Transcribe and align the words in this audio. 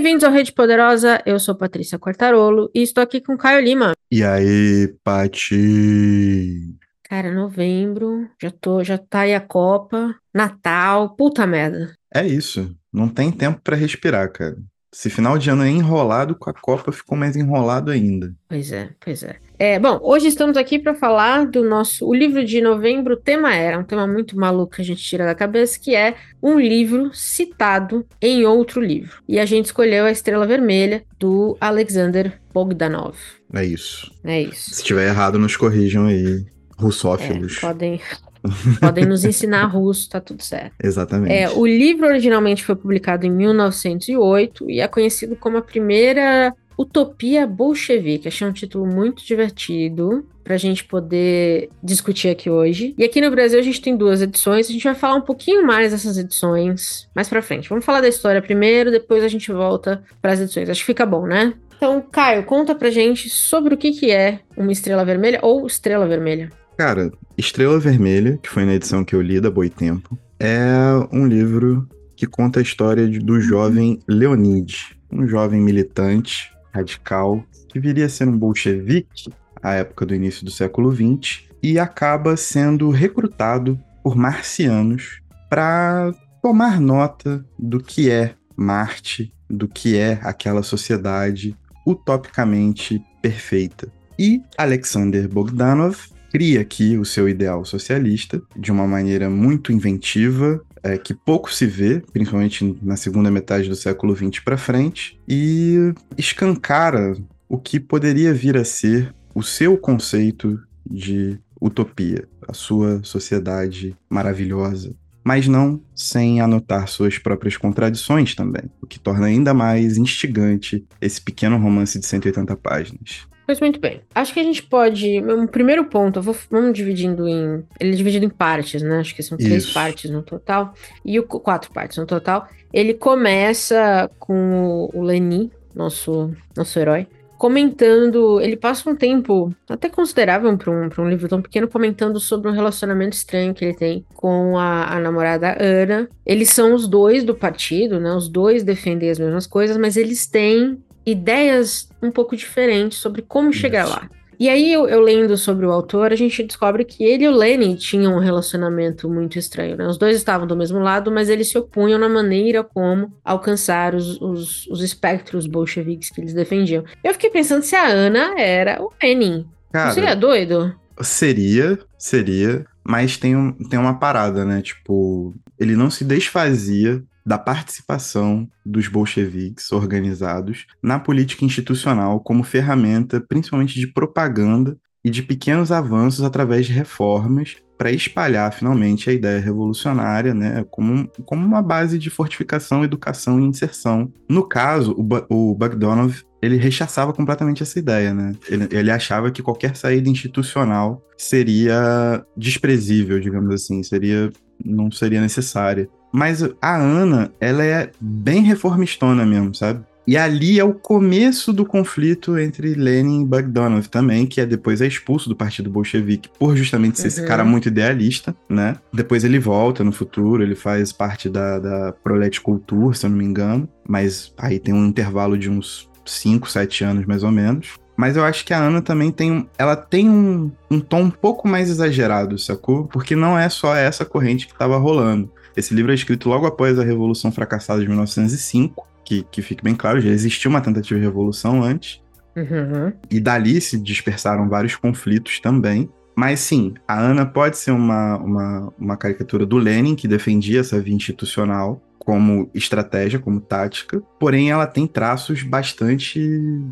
Bem-vindos 0.00 0.24
ao 0.24 0.32
Rede 0.32 0.50
Poderosa, 0.50 1.22
eu 1.26 1.38
sou 1.38 1.54
Patrícia 1.54 1.98
Quartarolo 1.98 2.70
e 2.74 2.80
estou 2.80 3.04
aqui 3.04 3.20
com 3.20 3.36
Caio 3.36 3.62
Lima. 3.62 3.92
E 4.10 4.24
aí, 4.24 4.88
Pati? 5.04 6.74
Cara, 7.02 7.30
novembro, 7.30 8.26
já 8.40 8.50
tô, 8.50 8.82
já 8.82 8.96
tá 8.96 9.20
aí 9.20 9.34
a 9.34 9.40
Copa, 9.42 10.16
Natal, 10.32 11.14
puta 11.16 11.46
merda. 11.46 11.92
É 12.14 12.26
isso, 12.26 12.74
não 12.90 13.10
tem 13.10 13.30
tempo 13.30 13.60
pra 13.62 13.76
respirar, 13.76 14.32
cara. 14.32 14.56
Se 14.90 15.10
final 15.10 15.36
de 15.36 15.50
ano 15.50 15.64
é 15.64 15.68
enrolado, 15.68 16.34
com 16.34 16.48
a 16.48 16.54
Copa 16.54 16.90
ficou 16.90 17.18
mais 17.18 17.36
enrolado 17.36 17.90
ainda. 17.90 18.34
Pois 18.48 18.72
é, 18.72 18.88
pois 18.98 19.22
é. 19.22 19.36
É, 19.62 19.78
bom, 19.78 20.00
hoje 20.02 20.26
estamos 20.26 20.56
aqui 20.56 20.78
para 20.78 20.94
falar 20.94 21.44
do 21.44 21.62
nosso 21.62 22.08
o 22.08 22.14
livro 22.14 22.42
de 22.42 22.62
novembro, 22.62 23.14
tema 23.14 23.54
era 23.54 23.78
um 23.78 23.84
tema 23.84 24.06
muito 24.06 24.34
maluco 24.34 24.76
que 24.76 24.80
a 24.80 24.84
gente 24.84 25.02
tira 25.02 25.26
da 25.26 25.34
cabeça, 25.34 25.78
que 25.78 25.94
é 25.94 26.14
um 26.42 26.58
livro 26.58 27.10
citado 27.12 28.06
em 28.22 28.46
outro 28.46 28.80
livro. 28.80 29.22
E 29.28 29.38
a 29.38 29.44
gente 29.44 29.66
escolheu 29.66 30.06
a 30.06 30.10
Estrela 30.10 30.46
Vermelha 30.46 31.04
do 31.18 31.58
Alexander 31.60 32.40
Bogdanov. 32.54 33.18
É 33.52 33.62
isso. 33.62 34.10
É 34.24 34.40
isso. 34.40 34.76
Se 34.76 34.82
tiver 34.82 35.08
errado, 35.08 35.38
nos 35.38 35.58
corrijam 35.58 36.06
aí, 36.06 36.42
russófilos. 36.78 37.58
É, 37.58 37.60
podem 37.60 38.00
Podem 38.80 39.04
nos 39.04 39.26
ensinar 39.26 39.66
russo, 39.66 40.08
tá 40.08 40.22
tudo 40.22 40.42
certo. 40.42 40.72
Exatamente. 40.82 41.34
É, 41.34 41.50
o 41.50 41.66
livro 41.66 42.06
originalmente 42.06 42.64
foi 42.64 42.74
publicado 42.74 43.26
em 43.26 43.30
1908 43.30 44.70
e 44.70 44.80
é 44.80 44.88
conhecido 44.88 45.36
como 45.36 45.58
a 45.58 45.62
primeira 45.62 46.54
utopia 46.80 47.46
bolchevique. 47.46 48.28
Achei 48.28 48.46
um 48.46 48.52
título 48.52 48.86
muito 48.86 49.24
divertido 49.24 50.26
para 50.42 50.54
a 50.54 50.58
gente 50.58 50.84
poder 50.84 51.68
discutir 51.82 52.28
aqui 52.28 52.48
hoje. 52.48 52.94
E 52.96 53.04
aqui 53.04 53.20
no 53.20 53.30
Brasil 53.30 53.58
a 53.58 53.62
gente 53.62 53.82
tem 53.82 53.96
duas 53.96 54.22
edições. 54.22 54.68
A 54.68 54.72
gente 54.72 54.84
vai 54.84 54.94
falar 54.94 55.16
um 55.16 55.20
pouquinho 55.20 55.66
mais 55.66 55.92
dessas 55.92 56.16
edições 56.16 57.08
mais 57.14 57.28
para 57.28 57.42
frente. 57.42 57.68
Vamos 57.68 57.84
falar 57.84 58.00
da 58.00 58.08
história 58.08 58.40
primeiro, 58.40 58.90
depois 58.90 59.22
a 59.22 59.28
gente 59.28 59.52
volta 59.52 60.02
para 60.22 60.32
as 60.32 60.40
edições. 60.40 60.70
Acho 60.70 60.80
que 60.80 60.86
fica 60.86 61.04
bom, 61.04 61.26
né? 61.26 61.52
Então, 61.76 62.02
Caio, 62.10 62.44
conta 62.44 62.74
pra 62.74 62.90
gente 62.90 63.28
sobre 63.30 63.74
o 63.74 63.76
que, 63.76 63.92
que 63.92 64.10
é 64.10 64.40
uma 64.56 64.72
estrela 64.72 65.04
vermelha 65.04 65.38
ou 65.42 65.66
estrela 65.66 66.06
vermelha. 66.06 66.50
Cara, 66.76 67.10
Estrela 67.36 67.78
Vermelha, 67.78 68.38
que 68.42 68.48
foi 68.48 68.64
na 68.64 68.74
edição 68.74 69.04
que 69.04 69.14
eu 69.14 69.20
li 69.20 69.38
da 69.38 69.50
Boitempo, 69.50 70.18
é 70.38 70.66
um 71.12 71.26
livro 71.26 71.86
que 72.16 72.26
conta 72.26 72.58
a 72.58 72.62
história 72.62 73.06
do 73.06 73.38
jovem 73.38 74.00
Leonid, 74.08 74.96
um 75.12 75.26
jovem 75.26 75.60
militante, 75.60 76.50
radical, 76.72 77.44
que 77.68 77.78
viria 77.78 78.06
a 78.06 78.08
ser 78.08 78.28
um 78.28 78.36
bolchevique 78.36 79.30
à 79.62 79.74
época 79.74 80.06
do 80.06 80.14
início 80.14 80.44
do 80.44 80.50
século 80.50 80.94
XX 80.94 81.44
e 81.62 81.78
acaba 81.78 82.36
sendo 82.36 82.90
recrutado 82.90 83.78
por 84.02 84.16
marcianos 84.16 85.20
para 85.48 86.12
tomar 86.42 86.80
nota 86.80 87.44
do 87.58 87.80
que 87.80 88.10
é 88.10 88.34
Marte, 88.56 89.32
do 89.48 89.66
que 89.68 89.96
é 89.96 90.18
aquela 90.22 90.62
sociedade 90.62 91.56
utopicamente 91.86 93.02
perfeita. 93.22 93.90
E 94.18 94.42
Alexander 94.56 95.28
Bogdanov 95.28 95.96
cria 96.30 96.60
aqui 96.60 96.96
o 96.96 97.04
seu 97.04 97.28
ideal 97.28 97.64
socialista 97.64 98.40
de 98.56 98.70
uma 98.70 98.86
maneira 98.86 99.28
muito 99.28 99.72
inventiva, 99.72 100.62
é, 100.82 100.96
que 100.98 101.14
pouco 101.14 101.52
se 101.52 101.66
vê, 101.66 102.02
principalmente 102.12 102.78
na 102.82 102.96
segunda 102.96 103.30
metade 103.30 103.68
do 103.68 103.76
século 103.76 104.14
XX 104.14 104.40
para 104.40 104.56
frente, 104.56 105.18
e 105.28 105.92
escancara 106.16 107.16
o 107.48 107.58
que 107.58 107.80
poderia 107.80 108.32
vir 108.32 108.56
a 108.56 108.64
ser 108.64 109.14
o 109.34 109.42
seu 109.42 109.76
conceito 109.76 110.60
de 110.88 111.38
utopia, 111.60 112.26
a 112.48 112.54
sua 112.54 113.00
sociedade 113.02 113.96
maravilhosa, 114.08 114.94
mas 115.22 115.46
não 115.46 115.80
sem 115.94 116.40
anotar 116.40 116.88
suas 116.88 117.18
próprias 117.18 117.56
contradições 117.56 118.34
também, 118.34 118.70
o 118.80 118.86
que 118.86 118.98
torna 118.98 119.26
ainda 119.26 119.52
mais 119.52 119.98
instigante 119.98 120.84
esse 121.00 121.20
pequeno 121.20 121.58
romance 121.58 121.98
de 121.98 122.06
180 122.06 122.56
páginas. 122.56 123.28
Pois 123.50 123.58
muito 123.58 123.80
bem. 123.80 124.00
Acho 124.14 124.32
que 124.32 124.38
a 124.38 124.44
gente 124.44 124.62
pode. 124.62 125.20
Um 125.24 125.44
primeiro 125.44 125.84
ponto, 125.86 126.22
vou, 126.22 126.36
vamos 126.48 126.72
dividindo 126.72 127.26
em. 127.26 127.64
Ele 127.80 127.94
é 127.94 127.96
dividido 127.96 128.24
em 128.24 128.28
partes, 128.28 128.80
né? 128.80 129.00
Acho 129.00 129.12
que 129.12 129.24
são 129.24 129.36
três 129.36 129.64
Isso. 129.64 129.74
partes 129.74 130.08
no 130.08 130.22
total. 130.22 130.72
E 131.04 131.18
o, 131.18 131.24
quatro 131.24 131.72
partes 131.72 131.98
no 131.98 132.06
total. 132.06 132.46
Ele 132.72 132.94
começa 132.94 134.08
com 134.20 134.88
o, 134.94 135.02
Lenin, 135.02 135.50
nosso, 135.74 136.32
nosso 136.56 136.78
herói, 136.78 137.08
comentando. 137.36 138.40
Ele 138.40 138.56
passa 138.56 138.88
um 138.88 138.94
tempo 138.94 139.52
até 139.68 139.88
considerável 139.88 140.56
para 140.56 140.70
um, 140.70 140.88
um 140.96 141.08
livro 141.08 141.26
tão 141.26 141.42
pequeno, 141.42 141.66
comentando 141.66 142.20
sobre 142.20 142.48
um 142.48 142.54
relacionamento 142.54 143.16
estranho 143.16 143.52
que 143.52 143.64
ele 143.64 143.74
tem 143.74 144.06
com 144.14 144.56
a, 144.56 144.94
a, 144.94 145.00
namorada 145.00 145.56
Ana. 145.60 146.08
Eles 146.24 146.50
são 146.50 146.72
os 146.72 146.86
dois 146.86 147.24
do 147.24 147.34
partido, 147.34 147.98
né? 147.98 148.12
Os 148.12 148.28
dois 148.28 148.62
defendem 148.62 149.10
as 149.10 149.18
mesmas 149.18 149.44
coisas, 149.44 149.76
mas 149.76 149.96
eles 149.96 150.28
têm 150.28 150.78
ideias 151.04 151.88
um 152.02 152.10
pouco 152.10 152.36
diferentes 152.36 152.98
sobre 152.98 153.22
como 153.22 153.52
chegar 153.52 153.86
lá. 153.86 154.08
E 154.40 154.48
aí, 154.48 154.72
eu, 154.72 154.88
eu, 154.88 155.02
lendo 155.02 155.36
sobre 155.36 155.66
o 155.66 155.70
autor, 155.70 156.12
a 156.12 156.16
gente 156.16 156.42
descobre 156.42 156.82
que 156.82 157.04
ele 157.04 157.24
e 157.24 157.28
o 157.28 157.36
Lenin 157.36 157.76
tinham 157.76 158.14
um 158.14 158.18
relacionamento 158.18 159.06
muito 159.06 159.38
estranho, 159.38 159.76
né? 159.76 159.86
Os 159.86 159.98
dois 159.98 160.16
estavam 160.16 160.46
do 160.46 160.56
mesmo 160.56 160.78
lado, 160.78 161.12
mas 161.12 161.28
eles 161.28 161.50
se 161.50 161.58
opunham 161.58 161.98
na 161.98 162.08
maneira 162.08 162.64
como 162.64 163.12
alcançar 163.22 163.94
os, 163.94 164.18
os, 164.18 164.66
os 164.68 164.82
espectros 164.82 165.46
bolcheviques 165.46 166.08
que 166.08 166.22
eles 166.22 166.32
defendiam. 166.32 166.84
Eu 167.04 167.12
fiquei 167.12 167.28
pensando 167.28 167.62
se 167.62 167.76
a 167.76 167.86
Ana 167.86 168.40
era 168.40 168.82
o 168.82 168.90
Lenin. 169.02 169.44
Cara, 169.70 169.88
Não 169.88 169.94
seria 169.94 170.16
doido? 170.16 170.74
Seria, 171.02 171.78
seria, 171.98 172.64
mas 172.82 173.18
tem, 173.18 173.36
um, 173.36 173.52
tem 173.52 173.78
uma 173.78 173.98
parada, 173.98 174.42
né? 174.46 174.62
Tipo, 174.62 175.34
ele 175.58 175.76
não 175.76 175.90
se 175.90 176.02
desfazia 176.02 177.02
da 177.24 177.38
participação 177.38 178.48
dos 178.64 178.88
bolcheviques 178.88 179.70
organizados 179.72 180.66
na 180.82 180.98
política 180.98 181.44
institucional 181.44 182.20
como 182.20 182.42
ferramenta 182.42 183.20
principalmente 183.20 183.78
de 183.78 183.86
propaganda 183.86 184.76
e 185.04 185.10
de 185.10 185.22
pequenos 185.22 185.72
avanços 185.72 186.22
através 186.22 186.66
de 186.66 186.72
reformas 186.72 187.56
para 187.78 187.90
espalhar 187.90 188.52
finalmente 188.52 189.08
a 189.08 189.12
ideia 189.12 189.40
revolucionária, 189.40 190.34
né, 190.34 190.66
como, 190.70 191.10
como 191.24 191.46
uma 191.46 191.62
base 191.62 191.98
de 191.98 192.10
fortificação, 192.10 192.84
educação 192.84 193.40
e 193.40 193.44
inserção. 193.44 194.12
No 194.28 194.46
caso, 194.46 194.92
o, 194.92 195.06
o 195.50 195.54
Bogdanov 195.54 196.22
ele 196.42 196.56
rechaçava 196.56 197.12
completamente 197.14 197.62
essa 197.62 197.78
ideia, 197.78 198.12
né? 198.12 198.34
Ele, 198.48 198.68
ele, 198.70 198.90
achava 198.90 199.30
que 199.30 199.42
qualquer 199.42 199.76
saída 199.76 200.08
institucional 200.08 201.02
seria 201.16 202.24
desprezível, 202.36 203.20
digamos 203.20 203.54
assim, 203.54 203.82
seria 203.82 204.30
não 204.62 204.90
seria 204.90 205.20
necessária. 205.20 205.88
Mas 206.12 206.42
a 206.60 206.76
Ana, 206.76 207.32
ela 207.40 207.64
é 207.64 207.90
bem 208.00 208.42
reformistona 208.42 209.24
mesmo, 209.24 209.54
sabe? 209.54 209.84
E 210.06 210.16
ali 210.16 210.58
é 210.58 210.64
o 210.64 210.74
começo 210.74 211.52
do 211.52 211.64
conflito 211.64 212.36
entre 212.36 212.74
Lenin 212.74 213.22
e 213.22 213.24
Bogdanov 213.24 213.86
também, 213.86 214.26
que 214.26 214.40
é 214.40 214.46
depois 214.46 214.80
é 214.80 214.86
expulso 214.86 215.28
do 215.28 215.36
Partido 215.36 215.70
Bolchevique 215.70 216.28
por 216.36 216.56
justamente 216.56 216.98
ser 216.98 217.04
uhum. 217.04 217.08
esse 217.08 217.26
cara 217.26 217.44
muito 217.44 217.68
idealista, 217.68 218.34
né? 218.48 218.76
Depois 218.92 219.22
ele 219.22 219.38
volta 219.38 219.84
no 219.84 219.92
futuro, 219.92 220.42
ele 220.42 220.56
faz 220.56 220.90
parte 220.90 221.28
da, 221.28 221.60
da 221.60 221.92
Prolet 222.02 222.40
Culture, 222.40 222.96
se 222.96 223.06
eu 223.06 223.10
não 223.10 223.18
me 223.18 223.24
engano, 223.24 223.68
mas 223.86 224.32
aí 224.36 224.58
tem 224.58 224.74
um 224.74 224.86
intervalo 224.86 225.38
de 225.38 225.48
uns 225.48 225.88
5, 226.04 226.50
7 226.50 226.82
anos 226.82 227.06
mais 227.06 227.22
ou 227.22 227.30
menos. 227.30 227.74
Mas 227.96 228.16
eu 228.16 228.24
acho 228.24 228.44
que 228.46 228.54
a 228.54 228.58
Ana 228.58 228.80
também 228.80 229.12
tem. 229.12 229.46
Ela 229.58 229.76
tem 229.76 230.08
um, 230.08 230.50
um 230.70 230.80
tom 230.80 231.02
um 231.02 231.10
pouco 231.10 231.46
mais 231.46 231.68
exagerado, 231.68 232.38
sacou? 232.38 232.86
Porque 232.86 233.14
não 233.14 233.38
é 233.38 233.48
só 233.50 233.76
essa 233.76 234.06
corrente 234.06 234.46
que 234.46 234.52
estava 234.54 234.78
rolando. 234.78 235.30
Esse 235.60 235.74
livro 235.74 235.92
é 235.92 235.94
escrito 235.94 236.26
logo 236.26 236.46
após 236.46 236.78
a 236.78 236.82
Revolução 236.82 237.30
Fracassada 237.30 237.82
de 237.82 237.86
1905, 237.86 238.86
que, 239.04 239.26
que 239.30 239.42
fique 239.42 239.62
bem 239.62 239.74
claro, 239.74 240.00
já 240.00 240.08
existiu 240.08 240.50
uma 240.50 240.62
tentativa 240.62 240.98
de 240.98 241.04
revolução 241.04 241.62
antes. 241.62 242.00
Uhum. 242.34 242.90
E 243.10 243.20
dali 243.20 243.60
se 243.60 243.78
dispersaram 243.78 244.48
vários 244.48 244.74
conflitos 244.74 245.38
também. 245.38 245.90
Mas 246.16 246.40
sim, 246.40 246.72
a 246.88 246.98
Ana 246.98 247.26
pode 247.26 247.58
ser 247.58 247.72
uma, 247.72 248.16
uma, 248.16 248.72
uma 248.78 248.96
caricatura 248.96 249.44
do 249.44 249.58
Lenin, 249.58 249.94
que 249.94 250.08
defendia 250.08 250.60
essa 250.60 250.80
via 250.80 250.94
institucional 250.94 251.82
como 251.98 252.50
estratégia, 252.54 253.18
como 253.18 253.38
tática, 253.38 254.02
porém 254.18 254.50
ela 254.50 254.66
tem 254.66 254.86
traços 254.86 255.42
bastante 255.42 256.18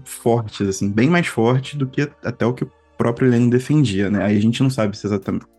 fortes, 0.03 0.67
assim, 0.67 0.91
bem 0.91 1.11
mais 1.11 1.27
fortes 1.27 1.75
do 1.75 1.87
que 1.87 2.09
até 2.25 2.47
o 2.47 2.55
que 2.55 2.65
o 2.65 2.71
próprio 2.99 3.31
Lenin 3.31 3.49
defendia, 3.49 4.11
né? 4.11 4.25
Aí 4.25 4.37
a 4.37 4.41
gente 4.41 4.61
não 4.61 4.69
sabe 4.69 4.99
se, 4.99 5.09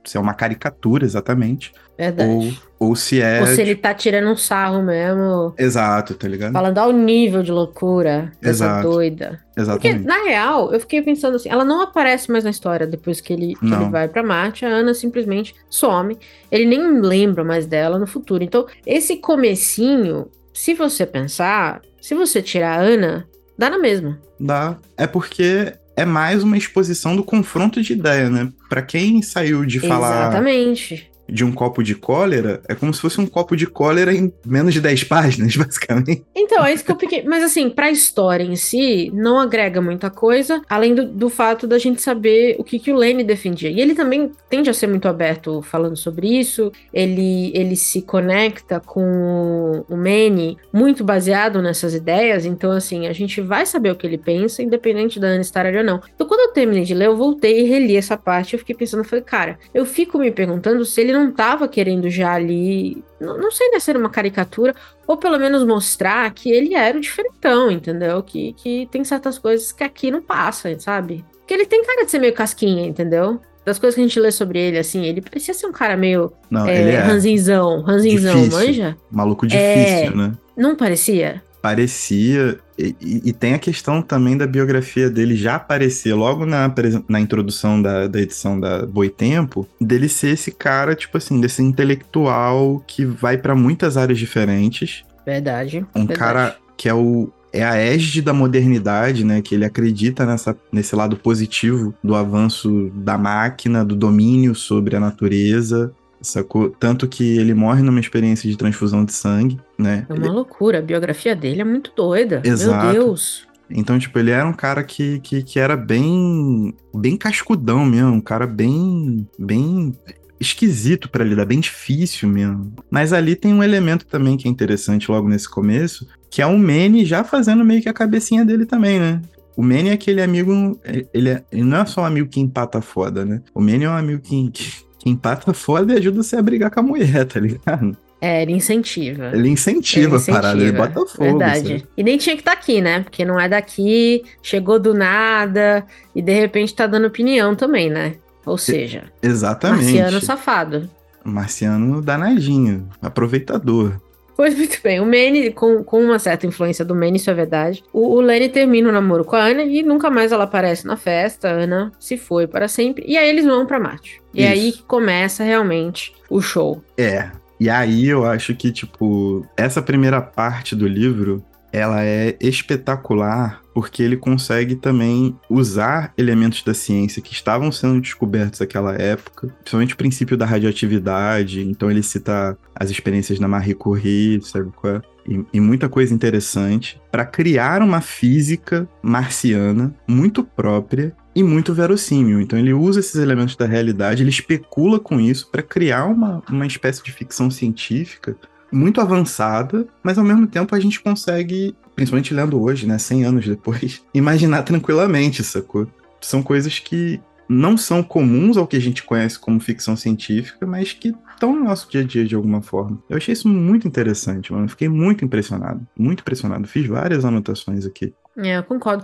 se 0.06 0.18
é 0.18 0.20
uma 0.20 0.34
caricatura 0.34 1.06
exatamente. 1.06 1.72
Verdade. 1.98 2.60
Ou, 2.80 2.90
ou 2.90 2.96
se 2.96 3.22
é. 3.22 3.40
Ou 3.40 3.48
se 3.48 3.62
ele 3.62 3.76
tá 3.76 3.94
tirando 3.94 4.30
um 4.30 4.36
sarro 4.36 4.84
mesmo. 4.84 5.54
Exato, 5.58 6.14
tá 6.14 6.28
ligado? 6.28 6.52
Falando 6.52 6.78
ao 6.78 6.92
nível 6.92 7.42
de 7.42 7.52
loucura 7.52 8.32
dessa 8.42 8.82
doida. 8.82 9.40
Exatamente. 9.58 10.04
Porque, 10.04 10.08
na 10.08 10.24
real, 10.24 10.74
eu 10.74 10.80
fiquei 10.82 11.02
pensando 11.02 11.38
assim, 11.38 11.50
ela 11.50 11.64
não 11.64 11.82
aparece 11.82 12.30
mais 12.30 12.44
na 12.44 12.50
história 12.50 12.86
depois 12.86 13.22
que 13.22 13.32
ele, 13.32 13.56
que 13.56 13.66
ele 13.66 13.90
vai 13.90 14.08
pra 14.10 14.22
Marte, 14.22 14.66
a 14.66 14.70
Ana 14.70 14.94
simplesmente 14.94 15.56
some. 15.70 16.18
Ele 16.52 16.66
nem 16.66 17.02
lembra 17.02 17.44
mais 17.44 17.66
dela 17.66 17.98
no 17.98 18.06
futuro. 18.06 18.44
Então, 18.44 18.68
esse 18.86 19.16
comecinho, 19.18 20.28
se 20.54 20.74
você 20.74 21.06
pensar, 21.06 21.82
se 22.02 22.14
você 22.14 22.42
tirar 22.42 22.80
a 22.80 22.82
Ana, 22.82 23.26
dá 23.58 23.70
na 23.70 23.78
mesma. 23.78 24.20
Dá. 24.40 24.78
É 24.98 25.08
porque 25.08 25.74
é 26.00 26.06
mais 26.06 26.44
uma 26.44 26.58
exposição 26.58 27.14
do 27.14 27.24
confronto 27.24 27.82
de 27.82 27.92
ideia, 27.92 28.30
né? 28.30 28.50
Para 28.70 28.82
quem 28.82 29.22
saiu 29.22 29.66
de 29.66 29.82
falar. 29.82 30.30
Exatamente. 30.30 31.09
De 31.32 31.44
um 31.44 31.52
copo 31.52 31.84
de 31.84 31.96
cólera, 31.96 32.62
é 32.68 32.76
como 32.76 32.94
se 32.94 33.02
fosse 33.02 33.20
um 33.20 33.26
copo 33.26 33.56
de 33.56 33.68
cólera 33.68 34.14
em 34.14 34.32
menos 34.46 34.74
de 34.74 34.82
10 34.82 35.04
páginas, 35.06 35.56
basicamente. 35.58 36.24
Então, 36.36 36.66
é 36.66 36.74
isso 36.74 36.84
que 36.84 36.92
eu 36.92 37.00
fiquei. 37.00 37.24
Mas 37.24 37.44
assim, 37.44 37.70
pra 37.70 37.92
história 37.92 38.44
em 38.44 38.56
si, 38.56 39.12
não 39.14 39.40
agrega 39.40 39.82
muita 39.82 40.10
coisa, 40.10 40.62
além 40.70 40.96
do, 40.96 41.06
do 41.06 41.30
fato 41.30 41.68
da 41.68 41.78
gente 41.78 42.02
saber 42.02 42.56
o 42.58 42.64
que, 42.64 42.80
que 42.80 42.92
o 42.92 42.96
Lane 42.96 43.24
defendia. 43.24 43.70
E 43.70 43.80
ele 43.80 43.96
também 43.96 44.32
tende 44.50 44.70
a 44.70 44.74
ser 44.74 44.88
muito 44.88 45.08
aberto 45.08 45.62
falando 45.62 45.96
sobre 45.96 46.28
isso. 46.40 46.72
Ele, 46.94 47.52
ele 47.54 47.76
se 47.76 48.02
conecta 48.02 48.80
com 48.80 49.84
o 49.88 49.96
Manny 49.96 50.58
muito 50.72 51.04
baseado 51.04 51.62
nessas 51.62 51.94
ideias. 51.94 52.46
Então, 52.46 52.72
assim, 52.72 53.08
a 53.08 53.14
gente 53.14 53.42
vai 53.42 53.66
saber 53.66 53.92
o 53.92 53.96
que 53.96 54.08
ele 54.08 54.18
pensa, 54.18 54.64
independente 54.64 55.20
da 55.20 55.28
Anne 55.28 55.42
estar 55.42 55.66
ali 55.66 55.78
ou 55.78 55.84
não. 55.84 56.02
Então, 56.14 56.28
quando 56.28 56.42
eu 56.42 56.54
terminei 56.54 56.84
de 56.84 56.94
ler, 56.94 57.08
eu 57.08 57.18
voltei 57.18 57.62
e 57.62 57.64
reli 57.64 57.96
essa 57.96 58.18
parte. 58.18 58.54
Eu 58.54 58.60
fiquei 58.60 58.76
pensando, 58.76 59.04
falei, 59.04 59.24
cara, 59.24 59.60
eu 59.74 59.86
fico 59.86 60.18
me 60.18 60.32
perguntando 60.32 60.84
se 60.86 61.00
ele 61.02 61.14
não 61.14 61.19
tava 61.32 61.68
querendo 61.68 62.10
já 62.10 62.34
ali. 62.34 63.04
Não, 63.20 63.38
não 63.38 63.52
sei 63.52 63.78
se 63.80 63.90
era 63.90 64.00
uma 64.00 64.10
caricatura, 64.10 64.74
ou 65.08 65.18
pelo 65.18 65.38
menos 65.38 65.64
mostrar 65.66 66.32
que 66.34 66.50
ele 66.52 66.74
era 66.76 66.98
o 66.98 67.02
diferentão, 67.02 67.70
entendeu? 67.72 68.22
Que, 68.24 68.54
que 68.54 68.88
tem 68.92 69.04
certas 69.04 69.38
coisas 69.38 69.72
que 69.72 69.84
aqui 69.84 70.10
não 70.12 70.22
passa, 70.22 70.78
sabe? 70.80 71.24
Que 71.48 71.54
ele 71.54 71.66
tem 71.66 71.84
cara 71.84 72.06
de 72.06 72.12
ser 72.12 72.20
meio 72.20 72.34
casquinha, 72.34 72.86
entendeu? 72.88 73.40
Das 73.66 73.78
coisas 73.78 73.96
que 73.96 74.02
a 74.02 74.04
gente 74.08 74.20
lê 74.20 74.32
sobre 74.32 74.60
ele, 74.60 74.78
assim, 74.80 75.06
ele 75.06 75.22
parecia 75.22 75.54
ser 75.54 75.68
um 75.68 75.72
cara 75.72 75.96
meio. 75.98 76.32
Não, 76.50 76.66
é, 76.66 76.92
é. 76.94 77.00
Ranzinzão, 77.00 77.82
ranzinzão, 77.82 78.36
Difícil. 78.36 78.58
manja? 78.60 78.98
Maluco 79.12 79.46
difícil, 79.46 80.12
É. 80.12 80.16
né? 80.16 80.32
Não 80.56 80.76
parecia? 80.76 81.44
Parecia. 81.62 82.58
E, 82.78 82.96
e- 83.26 83.34
tem 83.34 83.54
a 83.54 83.60
questão 83.60 84.02
também 84.02 84.38
da 84.38 84.48
biografia 84.48 85.10
dele 85.10 85.36
já 85.36 85.56
aparecer 85.56 86.14
logo 86.14 86.46
na, 86.46 86.74
na 87.08 87.20
introdução 87.20 87.82
da, 87.82 88.08
da 88.08 88.22
edição 88.22 88.60
da 88.60 88.86
Boitempo, 88.86 89.68
dele 89.80 90.08
ser 90.08 90.30
esse 90.30 90.52
cara, 90.52 90.96
tipo 90.96 91.18
assim, 91.18 91.42
desse 91.42 91.62
intelectual 91.62 92.84
que 92.88 93.04
vai 93.06 93.38
pra 93.38 93.56
muitas 93.56 93.98
áreas 93.98 94.18
diferentes. 94.18 95.04
Verdade. 95.26 95.86
Um 95.94 96.06
verdade. 96.06 96.20
cara 96.20 96.56
que 96.78 96.88
é 96.88 96.94
o. 96.94 97.30
É 97.52 97.64
a 97.64 97.76
égide 97.76 98.22
da 98.22 98.32
modernidade, 98.32 99.24
né? 99.24 99.42
Que 99.42 99.56
ele 99.56 99.66
acredita 99.66 100.24
nessa, 100.24 100.56
nesse 100.72 100.96
lado 100.96 101.18
positivo 101.18 101.96
do 102.04 102.14
avanço 102.14 102.92
da 102.94 103.18
máquina, 103.18 103.84
do 103.84 103.96
domínio 103.96 104.54
sobre 104.54 104.96
a 104.96 105.00
natureza, 105.00 105.92
sacou? 106.22 106.70
Tanto 106.70 107.08
que 107.08 107.38
ele 107.38 107.54
morre 107.54 107.82
numa 107.82 108.00
experiência 108.00 108.50
de 108.50 108.58
transfusão 108.58 109.04
de 109.06 109.14
sangue, 109.14 109.60
né? 109.78 110.06
É 110.10 110.14
uma 110.14 110.32
loucura. 110.32 110.80
A 110.80 110.82
biografia 110.82 111.36
dele 111.36 111.62
é 111.62 111.66
muito 111.66 111.92
doida. 111.96 112.42
Exato. 112.44 112.86
Meu 112.86 112.94
Deus. 113.06 113.48
Então, 113.70 114.00
tipo, 114.00 114.18
ele 114.18 114.32
era 114.32 114.48
um 114.48 114.54
cara 114.54 114.84
que, 114.84 115.20
que, 115.20 115.44
que 115.44 115.60
era 115.60 115.78
bem. 115.78 116.74
bem 116.94 117.16
cascudão 117.16 117.86
mesmo, 117.86 118.12
um 118.14 118.22
cara 118.22 118.48
bem. 118.48 119.28
bem 119.38 119.94
esquisito 120.40 121.10
pra 121.10 121.24
lidar, 121.24 121.46
bem 121.46 121.60
difícil 121.60 122.30
mesmo. 122.30 122.72
Mas 122.90 123.12
ali 123.12 123.36
tem 123.36 123.54
um 123.54 123.62
elemento 123.64 124.06
também 124.06 124.38
que 124.38 124.48
é 124.48 124.52
interessante 124.52 125.12
logo 125.12 125.28
nesse 125.28 125.50
começo, 125.50 126.08
que 126.30 126.42
é 126.42 126.46
o 126.46 126.58
Manny 126.58 127.04
já 127.06 127.24
fazendo 127.26 127.66
meio 127.66 127.82
que 127.82 127.90
a 127.90 127.94
cabecinha 127.94 128.46
dele 128.46 128.66
também, 128.66 129.00
né? 129.00 129.22
O 129.56 129.62
Manny 129.62 129.90
é 129.90 129.94
aquele 129.94 130.22
amigo. 130.22 130.80
Ele, 131.14 131.30
é- 131.30 131.44
ele 131.52 131.64
não 131.64 131.80
é 131.82 131.86
só 131.86 132.02
um 132.02 132.06
amigo 132.06 132.30
que 132.30 132.40
empata 132.40 132.80
foda, 132.82 133.26
né? 133.26 133.42
O 133.54 133.60
Manny 133.60 133.84
é 133.84 133.90
um 133.90 133.98
amigo 133.98 134.22
que, 134.22 134.50
que, 134.52 134.72
que 135.00 135.10
empata 135.10 135.54
foda 135.54 135.94
e 135.94 135.98
ajuda 135.98 136.22
você 136.22 136.36
a 136.36 136.42
brigar 136.42 136.70
com 136.70 136.82
a 136.82 136.84
mulher, 136.84 137.26
tá 137.26 137.40
ligado? 137.40 137.98
É, 138.22 138.42
ele 138.42 138.52
incentiva. 138.52 139.32
Ele 139.34 139.48
incentiva 139.48 140.18
a 140.18 140.22
parada, 140.22 140.62
ele 140.62 140.74
bota 140.74 141.06
fogo. 141.06 141.24
Verdade. 141.24 141.80
sabe? 141.80 141.88
E 141.96 142.04
nem 142.04 142.18
tinha 142.18 142.36
que 142.36 142.42
estar 142.42 142.52
aqui, 142.52 142.82
né? 142.82 143.00
Porque 143.00 143.24
não 143.24 143.40
é 143.40 143.48
daqui, 143.48 144.24
chegou 144.44 144.78
do 144.78 144.94
nada 144.94 145.86
e 146.14 146.22
de 146.22 146.34
repente 146.34 146.76
tá 146.76 146.86
dando 146.86 147.08
opinião 147.08 147.56
também, 147.56 147.90
né? 147.90 148.16
Ou 148.46 148.58
seja, 148.58 149.06
Exatamente. 149.22 149.84
marciano 149.84 150.22
safado. 150.22 150.90
Marciano 151.24 152.02
danadinho, 152.02 152.90
aproveitador. 153.02 153.94
Pois 154.40 154.56
muito 154.56 154.80
bem, 154.82 155.02
o 155.02 155.06
Manny, 155.06 155.52
com, 155.52 155.84
com 155.84 156.02
uma 156.02 156.18
certa 156.18 156.48
influência 156.48 156.86
do 156.86 156.96
Manny, 156.96 157.18
isso 157.18 157.30
é 157.30 157.34
verdade. 157.34 157.84
O, 157.92 158.16
o 158.16 158.22
Lenny 158.22 158.48
termina 158.48 158.88
o 158.88 158.92
namoro 158.94 159.26
com 159.26 159.36
a 159.36 159.44
Ana 159.44 159.64
e 159.64 159.84
nunca 159.84 160.10
mais 160.10 160.32
ela 160.32 160.46
aparece 160.46 160.88
na 160.88 160.96
festa. 160.96 161.50
A 161.50 161.52
Ana 161.52 161.92
se 162.00 162.18
foi 162.18 162.48
para 162.48 162.70
sempre. 162.70 163.04
E 163.06 163.18
aí 163.18 163.28
eles 163.28 163.44
vão 163.44 163.66
pra 163.66 163.82
Marte. 163.82 164.22
E 164.34 164.42
Isso. 164.42 164.52
aí 164.54 164.72
que 164.72 164.84
começa 164.84 165.44
realmente 165.44 166.16
o 166.30 166.40
show. 166.40 166.82
É. 166.98 167.30
E 167.60 167.70
aí 167.70 168.08
eu 168.08 168.26
acho 168.26 168.56
que, 168.56 168.72
tipo, 168.72 169.46
essa 169.58 169.82
primeira 169.82 170.22
parte 170.22 170.74
do 170.74 170.88
livro, 170.88 171.44
ela 171.70 172.06
é 172.06 172.38
espetacular 172.40 173.60
porque 173.80 174.04
ele 174.04 174.18
consegue 174.18 174.76
também 174.76 175.40
usar 175.50 176.12
elementos 176.18 176.62
da 176.64 176.74
ciência 176.74 177.22
que 177.22 177.32
estavam 177.32 177.72
sendo 177.72 178.02
descobertos 178.02 178.60
naquela 178.60 178.94
época, 178.94 179.48
principalmente 179.62 179.94
o 179.94 179.98
princípio 179.98 180.36
da 180.36 180.46
radioatividade. 180.46 181.62
Então 181.62 181.90
ele 181.90 182.04
cita 182.04 182.58
as 182.76 182.90
experiências 182.90 183.40
da 183.40 183.48
Marie 183.48 183.74
Curie, 183.74 184.42
sabe 184.42 184.70
qual 184.76 184.96
é? 184.96 185.02
E, 185.26 185.46
e 185.54 185.62
muita 185.62 185.88
coisa 185.88 186.14
interessante 186.14 187.02
para 187.10 187.26
criar 187.26 187.82
uma 187.82 188.02
física 188.02 188.86
marciana 189.02 189.96
muito 190.06 190.44
própria 190.44 191.16
e 191.34 191.42
muito 191.42 191.74
verossímil. 191.74 192.42
Então 192.42 192.60
ele 192.60 192.74
usa 192.74 193.00
esses 193.00 193.16
elementos 193.16 193.56
da 193.56 193.66
realidade, 193.66 194.24
ele 194.24 194.30
especula 194.30 195.00
com 195.00 195.22
isso 195.22 195.50
para 195.50 195.64
criar 195.64 196.04
uma, 196.04 196.44
uma 196.50 196.68
espécie 196.68 197.02
de 197.02 197.14
ficção 197.14 197.50
científica 197.50 198.36
muito 198.72 199.02
avançada, 199.02 199.88
mas 200.04 200.18
ao 200.18 200.24
mesmo 200.24 200.48
tempo 200.48 200.76
a 200.76 200.80
gente 200.80 201.00
consegue, 201.00 201.76
principalmente 201.96 202.34
lendo 202.34 202.62
hoje, 202.62 202.88
né, 202.88 202.98
100 202.98 203.26
anos 203.26 203.48
depois, 203.48 204.04
imaginar 204.14 204.64
tranquilamente, 204.64 205.44
sacou? 205.44 205.88
São 206.22 206.44
coisas 206.44 206.80
que 206.80 207.20
não 207.48 207.76
são 207.76 208.04
comuns 208.04 208.58
ao 208.58 208.68
que 208.68 208.78
a 208.78 208.80
gente 208.80 209.04
conhece 209.04 209.40
como 209.40 209.60
ficção 209.60 209.96
científica, 209.96 210.68
mas 210.68 210.94
que 210.94 211.16
estão 211.32 211.56
no 211.56 211.64
nosso 211.64 211.90
dia 211.90 212.02
a 212.02 212.04
dia 212.04 212.24
de 212.24 212.36
alguma 212.36 212.62
forma. 212.62 213.02
Eu 213.10 213.18
achei 213.18 213.34
isso 213.34 213.48
muito 213.48 213.88
interessante, 213.88 214.54
mano. 214.54 214.70
Fiquei 214.70 214.88
muito 214.88 215.26
impressionado, 215.26 215.86
muito 215.98 216.20
impressionado. 216.20 216.68
Fiz 216.68 216.86
várias 216.86 217.26
anotações 217.26 217.88
aqui. 217.88 218.14
É, 218.38 218.58
eu 218.58 218.64
concordo. 218.64 219.04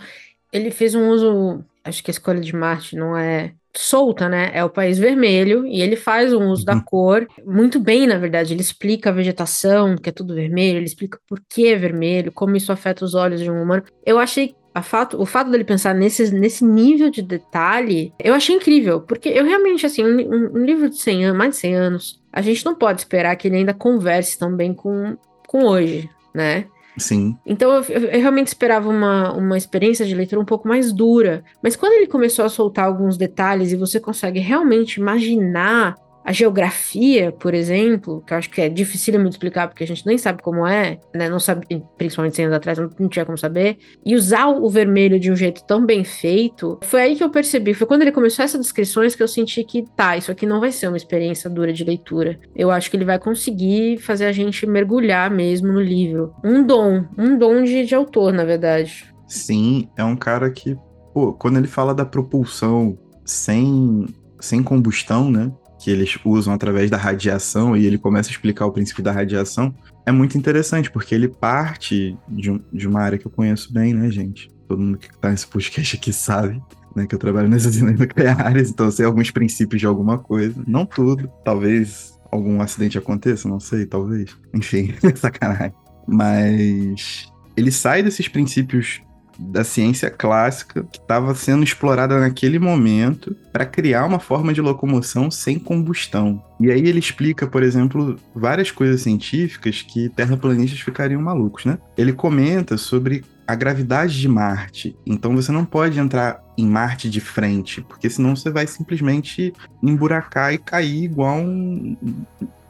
Ele 0.53 0.69
fez 0.69 0.93
um 0.93 1.09
uso. 1.09 1.63
Acho 1.83 2.03
que 2.03 2.11
a 2.11 2.13
escolha 2.13 2.39
de 2.39 2.55
Marte 2.55 2.95
não 2.95 3.17
é 3.17 3.53
solta, 3.79 4.27
né? 4.29 4.51
É 4.53 4.63
o 4.63 4.69
país 4.69 4.97
vermelho 4.97 5.65
e 5.65 5.81
ele 5.81 5.95
faz 5.95 6.33
um 6.33 6.47
uso 6.49 6.65
da 6.65 6.73
Uhum. 6.75 6.81
cor 6.85 7.27
muito 7.45 7.79
bem, 7.79 8.07
na 8.07 8.17
verdade. 8.17 8.53
Ele 8.53 8.61
explica 8.61 9.09
a 9.09 9.13
vegetação, 9.13 9.95
que 9.95 10.09
é 10.09 10.11
tudo 10.11 10.33
vermelho, 10.35 10.77
ele 10.77 10.85
explica 10.85 11.19
por 11.27 11.39
que 11.49 11.67
é 11.67 11.75
vermelho, 11.75 12.31
como 12.31 12.55
isso 12.55 12.71
afeta 12.71 13.03
os 13.05 13.13
olhos 13.13 13.39
de 13.41 13.49
um 13.51 13.61
humano. 13.61 13.83
Eu 14.05 14.17
achei 14.19 14.55
fato, 14.83 15.21
o 15.21 15.25
fato 15.25 15.49
dele 15.49 15.63
pensar 15.63 15.93
nesse, 15.95 16.33
nesse 16.33 16.65
nível 16.65 17.09
de 17.09 17.21
detalhe, 17.21 18.11
eu 18.19 18.33
achei 18.33 18.53
incrível, 18.55 18.99
porque 18.99 19.29
eu 19.29 19.45
realmente, 19.45 19.85
assim, 19.85 20.03
um, 20.03 20.17
um- 20.19 20.51
um 20.59 20.65
livro 20.65 20.89
de 20.89 20.97
100 20.97 21.23
anos, 21.25 21.37
mais 21.37 21.51
de 21.51 21.57
100 21.61 21.75
anos, 21.75 22.21
a 22.33 22.41
gente 22.41 22.65
não 22.65 22.75
pode 22.75 22.99
esperar 22.99 23.35
que 23.37 23.47
ele 23.47 23.55
ainda 23.55 23.73
converse 23.73 24.37
tão 24.37 24.53
bem 24.53 24.73
com, 24.73 25.15
com 25.47 25.63
hoje, 25.63 26.09
né? 26.33 26.65
Sim, 26.97 27.35
Então 27.45 27.71
eu, 27.73 27.83
eu- 27.89 28.01
eu 28.09 28.19
realmente 28.21 28.47
esperava 28.47 28.89
uma, 28.89 29.33
uma 29.33 29.57
experiência 29.57 30.05
de 30.05 30.15
leitura 30.15 30.41
um 30.41 30.45
pouco 30.45 30.67
mais 30.67 30.93
dura. 30.93 31.43
Mas 31.61 31.75
quando 31.75 31.93
ele 31.93 32.07
começou 32.07 32.45
a 32.45 32.49
soltar 32.49 32.85
alguns 32.85 33.17
detalhes 33.17 33.71
e 33.71 33.75
você 33.75 33.99
consegue 33.99 34.39
realmente 34.39 34.99
imaginar 34.99 35.95
a 36.25 36.31
geografia, 36.31 37.31
por 37.31 37.53
exemplo, 37.53 38.23
que 38.25 38.33
eu 38.33 38.37
acho 38.37 38.49
que 38.49 38.59
é 38.59 38.67
dificílimo 38.67 39.25
de 39.25 39.29
explicar 39.29 39.67
porque 39.67 39.83
a 39.83 39.87
gente 39.87 40.03
nem 40.07 40.17
sabe 40.17 40.41
como 40.41 40.65
é, 40.65 40.99
né? 41.13 41.29
Não 41.29 41.39
sabe, 41.39 41.67
principalmente 41.95 42.35
100 42.35 42.45
anos 42.45 42.57
atrás, 42.57 42.79
não, 42.79 42.89
não 42.99 43.07
tinha 43.07 43.23
como 43.23 43.37
saber. 43.37 43.77
E 44.03 44.15
usar 44.15 44.47
o 44.47 44.67
vermelho 44.67 45.19
de 45.19 45.31
um 45.31 45.35
jeito 45.35 45.63
tão 45.63 45.85
bem 45.85 46.03
feito, 46.03 46.79
foi 46.81 47.01
aí 47.01 47.15
que 47.15 47.23
eu 47.23 47.29
percebi. 47.29 47.75
Foi 47.75 47.85
quando 47.85 48.01
ele 48.01 48.11
começou 48.11 48.43
essas 48.43 48.59
descrições 48.59 49.15
que 49.15 49.21
eu 49.21 49.27
senti 49.27 49.63
que, 49.63 49.85
tá, 49.95 50.17
isso 50.17 50.31
aqui 50.31 50.47
não 50.47 50.59
vai 50.59 50.71
ser 50.71 50.87
uma 50.87 50.97
experiência 50.97 51.47
dura 51.47 51.71
de 51.71 51.83
leitura. 51.83 52.39
Eu 52.55 52.71
acho 52.71 52.89
que 52.89 52.97
ele 52.97 53.05
vai 53.05 53.19
conseguir 53.19 53.99
fazer 53.99 54.25
a 54.25 54.31
gente 54.31 54.65
mergulhar 54.65 55.29
mesmo 55.29 55.71
no 55.71 55.81
livro. 55.81 56.33
Um 56.43 56.65
dom, 56.65 57.05
um 57.15 57.37
dom 57.37 57.63
de, 57.63 57.85
de 57.85 57.93
autor, 57.93 58.33
na 58.33 58.43
verdade. 58.43 59.13
sim, 59.27 59.89
é 59.95 60.03
um 60.03 60.15
cara 60.15 60.49
que, 60.49 60.75
pô, 61.13 61.33
quando 61.33 61.57
ele 61.57 61.67
fala 61.67 61.93
da 61.93 62.05
propulsão 62.05 62.97
sem, 63.23 64.07
sem 64.39 64.63
combustão, 64.63 65.29
né? 65.29 65.51
Que 65.85 65.91
eles 65.91 66.17
usam 66.25 66.51
através 66.51 66.89
da 66.89 66.97
radiação 66.97 67.77
e 67.77 67.85
ele 67.85 67.99
começa 67.99 68.29
a 68.29 68.31
explicar 68.31 68.65
o 68.65 68.71
princípio 68.71 69.03
da 69.03 69.11
radiação, 69.11 69.71
é 70.03 70.11
muito 70.11 70.35
interessante, 70.35 70.89
porque 70.89 71.13
ele 71.13 71.27
parte 71.27 72.17
de, 72.27 72.49
um- 72.49 72.59
de 72.73 72.87
uma 72.87 73.01
área 73.01 73.19
que 73.19 73.27
eu 73.27 73.29
conheço 73.29 73.71
bem, 73.71 73.93
né, 73.93 74.09
gente? 74.09 74.49
Todo 74.67 74.81
mundo 74.81 74.97
que 74.97 75.15
tá 75.19 75.29
nesse 75.29 75.45
podcast 75.45 75.95
aqui 75.95 76.11
sabe. 76.11 76.59
Né, 76.95 77.05
que 77.05 77.13
eu 77.13 77.19
trabalho 77.19 77.47
nessas 77.49 77.75
usinas 77.75 77.99
nucleares, 77.99 78.69
então 78.71 78.85
eu 78.87 78.91
sei 78.91 79.05
alguns 79.05 79.29
princípios 79.29 79.79
de 79.79 79.85
alguma 79.85 80.17
coisa. 80.17 80.63
Não 80.65 80.85
tudo. 80.87 81.29
Talvez 81.43 82.17
algum 82.31 82.59
acidente 82.61 82.97
aconteça, 82.97 83.47
não 83.47 83.59
sei, 83.59 83.85
talvez. 83.85 84.35
Enfim, 84.55 84.91
sacanagem. 85.15 85.73
Mas 86.07 87.31
ele 87.55 87.71
sai 87.71 88.01
desses 88.01 88.27
princípios 88.27 89.01
da 89.37 89.63
ciência 89.63 90.09
clássica 90.09 90.83
que 90.91 90.97
estava 90.97 91.33
sendo 91.35 91.63
explorada 91.63 92.19
naquele 92.19 92.59
momento 92.59 93.35
para 93.51 93.65
criar 93.65 94.05
uma 94.05 94.19
forma 94.19 94.53
de 94.53 94.61
locomoção 94.61 95.29
sem 95.31 95.59
combustão. 95.59 96.43
E 96.59 96.71
aí 96.71 96.87
ele 96.87 96.99
explica, 96.99 97.47
por 97.47 97.63
exemplo, 97.63 98.17
várias 98.33 98.71
coisas 98.71 99.01
científicas 99.01 99.81
que 99.81 100.09
terraplanistas 100.09 100.79
ficariam 100.79 101.21
malucos, 101.21 101.65
né? 101.65 101.77
Ele 101.97 102.13
comenta 102.13 102.77
sobre 102.77 103.23
a 103.47 103.53
gravidade 103.53 104.19
de 104.19 104.27
Marte. 104.27 104.95
Então 105.05 105.35
você 105.35 105.51
não 105.51 105.65
pode 105.65 105.99
entrar 105.99 106.41
em 106.57 106.65
Marte 106.65 107.09
de 107.09 107.19
frente, 107.19 107.81
porque 107.81 108.09
senão 108.09 108.35
você 108.35 108.49
vai 108.49 108.65
simplesmente 108.65 109.53
emburacar 109.83 110.53
e 110.53 110.57
cair 110.57 111.03
igual 111.03 111.37
um, 111.37 111.95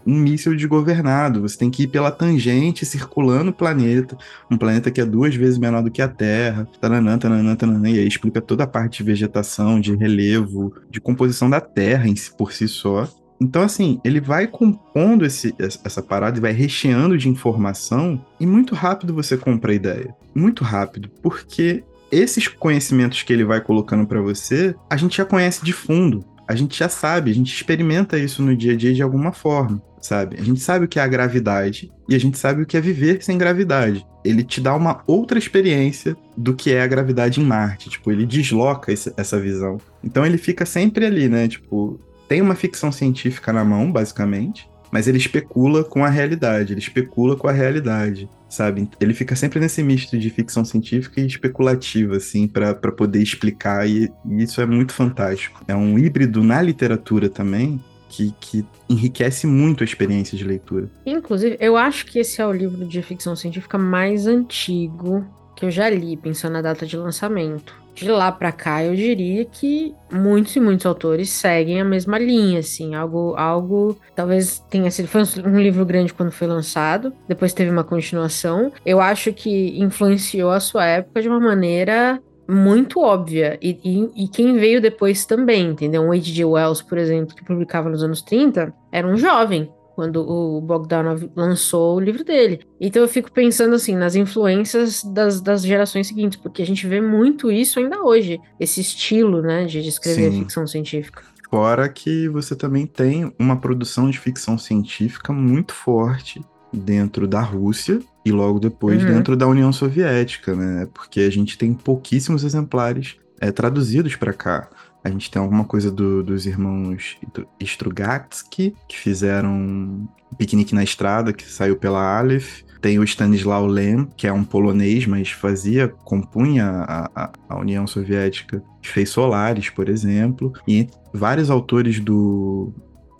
um 0.06 0.16
míssil 0.16 0.56
desgovernado. 0.56 1.42
Você 1.42 1.58
tem 1.58 1.72
que 1.72 1.84
ir 1.84 1.88
pela 1.88 2.12
tangente, 2.12 2.86
circulando 2.86 3.52
o 3.52 3.54
planeta, 3.54 4.18
um 4.50 4.58
planeta 4.58 4.92
que 4.92 5.02
é 5.02 5.06
duas 5.06 5.36
vezes 5.36 5.58
menor 5.58 5.82
do 5.82 5.92
que 5.92 6.02
a 6.02 6.08
Terra, 6.08 6.68
tananã, 6.80 7.18
tananã, 7.18 7.56
tananã, 7.56 7.90
e 7.90 8.00
aí 8.00 8.08
explica 8.08 8.42
toda 8.42 8.64
a 8.64 8.68
parte 8.68 8.98
de 8.98 9.04
vegetação, 9.04 9.80
de 9.80 9.96
relevo, 9.96 10.74
de 10.90 11.02
composição 11.02 11.50
da 11.50 11.60
Terra 11.60 12.08
em 12.08 12.16
si, 12.16 12.36
por 12.36 12.52
si 12.52 12.68
só. 12.68 13.08
Então, 13.40 13.64
assim, 13.64 14.00
ele 14.04 14.22
vai 14.22 14.48
compondo 14.48 15.26
esse, 15.26 15.54
essa 15.60 16.02
parada 16.02 16.38
e 16.38 16.42
vai 16.42 16.54
recheando 16.54 17.18
de 17.18 17.28
informação, 17.28 18.24
e 18.40 18.46
muito 18.46 18.74
rápido 18.74 19.14
você 19.14 19.36
compra 19.36 19.72
a 19.72 19.76
ideia. 19.76 20.16
Muito 20.34 20.64
rápido, 20.64 21.10
porque 21.22 21.84
esses 22.12 22.48
conhecimentos 22.48 23.24
que 23.24 23.34
ele 23.34 23.44
vai 23.44 23.60
colocando 23.60 24.06
para 24.06 24.22
você, 24.22 24.74
a 24.90 24.96
gente 24.96 25.18
já 25.18 25.26
conhece 25.26 25.66
de 25.66 25.74
fundo. 25.74 26.24
A 26.48 26.56
gente 26.56 26.78
já 26.78 26.88
sabe, 26.88 27.32
a 27.32 27.34
gente 27.34 27.54
experimenta 27.54 28.20
isso 28.20 28.42
no 28.42 28.56
dia 28.56 28.74
a 28.74 28.76
dia 28.76 28.94
de 28.94 29.02
alguma 29.02 29.32
forma, 29.32 29.82
sabe? 30.06 30.38
A 30.40 30.44
gente 30.44 30.60
sabe 30.60 30.86
o 30.86 30.88
que 30.88 31.00
é 31.00 31.02
a 31.02 31.08
gravidade 31.08 31.92
e 32.08 32.16
a 32.16 32.20
gente 32.20 32.38
sabe 32.38 32.62
o 32.62 32.66
que 32.66 32.78
é 32.78 32.82
viver 32.82 33.24
sem 33.24 33.38
gravidade. 33.38 34.06
Ele 34.24 34.44
te 34.44 34.62
dá 34.62 34.76
uma 34.76 35.04
outra 35.08 35.38
experiência 35.38 36.16
do 36.36 36.54
que 36.54 36.72
é 36.72 36.82
a 36.82 36.88
gravidade 36.88 37.40
em 37.40 37.44
Marte. 37.44 37.90
Tipo, 37.90 38.12
ele 38.12 38.26
desloca 38.26 38.92
esse, 38.92 39.14
essa 39.18 39.40
visão. 39.40 39.78
Então 40.04 40.26
ele 40.26 40.38
fica 40.38 40.66
sempre 40.66 41.06
ali, 41.06 41.28
né? 41.28 41.48
Tipo, 41.48 42.00
tem 42.28 42.42
uma 42.42 42.56
ficção 42.56 42.92
científica 42.92 43.54
na 43.54 43.64
mão, 43.64 43.92
basicamente, 43.92 44.68
mas 44.92 45.08
ele 45.08 45.18
especula 45.18 45.84
com 45.84 46.04
a 46.04 46.10
realidade, 46.10 46.74
ele 46.74 46.80
especula 46.80 47.36
com 47.36 47.48
a 47.48 47.52
realidade, 47.52 48.30
sabe? 48.50 48.90
Ele 49.00 49.14
fica 49.14 49.36
sempre 49.36 49.60
nesse 49.60 49.84
misto 49.84 50.18
de 50.18 50.30
ficção 50.30 50.64
científica 50.64 51.20
e 51.20 51.26
especulativa, 51.26 52.18
assim, 52.18 52.48
para 52.48 52.74
poder 52.74 53.22
explicar, 53.22 53.88
e, 53.88 54.10
e, 54.26 54.44
isso 54.44 54.62
é 54.62 54.66
muito 54.66 54.94
fantástico. 54.94 55.62
É 55.68 55.76
um 55.76 56.00
híbrido 56.00 56.44
na 56.44 56.62
literatura 56.62 57.30
também. 57.30 57.80
Que, 58.16 58.34
que 58.40 58.66
enriquece 58.90 59.46
muito 59.46 59.84
a 59.84 59.86
experiência 59.86 60.38
de 60.38 60.44
leitura. 60.46 60.90
Inclusive, 61.06 61.58
eu 61.60 61.76
acho 61.76 62.06
que 62.06 62.20
esse 62.20 62.42
é 62.42 62.48
o 62.48 62.52
livro 62.52 62.86
de 62.86 63.02
ficção 63.02 63.36
científica 63.36 63.78
mais 63.78 64.26
antigo 64.26 65.26
que 65.56 65.66
eu 65.66 65.72
já 65.72 65.90
li, 65.90 66.16
pensando 66.16 66.54
na 66.54 66.62
data 66.62 66.86
de 66.86 66.96
lançamento 66.96 67.86
de 67.96 68.12
lá 68.12 68.32
para 68.32 68.52
cá, 68.52 68.84
eu 68.84 68.94
diria 68.94 69.46
que 69.46 69.96
muitos 70.12 70.56
e 70.56 70.60
muitos 70.60 70.86
autores 70.86 71.30
seguem 71.30 71.80
a 71.80 71.86
mesma 71.86 72.20
linha, 72.20 72.60
assim, 72.60 72.94
algo, 72.94 73.34
algo 73.38 73.98
talvez 74.14 74.60
tenha 74.70 74.92
sido 74.92 75.08
foi 75.08 75.24
um 75.44 75.60
livro 75.60 75.86
grande 75.86 76.14
quando 76.14 76.32
foi 76.32 76.46
lançado, 76.46 77.14
depois 77.28 77.54
teve 77.54 77.72
uma 77.72 77.84
continuação. 77.84 78.72
Eu 78.86 79.00
acho 79.00 79.32
que 79.32 79.80
influenciou 79.80 80.52
a 80.52 80.60
sua 80.60 80.86
época 80.86 81.22
de 81.22 81.30
uma 81.30 81.40
maneira 81.40 82.22
muito 82.48 83.00
óbvia. 83.00 83.58
E, 83.62 83.80
e, 83.84 84.24
e, 84.24 84.28
quem 84.28 84.58
veio 84.58 84.82
depois 84.82 85.26
também, 85.26 85.70
entendeu? 85.70 86.02
Um 86.02 86.12
H.G. 86.12 86.46
Wells, 86.46 86.84
por 86.84 86.98
exemplo, 86.98 87.36
que 87.36 87.44
publicava 87.44 87.90
nos 87.90 88.04
anos 88.04 88.22
30, 88.22 88.74
era 88.92 89.08
um 89.08 89.18
jovem 89.18 89.70
quando 89.96 90.30
o 90.30 90.60
Bogdanov 90.60 91.32
lançou 91.36 91.96
o 91.96 92.00
livro 92.00 92.24
dele. 92.24 92.60
Então 92.80 93.02
eu 93.02 93.08
fico 93.08 93.32
pensando 93.32 93.76
assim 93.76 93.96
nas 93.96 94.14
influências 94.16 95.02
das, 95.04 95.40
das 95.40 95.64
gerações 95.64 96.08
seguintes, 96.08 96.38
porque 96.38 96.62
a 96.62 96.66
gente 96.66 96.86
vê 96.86 97.00
muito 97.00 97.50
isso 97.50 97.80
ainda 97.80 98.04
hoje, 98.04 98.40
esse 98.60 98.82
estilo, 98.82 99.42
né, 99.42 99.64
de 99.64 99.80
escrever 99.80 100.32
Sim. 100.32 100.40
ficção 100.40 100.68
científica. 100.68 101.24
Fora 101.50 101.88
que 101.88 102.28
você 102.28 102.56
também 102.56 102.86
tem 102.86 103.34
uma 103.40 103.56
produção 103.56 104.10
de 104.10 104.20
ficção 104.20 104.58
científica 104.58 105.32
muito 105.32 105.74
forte 105.74 106.42
dentro 106.76 107.28
da 107.28 107.42
Rússia 107.42 108.00
e 108.26 108.32
logo 108.32 108.60
depois 108.60 109.02
uhum. 109.02 109.14
dentro 109.14 109.36
da 109.36 109.48
União 109.48 109.72
Soviética, 109.72 110.56
né? 110.56 110.88
Porque 110.94 111.22
a 111.22 111.30
gente 111.30 111.58
tem 111.58 111.74
pouquíssimos 111.74 112.44
exemplares 112.44 113.16
é, 113.40 113.52
traduzidos 113.52 114.16
para 114.16 114.34
cá. 114.34 114.70
A 115.04 115.10
gente 115.10 115.30
tem 115.30 115.40
alguma 115.40 115.64
coisa 115.64 115.92
do, 115.92 116.24
dos 116.24 116.48
irmãos 116.48 117.16
Strugatsky, 117.60 118.76
que 118.90 118.98
fizeram 118.98 120.10
Piquenique 120.36 120.74
na 120.74 120.84
Estrada, 120.84 121.32
que 121.32 121.44
saiu 121.44 121.76
pela 121.76 122.18
Aleph. 122.18 122.64
Tem 122.82 122.98
o 123.00 123.04
Stanislau 123.04 123.68
Lem, 123.68 124.08
que 124.18 124.28
é 124.28 124.34
um 124.34 124.44
polonês, 124.44 125.06
mas 125.06 125.30
fazia, 125.30 125.88
compunha 125.88 126.66
a, 126.66 127.10
a, 127.16 127.32
a 127.50 127.60
União 127.60 127.86
Soviética. 127.86 128.64
Fez 128.82 129.10
Solares, 129.10 129.70
por 129.70 129.90
exemplo. 129.90 130.54
E 130.68 130.88
vários 131.14 131.50
autores 131.50 132.00
do 132.00 132.74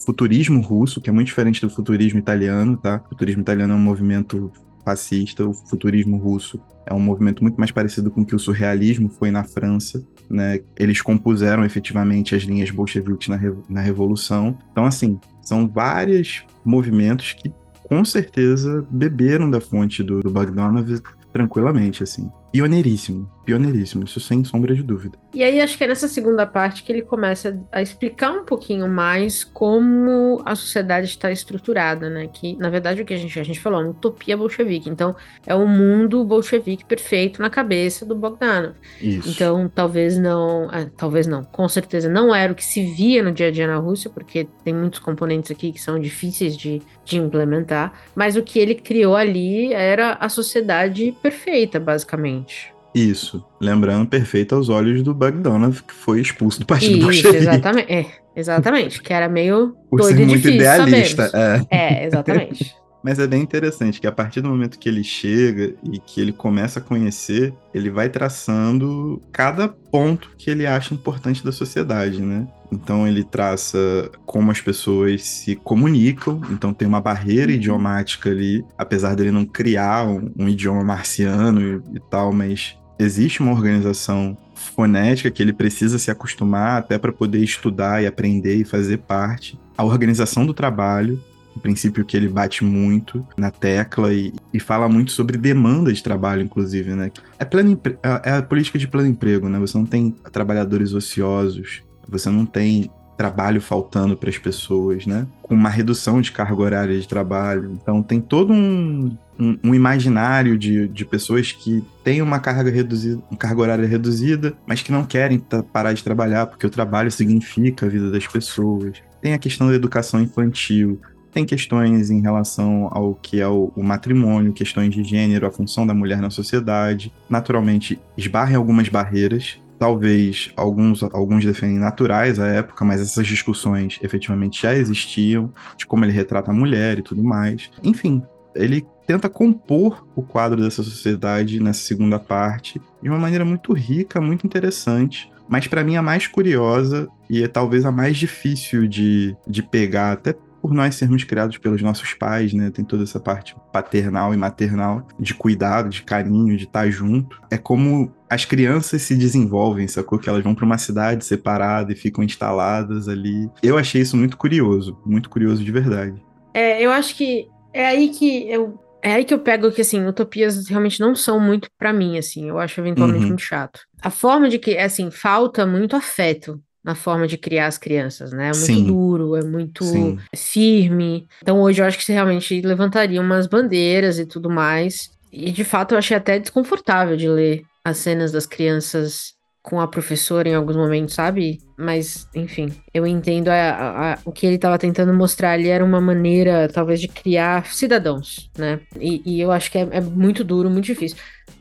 futurismo 0.06 0.62
russo, 0.62 1.02
que 1.02 1.10
é 1.10 1.14
muito 1.14 1.28
diferente 1.28 1.62
do 1.62 1.70
futurismo 1.70 2.20
italiano, 2.20 2.78
tá? 2.78 3.02
O 3.06 3.10
futurismo 3.10 3.42
italiano 3.42 3.74
é 3.74 3.76
um 3.76 3.80
movimento 3.80 4.52
fascista, 4.84 5.46
o 5.46 5.54
futurismo 5.54 6.18
russo 6.18 6.62
é 6.86 6.94
um 6.94 7.00
movimento 7.00 7.42
muito 7.42 7.58
mais 7.58 7.72
parecido 7.72 8.12
com 8.12 8.22
o 8.22 8.26
que 8.26 8.36
o 8.36 8.40
surrealismo 8.40 9.10
foi 9.10 9.32
na 9.32 9.44
França, 9.44 10.06
né? 10.30 10.60
Eles 10.78 11.02
compuseram 11.02 11.66
efetivamente 11.66 12.36
as 12.36 12.44
linhas 12.44 12.70
bolcheviques 12.70 13.28
na, 13.28 13.40
na 13.68 13.82
Revolução. 13.82 14.58
Então, 14.72 14.86
assim, 14.86 15.20
são 15.42 15.68
vários 15.68 16.44
movimentos 16.64 17.34
que 17.34 17.52
com 17.88 18.06
certeza 18.06 18.86
beberam 18.90 19.50
da 19.50 19.60
fonte 19.60 20.04
do, 20.04 20.22
do 20.22 20.30
Bogdanov 20.30 20.88
tranquilamente, 21.34 22.04
assim. 22.04 22.30
Pioneiríssimo, 22.56 23.30
pioneiríssimo, 23.44 24.06
isso 24.06 24.22
sem 24.22 24.46
sombra 24.46 24.74
de 24.74 24.82
dúvida. 24.82 25.18
E 25.34 25.44
aí 25.44 25.60
acho 25.60 25.78
que 25.78 25.84
é 25.84 25.88
nessa 25.88 26.08
segunda 26.08 26.46
parte 26.46 26.84
que 26.84 26.90
ele 26.90 27.02
começa 27.02 27.62
a 27.70 27.82
explicar 27.82 28.32
um 28.32 28.46
pouquinho 28.46 28.88
mais 28.88 29.44
como 29.44 30.42
a 30.46 30.56
sociedade 30.56 31.08
está 31.08 31.30
estruturada, 31.30 32.10
né? 32.10 32.30
Que 32.32 32.56
na 32.56 32.70
verdade 32.70 33.02
o 33.02 33.06
que 33.06 33.14
a 33.14 33.18
gente, 33.18 33.38
a 33.38 33.44
gente 33.44 33.60
falou, 33.60 33.82
uma 33.82 33.90
utopia 33.90 34.38
bolchevique. 34.38 34.90
Então 34.90 35.14
é 35.46 35.54
o 35.54 35.60
um 35.60 35.68
mundo 35.68 36.24
bolchevique 36.24 36.86
perfeito 36.86 37.42
na 37.42 37.50
cabeça 37.50 38.06
do 38.06 38.16
Bogdanov. 38.16 38.76
Isso. 39.02 39.30
Então 39.30 39.68
talvez 39.68 40.18
não, 40.18 40.70
ah, 40.72 40.88
talvez 40.96 41.28
não, 41.28 41.44
com 41.44 41.68
certeza 41.68 42.08
não 42.08 42.34
era 42.34 42.54
o 42.54 42.56
que 42.56 42.64
se 42.64 42.86
via 42.94 43.22
no 43.22 43.34
dia 43.34 43.48
a 43.48 43.52
dia 43.52 43.68
na 43.68 43.76
Rússia, 43.76 44.10
porque 44.10 44.48
tem 44.64 44.74
muitos 44.74 45.00
componentes 45.00 45.52
aqui 45.52 45.74
que 45.74 45.82
são 45.82 46.00
difíceis 46.00 46.56
de, 46.56 46.82
de 47.04 47.18
implementar. 47.18 47.92
Mas 48.16 48.38
o 48.38 48.42
que 48.42 48.60
ele 48.60 48.76
criou 48.76 49.18
ali 49.18 49.74
era 49.74 50.14
a 50.14 50.30
sociedade 50.30 51.14
perfeita, 51.22 51.82
basicamente. 51.82 52.45
Isso. 52.94 53.46
Lembrando 53.60 54.08
perfeito 54.08 54.56
aos 54.56 54.70
olhos 54.70 55.04
do 55.04 55.14
Bogdanov, 55.14 55.82
que 55.84 55.94
foi 55.94 56.22
expulso 56.22 56.62
do 56.62 56.66
Partido 56.66 56.94
Isso, 56.94 57.04
Bolchevique. 57.04 57.38
exatamente. 57.38 57.92
É, 57.92 58.06
exatamente. 58.36 59.02
Que 59.02 59.14
era 59.14 59.28
meio 59.28 59.76
Por 59.90 60.04
ser 60.04 60.26
muito 60.26 60.48
idealista. 60.48 61.30
É. 61.70 61.78
é, 61.78 62.06
exatamente. 62.06 62.74
Mas 63.06 63.20
é 63.20 63.28
bem 63.28 63.44
interessante 63.44 64.02
que 64.02 64.08
a 64.08 64.12
partir 64.12 64.42
do 64.42 64.50
momento 64.50 64.80
que 64.80 64.90
ele 64.90 65.04
chega 65.04 65.76
e 65.84 66.00
que 66.00 66.20
ele 66.20 66.34
começa 66.34 66.80
a 66.80 66.82
conhecer, 66.82 67.54
ele 67.72 67.92
vai 67.92 68.10
traçando 68.10 69.22
cada 69.32 69.68
ponto 69.68 70.32
que 70.36 70.50
ele 70.50 70.66
acha 70.66 70.96
importante 70.96 71.46
da 71.46 71.52
sociedade, 71.52 72.20
né? 72.20 72.48
Então 72.72 73.08
ele 73.08 73.24
traça 73.24 74.10
como 74.26 74.50
as 74.50 74.60
pessoas 74.60 75.22
se 75.22 75.56
comunicam, 75.56 76.42
então 76.50 76.74
tem 76.74 76.88
uma 76.88 77.00
barreira 77.00 77.52
uhum. 77.52 77.58
idiomática 77.58 78.32
ali, 78.32 78.66
apesar 78.76 79.16
dele 79.16 79.30
não 79.30 79.46
criar 79.46 80.08
um, 80.08 80.32
um 80.36 80.50
idioma 80.50 80.84
marciano 80.84 81.62
e, 81.62 81.98
e 81.98 82.00
tal, 82.10 82.34
mas 82.34 82.76
existe 82.98 83.40
uma 83.40 83.52
organização 83.52 84.36
fonética 84.56 85.30
que 85.30 85.44
ele 85.44 85.54
precisa 85.54 86.00
se 86.00 86.10
acostumar 86.10 86.80
até 86.80 86.98
para 86.98 87.14
poder 87.14 87.44
estudar 87.44 88.02
e 88.02 88.08
aprender 88.08 88.56
e 88.56 88.64
fazer 88.64 88.98
parte. 88.98 89.60
A 89.78 89.84
organização 89.84 90.44
do 90.44 90.56
trabalho, 90.56 91.22
um 91.56 91.60
princípio 91.60 92.06
que 92.06 92.18
ele 92.18 92.28
bate 92.28 92.64
muito 92.64 93.26
na 93.38 93.50
tecla 93.50 94.14
e, 94.14 94.34
e 94.54 94.60
fala 94.60 94.90
muito 94.90 95.12
sobre 95.12 95.38
demanda 95.38 95.92
de 95.92 96.04
trabalho, 96.04 96.42
inclusive, 96.42 96.92
né? 96.92 97.12
É, 97.40 97.46
plano, 97.46 97.80
é, 98.04 98.30
é 98.30 98.38
a 98.38 98.42
política 98.42 98.78
de 98.78 98.88
plano 98.88 99.08
emprego, 99.08 99.48
né? 99.48 99.60
Você 99.60 99.78
não 99.78 99.86
tem 99.86 100.12
trabalhadores 100.32 100.94
ociosos, 100.94 101.82
você 102.08 102.30
não 102.30 102.46
tem 102.46 102.90
trabalho 103.18 103.62
faltando 103.62 104.16
para 104.18 104.30
as 104.30 104.38
pessoas, 104.38 105.06
né? 105.06 105.26
Com 105.42 105.56
uma 105.56 105.70
redução 105.70 106.22
de 106.22 106.32
carga 106.32 106.62
horária 106.62 107.00
de 107.00 107.08
trabalho. 107.08 107.72
Então 107.82 108.04
tem 108.04 108.20
todo 108.20 108.52
um, 108.52 109.18
um, 109.40 109.58
um, 109.64 109.76
imaginário 109.76 110.58
de, 110.58 110.88
de 110.88 111.06
pessoas 111.06 111.52
que 111.52 111.84
têm 112.04 112.22
uma 112.22 112.40
carga 112.40 112.70
reduzida, 112.70 113.22
uma 113.30 113.38
carga 113.38 113.62
horária 113.62 113.88
reduzida, 113.88 114.54
mas 114.68 114.82
que 114.82 114.92
não 114.92 115.06
querem 115.06 115.42
parar 115.72 115.94
de 115.94 116.04
trabalhar 116.04 116.48
porque 116.48 116.68
o 116.68 116.70
trabalho 116.70 117.12
significa 117.12 117.86
a 117.86 117.90
vida 117.90 118.12
das 118.12 118.28
pessoas. 118.28 119.02
Tem 119.22 119.34
a 119.34 119.40
questão 119.40 119.68
da 119.68 119.74
educação 119.74 120.22
infantil, 120.22 121.00
tem 121.36 121.46
questões 121.46 122.10
em 122.10 122.22
relação 122.22 122.88
ao 122.94 123.14
que 123.14 123.42
é 123.42 123.48
o, 123.48 123.70
o, 123.76 123.84
matrimônio, 123.84 124.54
questões 124.54 124.96
de 124.96 125.04
gênero, 125.04 125.46
a 125.46 125.52
função 125.52 125.86
da 125.86 125.94
mulher 125.94 126.22
na 126.22 126.30
sociedade. 126.30 127.12
Naturalmente, 127.30 128.00
esbarra 128.18 128.54
em 128.54 128.56
algumas 128.56 128.88
barreiras. 128.88 129.60
Talvez 129.78 130.54
alguns, 130.56 131.04
alguns 131.04 131.44
defendem 131.44 131.78
naturais 131.78 132.40
à 132.40 132.48
época, 132.48 132.86
mas 132.86 133.02
essas 133.02 133.28
discussões 133.28 134.00
efetivamente 134.02 134.62
já 134.62 134.74
existiam, 134.74 135.52
de 135.76 135.86
como 135.86 136.06
ele 136.06 136.14
retrata 136.14 136.52
a 136.52 136.54
mulher 136.54 137.00
e 137.00 137.02
tudo 137.02 137.22
mais. 137.22 137.70
Enfim, 137.84 138.24
ele 138.56 138.88
tenta 139.06 139.28
compor 139.28 140.08
o 140.16 140.22
quadro 140.22 140.62
dessa 140.62 140.84
sociedade 140.84 141.60
nessa 141.60 141.82
segunda 141.82 142.18
parte 142.18 142.82
de 143.04 143.10
uma 143.10 143.20
maneira 143.20 143.44
muito 143.44 143.74
rica, 143.74 144.22
muito 144.22 144.48
interessante. 144.48 145.30
Mas 145.50 145.68
para 145.68 145.84
mim 145.84 145.98
a 145.98 146.02
mais 146.02 146.28
curiosa 146.28 147.10
e 147.30 147.44
é 147.44 147.48
talvez 147.48 147.86
a 147.86 147.92
mais 147.92 148.18
difícil 148.18 148.88
de, 148.88 149.36
de 149.46 149.62
pegar, 149.62 150.14
até 150.14 150.34
por 150.66 150.74
nós 150.74 150.96
sermos 150.96 151.24
criados 151.24 151.60
pelos 151.60 151.80
nossos 151.84 152.16
pais, 152.16 152.52
né? 152.52 152.72
Tem 152.72 152.84
toda 152.84 153.04
essa 153.04 153.20
parte 153.20 153.56
paternal 153.72 154.34
e 154.34 154.38
maternal 154.38 155.08
de 155.20 155.32
cuidado, 155.32 155.90
de 155.90 156.02
carinho, 156.02 156.58
de 156.58 156.64
estar 156.64 156.90
junto. 156.90 157.40
É 157.52 157.58
como 157.58 158.12
as 158.28 158.46
crianças 158.46 159.04
se 159.04 159.16
desenvolvem, 159.16 159.88
sacou? 159.88 160.18
Que 160.18 160.28
elas 160.28 160.44
vão 160.44 160.56
para 160.56 160.66
uma 160.66 160.80
cidade 160.80 161.24
separada 161.24 161.94
e 161.94 161.96
ficam 161.96 162.24
instaladas 162.24 163.08
ali. 163.08 163.48
Eu 163.62 163.78
achei 163.78 164.02
isso 164.02 164.18
muito 164.18 164.38
curioso, 164.38 164.98
muito 165.06 165.30
curioso 165.30 165.64
de 165.64 165.72
verdade. 165.72 166.20
É, 166.52 166.84
eu 166.84 166.90
acho 166.90 167.16
que 167.16 167.48
é 167.72 167.86
aí 167.86 168.10
que 168.10 168.50
eu 168.50 168.80
é 169.04 169.14
aí 169.14 169.24
que 169.24 169.36
eu 169.36 169.40
pego 169.40 169.72
que, 169.72 169.82
assim, 169.82 170.04
utopias 170.04 170.68
realmente 170.68 171.00
não 171.00 171.14
são 171.14 171.40
muito 171.40 171.70
para 171.78 171.94
mim, 171.94 172.18
assim. 172.18 172.50
Eu 172.50 172.58
acho 172.58 172.82
eventualmente 172.82 173.22
uhum. 173.22 173.28
muito 173.28 173.44
chato. 173.44 173.82
A 174.02 174.10
forma 174.10 174.50
de 174.50 174.58
que, 174.58 174.76
assim, 174.80 175.12
falta 175.12 175.64
muito 175.64 175.96
afeto 175.96 176.60
na 176.86 176.94
forma 176.94 177.28
de 177.28 177.36
criar 177.36 177.66
as 177.66 177.80
crianças, 177.80 178.32
né? 178.32 178.50
É 178.50 178.52
muito 178.52 178.66
Sim. 178.66 178.86
duro, 178.86 179.36
é 179.36 179.44
muito 179.44 179.84
Sim. 179.84 180.20
firme. 180.36 181.28
Então 181.42 181.60
hoje 181.60 181.82
eu 181.82 181.86
acho 181.86 181.98
que 181.98 182.04
você 182.04 182.14
realmente 182.14 182.62
levantaria 182.62 183.20
umas 183.20 183.48
bandeiras 183.48 184.20
e 184.20 184.26
tudo 184.26 184.52
mais. 184.52 185.10
E 185.32 185.52
de 185.52 185.64
fato 185.64 185.94
eu 185.94 185.98
achei 185.98 186.16
até 186.16 186.38
desconfortável 186.38 187.18
de 187.18 187.28
ler 187.28 187.64
as 187.84 187.98
cenas 187.98 188.32
das 188.32 188.46
crianças 188.46 189.34
com 189.64 189.82
a 189.82 189.88
professora 189.88 190.48
em 190.48 190.54
alguns 190.54 190.76
momentos, 190.76 191.16
sabe? 191.16 191.60
Mas, 191.76 192.28
enfim, 192.36 192.72
eu 192.94 193.06
entendo 193.08 193.48
a, 193.48 193.54
a, 193.54 194.14
a, 194.14 194.20
o 194.24 194.32
que 194.32 194.46
ele 194.46 194.58
estava 194.58 194.78
tentando 194.78 195.12
mostrar 195.12 195.54
ali 195.54 195.70
era 195.70 195.84
uma 195.84 196.00
maneira, 196.00 196.70
talvez, 196.72 197.02
de 197.02 197.08
criar 197.08 197.66
cidadãos, 197.74 198.52
né? 198.56 198.80
E, 199.00 199.24
e 199.26 199.42
eu 199.42 199.52
acho 199.52 199.72
que 199.72 199.80
é, 199.80 199.88
é, 199.92 200.02
muito 200.02 200.44
duro, 200.44 200.70
muito 200.70 200.86
difícil. 200.86 201.18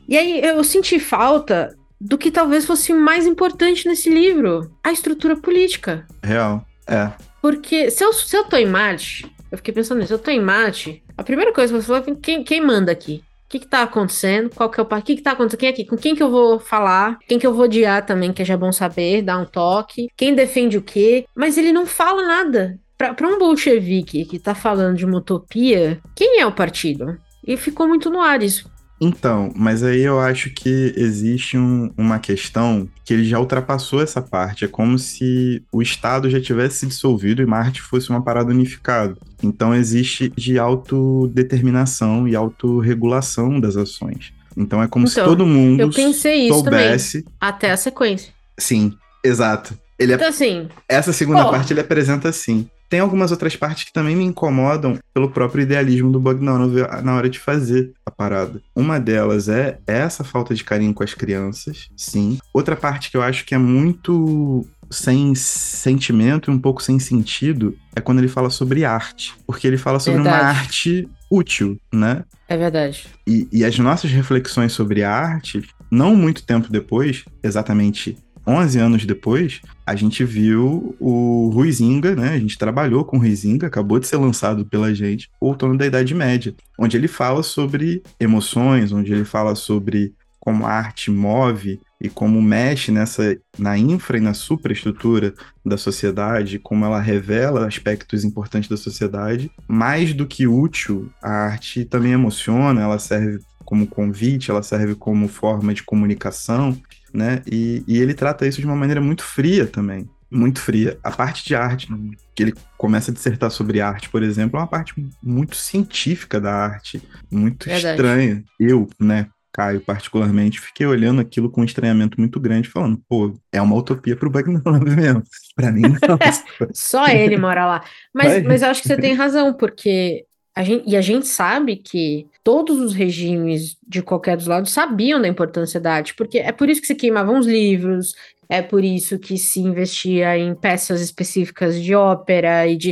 E 0.07 0.15
aí 0.15 0.39
eu 0.39 0.63
senti 0.63 0.99
falta 0.99 1.75
do 1.99 2.17
que 2.17 2.31
talvez 2.31 2.65
fosse 2.65 2.93
mais 2.93 3.25
importante 3.25 3.87
nesse 3.87 4.09
livro: 4.09 4.71
a 4.83 4.91
estrutura 4.91 5.35
política. 5.35 6.05
Real, 6.23 6.65
é. 6.87 7.11
Porque 7.41 7.91
se 7.91 8.03
eu, 8.03 8.11
se 8.13 8.35
eu 8.35 8.43
tô 8.45 8.57
em 8.57 8.65
Marte, 8.65 9.31
eu 9.51 9.57
fiquei 9.57 9.73
pensando 9.73 9.99
nisso, 9.99 10.13
eu 10.13 10.19
tô 10.19 10.31
em 10.31 10.41
Marte, 10.41 11.03
a 11.17 11.23
primeira 11.23 11.53
coisa 11.53 11.73
que 11.73 11.81
você 11.81 11.87
falou 11.87 12.03
é 12.05 12.15
quem, 12.21 12.43
quem 12.43 12.61
manda 12.61 12.91
aqui? 12.91 13.23
O 13.45 13.47
que, 13.47 13.59
que 13.59 13.67
tá 13.67 13.83
acontecendo? 13.83 14.49
Qual 14.49 14.69
que 14.69 14.79
é 14.79 14.83
o 14.83 14.87
O 14.87 15.01
que, 15.01 15.15
que 15.15 15.21
tá 15.21 15.31
acontecendo? 15.31 15.59
Quem 15.59 15.69
aqui? 15.69 15.85
Com 15.85 15.95
quem 15.95 16.15
que 16.15 16.23
eu 16.23 16.31
vou 16.31 16.59
falar? 16.59 17.19
Quem 17.27 17.37
que 17.37 17.45
eu 17.45 17.53
vou 17.53 17.65
odiar 17.65 18.03
também, 18.05 18.33
que 18.33 18.41
é 18.41 18.45
já 18.45 18.57
bom 18.57 18.71
saber, 18.71 19.21
dar 19.21 19.37
um 19.37 19.45
toque. 19.45 20.09
Quem 20.17 20.33
defende 20.33 20.77
o 20.77 20.81
quê? 20.81 21.25
Mas 21.35 21.57
ele 21.57 21.71
não 21.71 21.85
fala 21.85 22.25
nada. 22.25 22.79
Para 22.97 23.27
um 23.27 23.37
bolchevique 23.37 24.25
que 24.25 24.39
tá 24.39 24.55
falando 24.55 24.97
de 24.97 25.05
uma 25.05 25.17
utopia, 25.19 26.01
quem 26.15 26.39
é 26.39 26.45
o 26.45 26.51
partido? 26.51 27.17
E 27.45 27.55
ficou 27.55 27.87
muito 27.87 28.09
no 28.09 28.19
ar 28.19 28.41
isso. 28.41 28.69
Então, 28.99 29.51
mas 29.55 29.83
aí 29.83 30.01
eu 30.01 30.19
acho 30.19 30.49
que 30.49 30.93
existe 30.95 31.57
um, 31.57 31.91
uma 31.97 32.17
questão 32.17 32.87
que 33.03 33.13
ele 33.13 33.25
já 33.25 33.39
ultrapassou 33.39 34.01
essa 34.01 34.21
parte. 34.21 34.63
É 34.63 34.67
como 34.67 34.97
se 34.97 35.61
o 35.71 35.81
Estado 35.81 36.29
já 36.29 36.39
tivesse 36.39 36.79
se 36.79 36.87
dissolvido 36.87 37.41
e 37.41 37.45
Marte 37.45 37.81
fosse 37.81 38.09
uma 38.09 38.21
parada 38.21 38.51
unificada. 38.51 39.17
Então 39.43 39.75
existe 39.75 40.31
de 40.35 40.57
autodeterminação 40.57 42.27
e 42.27 42.35
autorregulação 42.35 43.59
das 43.59 43.75
ações. 43.75 44.33
Então 44.55 44.81
é 44.81 44.87
como 44.87 45.05
então, 45.05 45.23
se 45.23 45.29
todo 45.29 45.45
mundo 45.45 45.81
eu 45.81 45.89
pensei 45.89 46.47
isso 46.47 46.59
soubesse. 46.59 47.23
Também, 47.23 47.35
até 47.41 47.71
a 47.71 47.77
sequência. 47.77 48.33
Sim, 48.57 48.93
exato. 49.23 49.77
Ele 49.99 50.13
é... 50.13 50.15
Então, 50.15 50.29
assim. 50.29 50.69
Essa 50.87 51.11
segunda 51.11 51.43
pô, 51.43 51.51
parte 51.51 51.73
ele 51.73 51.81
apresenta 51.81 52.29
assim. 52.29 52.69
Tem 52.89 52.99
algumas 52.99 53.31
outras 53.31 53.55
partes 53.55 53.85
que 53.85 53.93
também 53.93 54.15
me 54.15 54.23
incomodam 54.23 54.97
pelo 55.13 55.29
próprio 55.29 55.63
idealismo 55.63 56.11
do 56.11 56.19
Bogdanov 56.19 56.73
na 57.03 57.15
hora 57.15 57.29
de 57.29 57.39
fazer 57.39 57.91
a 58.05 58.11
parada. 58.11 58.61
Uma 58.75 58.99
delas 58.99 59.49
é 59.49 59.79
essa 59.87 60.23
falta 60.23 60.53
de 60.53 60.63
carinho 60.63 60.93
com 60.93 61.03
as 61.03 61.13
crianças, 61.13 61.87
sim. 61.95 62.37
Outra 62.53 62.75
parte 62.75 63.09
que 63.09 63.17
eu 63.17 63.21
acho 63.21 63.45
que 63.45 63.55
é 63.55 63.57
muito 63.57 64.65
sem 64.89 65.33
sentimento 65.33 66.49
e 66.49 66.53
um 66.53 66.59
pouco 66.59 66.81
sem 66.81 66.99
sentido 66.99 67.75
é 67.95 68.01
quando 68.01 68.19
ele 68.19 68.27
fala 68.27 68.49
sobre 68.49 68.85
arte. 68.85 69.33
Porque 69.45 69.67
ele 69.67 69.77
fala 69.77 69.99
sobre 69.99 70.21
verdade. 70.21 70.43
uma 70.43 70.49
arte 70.49 71.09
útil, 71.29 71.79
né? 71.91 72.23
É 72.47 72.55
verdade. 72.55 73.07
E, 73.27 73.47
e 73.51 73.65
as 73.65 73.77
nossas 73.79 74.11
reflexões 74.11 74.71
sobre 74.73 75.03
a 75.03 75.11
arte, 75.11 75.67
não 75.89 76.15
muito 76.15 76.43
tempo 76.43 76.71
depois, 76.71 77.25
exatamente 77.43 78.17
11 78.47 78.79
anos 78.79 79.05
depois, 79.05 79.61
a 79.85 79.95
gente 79.95 80.23
viu 80.23 80.95
o 80.99 81.49
Ruizinga, 81.53 82.15
né? 82.15 82.29
A 82.29 82.39
gente 82.39 82.57
trabalhou 82.57 83.03
com 83.03 83.17
o 83.17 83.19
Ruizinga, 83.19 83.67
acabou 83.67 83.99
de 83.99 84.07
ser 84.07 84.17
lançado 84.17 84.65
pela 84.65 84.93
gente, 84.93 85.29
O 85.39 85.47
Outono 85.47 85.77
da 85.77 85.85
Idade 85.85 86.13
Média, 86.13 86.53
onde 86.77 86.97
ele 86.97 87.07
fala 87.07 87.43
sobre 87.43 88.03
emoções, 88.19 88.91
onde 88.91 89.11
ele 89.11 89.25
fala 89.25 89.55
sobre 89.55 90.13
como 90.39 90.65
a 90.65 90.71
arte 90.71 91.09
move 91.09 91.79
e 91.99 92.07
como 92.07 92.39
mexe 92.39 92.91
nessa 92.91 93.35
na 93.57 93.75
infra 93.77 94.17
e 94.17 94.21
na 94.21 94.33
superestrutura 94.33 95.33
da 95.65 95.75
sociedade, 95.75 96.59
como 96.59 96.85
ela 96.85 97.01
revela 97.01 97.65
aspectos 97.65 98.23
importantes 98.23 98.69
da 98.69 98.77
sociedade, 98.77 99.49
mais 99.67 100.13
do 100.13 100.27
que 100.27 100.45
útil, 100.45 101.09
a 101.19 101.31
arte 101.31 101.83
também 101.83 102.11
emociona, 102.11 102.81
ela 102.81 102.99
serve 102.99 103.39
como 103.65 103.87
convite, 103.87 104.51
ela 104.51 104.61
serve 104.61 104.93
como 104.93 105.27
forma 105.27 105.73
de 105.73 105.81
comunicação, 105.81 106.77
né? 107.15 107.41
E, 107.49 107.83
e 107.87 107.97
ele 107.97 108.13
trata 108.13 108.45
isso 108.45 108.59
de 108.59 108.65
uma 108.65 108.75
maneira 108.75 109.01
muito 109.01 109.23
fria 109.23 109.65
também. 109.65 110.09
Muito 110.29 110.59
fria. 110.59 110.97
A 111.03 111.11
parte 111.11 111.45
de 111.45 111.55
arte, 111.55 111.87
que 112.33 112.43
ele 112.43 112.53
começa 112.77 113.09
a 113.09 113.13
dissertar 113.13 113.49
sobre 113.51 113.79
arte, 113.79 114.09
por 114.09 114.21
exemplo, 114.21 114.57
é 114.57 114.61
uma 114.61 114.67
parte 114.67 114.93
muito 115.23 115.55
científica 115.55 116.41
da 116.41 116.53
arte, 116.53 117.01
muito 117.31 117.65
Verdade. 117.67 117.95
estranha. 117.95 118.43
Eu, 118.59 118.89
né, 118.99 119.27
Caio, 119.53 119.79
particularmente, 119.79 120.59
fiquei 120.59 120.85
olhando 120.85 121.21
aquilo 121.21 121.49
com 121.49 121.61
um 121.61 121.65
estranhamento 121.65 122.19
muito 122.19 122.39
grande, 122.41 122.67
falando, 122.67 123.01
pô, 123.07 123.33
é 123.53 123.61
uma 123.61 123.75
utopia 123.75 124.15
pro 124.15 124.29
Bagnolo 124.29 124.83
mesmo. 124.83 125.23
Pra 125.55 125.71
mim, 125.71 125.83
não. 125.83 126.19
Só 126.73 127.07
ele 127.07 127.37
mora 127.37 127.65
lá. 127.65 127.83
Mas, 128.13 128.43
mas 128.43 128.61
eu 128.61 128.69
acho 128.69 128.81
que 128.81 128.89
você 128.89 128.97
tem 128.97 129.13
razão, 129.15 129.53
porque 129.53 130.25
a 130.55 130.63
gente, 130.63 130.89
e 130.89 130.95
a 130.95 131.01
gente 131.01 131.27
sabe 131.27 131.75
que 131.75 132.27
todos 132.41 132.79
os 132.79 132.93
regimes 132.93 133.77
de 133.85 134.01
qualquer 134.01 134.37
dos 134.37 134.47
lados 134.47 134.71
sabiam 134.71 135.21
da 135.21 135.27
importância 135.27 135.81
da 135.81 135.93
arte, 135.93 136.15
porque 136.15 136.37
é 136.37 136.51
por 136.53 136.69
isso 136.69 136.79
que 136.79 136.87
se 136.87 136.95
queimavam 136.95 137.37
os 137.37 137.45
livros, 137.45 138.15
é 138.47 138.61
por 138.61 138.83
isso 138.83 139.19
que 139.19 139.37
se 139.37 139.59
investia 139.59 140.37
em 140.37 140.55
peças 140.55 141.01
específicas 141.01 141.81
de 141.81 141.93
ópera 141.95 142.65
e 142.67 142.77
de. 142.77 142.91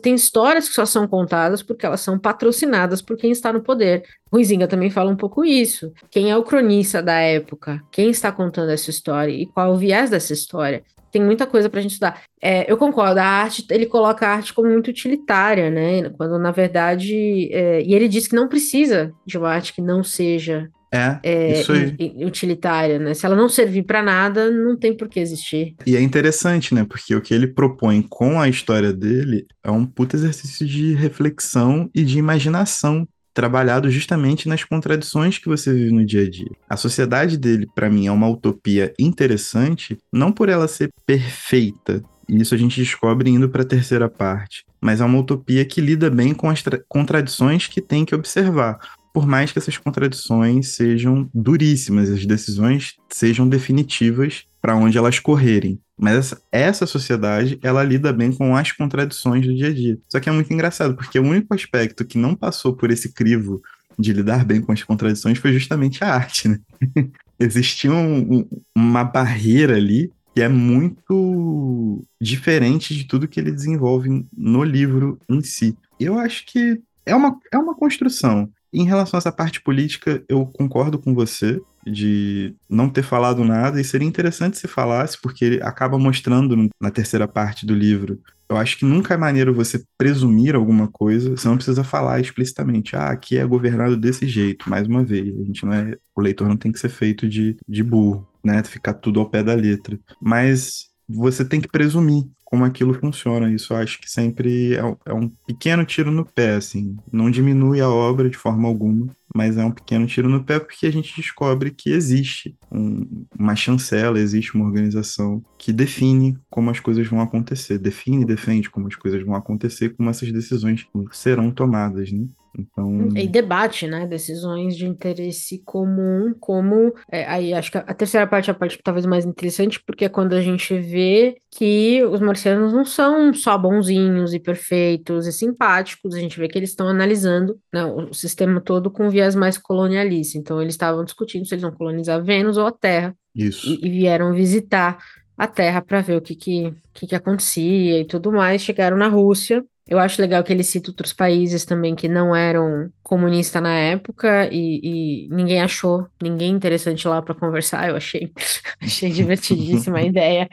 Tem 0.00 0.14
histórias 0.14 0.68
que 0.68 0.74
só 0.74 0.84
são 0.84 1.08
contadas 1.08 1.62
porque 1.62 1.84
elas 1.84 2.02
são 2.02 2.18
patrocinadas 2.18 3.02
por 3.02 3.16
quem 3.16 3.32
está 3.32 3.52
no 3.52 3.62
poder. 3.62 4.04
Ruizinga 4.30 4.68
também 4.68 4.90
fala 4.90 5.10
um 5.10 5.16
pouco 5.16 5.44
isso. 5.44 5.92
Quem 6.10 6.30
é 6.30 6.36
o 6.36 6.42
cronista 6.42 7.02
da 7.02 7.18
época? 7.18 7.82
Quem 7.90 8.10
está 8.10 8.30
contando 8.30 8.70
essa 8.70 8.90
história? 8.90 9.32
E 9.32 9.46
qual 9.46 9.72
o 9.72 9.76
viés 9.76 10.10
dessa 10.10 10.32
história? 10.32 10.84
Tem 11.10 11.22
muita 11.22 11.46
coisa 11.46 11.68
para 11.68 11.80
a 11.80 11.82
gente 11.82 11.92
estudar. 11.92 12.22
É, 12.40 12.70
eu 12.70 12.76
concordo, 12.76 13.20
a 13.20 13.24
arte, 13.24 13.66
ele 13.70 13.86
coloca 13.86 14.26
a 14.26 14.34
arte 14.34 14.52
como 14.52 14.68
muito 14.68 14.88
utilitária, 14.88 15.70
né? 15.70 16.10
Quando 16.10 16.38
na 16.38 16.50
verdade. 16.50 17.48
É, 17.52 17.82
e 17.82 17.94
ele 17.94 18.08
diz 18.08 18.26
que 18.28 18.36
não 18.36 18.48
precisa 18.48 19.12
de 19.24 19.38
uma 19.38 19.50
arte 19.50 19.72
que 19.72 19.82
não 19.82 20.02
seja 20.02 20.68
é, 20.92 21.18
é 21.22 21.60
isso 21.60 21.72
aí. 21.72 21.96
utilitária, 22.24 22.98
né? 22.98 23.14
Se 23.14 23.26
ela 23.26 23.36
não 23.36 23.48
servir 23.48 23.82
para 23.82 24.02
nada, 24.02 24.50
não 24.50 24.76
tem 24.76 24.96
por 24.96 25.08
que 25.08 25.20
existir. 25.20 25.74
E 25.86 25.96
é 25.96 26.00
interessante, 26.00 26.74
né? 26.74 26.84
Porque 26.88 27.14
o 27.14 27.20
que 27.20 27.34
ele 27.34 27.46
propõe 27.46 28.02
com 28.02 28.40
a 28.40 28.48
história 28.48 28.92
dele 28.92 29.46
é 29.64 29.70
um 29.70 29.84
puto 29.84 30.16
exercício 30.16 30.66
de 30.66 30.94
reflexão 30.94 31.90
e 31.94 32.04
de 32.04 32.18
imaginação 32.18 33.06
trabalhado 33.36 33.90
justamente 33.90 34.48
nas 34.48 34.64
contradições 34.64 35.36
que 35.36 35.46
você 35.46 35.70
vive 35.70 35.92
no 35.92 36.06
dia 36.06 36.22
a 36.22 36.30
dia. 36.30 36.50
A 36.66 36.74
sociedade 36.74 37.36
dele, 37.36 37.68
para 37.74 37.90
mim, 37.90 38.06
é 38.06 38.10
uma 38.10 38.26
utopia 38.26 38.94
interessante, 38.98 39.98
não 40.10 40.32
por 40.32 40.48
ela 40.48 40.66
ser 40.66 40.88
perfeita, 41.04 42.02
e 42.26 42.40
isso 42.40 42.54
a 42.54 42.58
gente 42.58 42.80
descobre 42.80 43.28
indo 43.28 43.46
para 43.46 43.60
a 43.60 43.66
terceira 43.66 44.08
parte, 44.08 44.64
mas 44.80 45.02
é 45.02 45.04
uma 45.04 45.18
utopia 45.18 45.66
que 45.66 45.82
lida 45.82 46.08
bem 46.08 46.32
com 46.32 46.48
as 46.48 46.64
contradições 46.88 47.66
que 47.66 47.82
tem 47.82 48.06
que 48.06 48.14
observar. 48.14 48.78
Por 49.12 49.26
mais 49.26 49.52
que 49.52 49.58
essas 49.58 49.76
contradições 49.76 50.68
sejam 50.68 51.28
duríssimas, 51.34 52.08
as 52.08 52.24
decisões 52.24 52.94
sejam 53.12 53.46
definitivas 53.46 54.44
para 54.62 54.76
onde 54.76 54.96
elas 54.96 55.18
correrem. 55.18 55.78
Mas 55.98 56.34
essa, 56.52 56.86
sociedade, 56.86 57.58
ela 57.62 57.82
lida 57.82 58.12
bem 58.12 58.30
com 58.32 58.54
as 58.54 58.70
contradições 58.70 59.46
do 59.46 59.54
dia 59.54 59.68
a 59.68 59.72
dia. 59.72 59.98
Só 60.08 60.20
que 60.20 60.28
é 60.28 60.32
muito 60.32 60.52
engraçado, 60.52 60.94
porque 60.94 61.18
o 61.18 61.24
único 61.24 61.54
aspecto 61.54 62.04
que 62.04 62.18
não 62.18 62.34
passou 62.34 62.74
por 62.74 62.90
esse 62.90 63.12
crivo 63.12 63.62
de 63.98 64.12
lidar 64.12 64.44
bem 64.44 64.60
com 64.60 64.72
as 64.72 64.82
contradições 64.82 65.38
foi 65.38 65.52
justamente 65.52 66.04
a 66.04 66.14
arte, 66.14 66.48
né? 66.48 66.58
Existia 67.40 67.92
um, 67.92 68.18
um, 68.18 68.48
uma 68.74 69.04
barreira 69.04 69.76
ali 69.76 70.10
que 70.34 70.42
é 70.42 70.48
muito 70.48 72.04
diferente 72.20 72.94
de 72.94 73.04
tudo 73.04 73.26
que 73.26 73.40
ele 73.40 73.50
desenvolve 73.50 74.26
no 74.36 74.62
livro 74.62 75.18
em 75.26 75.40
si. 75.40 75.74
Eu 75.98 76.18
acho 76.18 76.44
que 76.44 76.78
é 77.06 77.14
uma, 77.14 77.38
é 77.50 77.56
uma 77.56 77.74
construção. 77.74 78.50
Em 78.70 78.84
relação 78.84 79.16
a 79.16 79.20
essa 79.20 79.32
parte 79.32 79.62
política, 79.62 80.22
eu 80.28 80.44
concordo 80.44 80.98
com 80.98 81.14
você 81.14 81.58
de 81.86 82.54
não 82.68 82.88
ter 82.88 83.02
falado 83.02 83.44
nada, 83.44 83.80
e 83.80 83.84
seria 83.84 84.08
interessante 84.08 84.58
se 84.58 84.66
falasse, 84.66 85.18
porque 85.20 85.44
ele 85.44 85.62
acaba 85.62 85.98
mostrando 85.98 86.68
na 86.80 86.90
terceira 86.90 87.28
parte 87.28 87.64
do 87.64 87.74
livro. 87.74 88.20
Eu 88.48 88.56
acho 88.56 88.78
que 88.78 88.84
nunca 88.84 89.14
é 89.14 89.16
maneiro 89.16 89.52
você 89.52 89.82
presumir 89.98 90.54
alguma 90.54 90.88
coisa, 90.88 91.30
você 91.30 91.48
não 91.48 91.56
precisa 91.56 91.82
falar 91.82 92.20
explicitamente, 92.20 92.94
ah, 92.94 93.10
aqui 93.10 93.36
é 93.36 93.44
governado 93.44 93.96
desse 93.96 94.26
jeito, 94.28 94.70
mais 94.70 94.86
uma 94.86 95.04
vez. 95.04 95.34
A 95.34 95.44
gente 95.44 95.64
não 95.64 95.72
é. 95.72 95.96
O 96.14 96.20
leitor 96.20 96.48
não 96.48 96.56
tem 96.56 96.70
que 96.70 96.78
ser 96.78 96.88
feito 96.88 97.28
de, 97.28 97.56
de 97.66 97.82
burro, 97.82 98.26
né? 98.44 98.62
Ficar 98.62 98.94
tudo 98.94 99.18
ao 99.18 99.28
pé 99.28 99.42
da 99.42 99.54
letra. 99.54 99.98
Mas 100.20 100.88
você 101.08 101.44
tem 101.44 101.60
que 101.60 101.68
presumir 101.68 102.24
como 102.46 102.64
aquilo 102.64 102.94
funciona. 102.94 103.52
Isso 103.52 103.74
acho 103.74 104.00
que 104.00 104.08
sempre 104.10 104.76
é, 104.76 104.96
é, 105.04 105.12
um 105.12 105.28
pequeno 105.28 105.84
tiro 105.84 106.10
no 106.12 106.24
pé, 106.24 106.54
assim. 106.54 106.96
Não 107.12 107.30
diminui 107.30 107.80
a 107.80 107.90
obra 107.90 108.30
de 108.30 108.36
forma 108.36 108.68
alguma, 108.68 109.08
mas 109.34 109.58
é 109.58 109.64
um 109.64 109.70
pequeno 109.72 110.06
tiro 110.06 110.28
no 110.28 110.42
pé 110.44 110.60
porque 110.60 110.86
a 110.86 110.92
gente 110.92 111.14
descobre 111.16 111.72
que 111.72 111.90
existe 111.90 112.56
um, 112.70 113.26
uma 113.36 113.56
chancela, 113.56 114.20
existe 114.20 114.54
uma 114.54 114.64
organização 114.64 115.44
que 115.58 115.72
define 115.72 116.38
como 116.48 116.70
as 116.70 116.78
coisas 116.78 117.06
vão 117.08 117.20
acontecer, 117.20 117.78
define 117.78 118.22
e 118.22 118.26
defende 118.26 118.70
como 118.70 118.86
as 118.86 118.94
coisas 118.94 119.22
vão 119.24 119.34
acontecer, 119.34 119.90
como 119.96 120.08
essas 120.08 120.30
decisões 120.32 120.86
serão 121.10 121.50
tomadas, 121.50 122.12
né? 122.12 122.26
Então... 122.58 123.08
E 123.14 123.28
debate, 123.28 123.86
né? 123.86 124.06
Decisões 124.06 124.76
de 124.76 124.86
interesse 124.86 125.62
comum, 125.64 126.34
como. 126.40 126.94
É, 127.10 127.24
aí 127.26 127.52
acho 127.52 127.70
que 127.70 127.78
a 127.78 127.94
terceira 127.94 128.26
parte 128.26 128.48
é 128.48 128.52
a 128.52 128.54
parte 128.54 128.78
talvez 128.82 129.04
mais 129.04 129.24
interessante, 129.24 129.82
porque 129.84 130.06
é 130.06 130.08
quando 130.08 130.34
a 130.34 130.40
gente 130.40 130.76
vê 130.78 131.36
que 131.50 132.02
os 132.04 132.20
marcianos 132.20 132.72
não 132.72 132.84
são 132.84 133.32
só 133.34 133.56
bonzinhos 133.58 134.32
e 134.32 134.40
perfeitos 134.40 135.26
e 135.26 135.32
simpáticos, 135.32 136.14
a 136.14 136.18
gente 136.18 136.38
vê 136.38 136.48
que 136.48 136.58
eles 136.58 136.70
estão 136.70 136.88
analisando 136.88 137.58
né, 137.72 137.84
o 137.84 138.12
sistema 138.12 138.60
todo 138.60 138.90
com 138.90 139.10
viés 139.10 139.34
mais 139.34 139.58
colonialista. 139.58 140.38
Então, 140.38 140.60
eles 140.60 140.74
estavam 140.74 141.04
discutindo 141.04 141.46
se 141.46 141.54
eles 141.54 141.62
vão 141.62 141.72
colonizar 141.72 142.22
Vênus 142.22 142.56
ou 142.56 142.66
a 142.66 142.72
Terra. 142.72 143.14
Isso. 143.34 143.68
E, 143.68 143.86
e 143.86 143.90
vieram 143.90 144.32
visitar 144.32 144.98
a 145.36 145.46
Terra 145.46 145.82
para 145.82 146.00
ver 146.00 146.16
o 146.16 146.20
que, 146.22 146.34
que, 146.34 146.72
que, 146.94 147.06
que 147.06 147.14
acontecia 147.14 148.00
e 148.00 148.04
tudo 148.06 148.32
mais. 148.32 148.62
Chegaram 148.62 148.96
na 148.96 149.08
Rússia 149.08 149.64
eu 149.88 149.98
acho 149.98 150.20
legal 150.20 150.42
que 150.42 150.52
ele 150.52 150.64
cita 150.64 150.90
outros 150.90 151.12
países 151.12 151.64
também 151.64 151.94
que 151.94 152.08
não 152.08 152.34
eram 152.34 152.90
comunistas 153.04 153.62
na 153.62 153.72
época 153.72 154.48
e, 154.50 155.26
e 155.26 155.28
ninguém 155.28 155.62
achou 155.62 156.08
ninguém 156.20 156.50
interessante 156.50 157.06
lá 157.06 157.22
para 157.22 157.34
conversar. 157.34 157.88
Eu 157.88 157.96
achei, 157.96 158.32
achei 158.82 159.10
divertidíssima 159.10 159.98
a 159.98 160.02
ideia. 160.04 160.48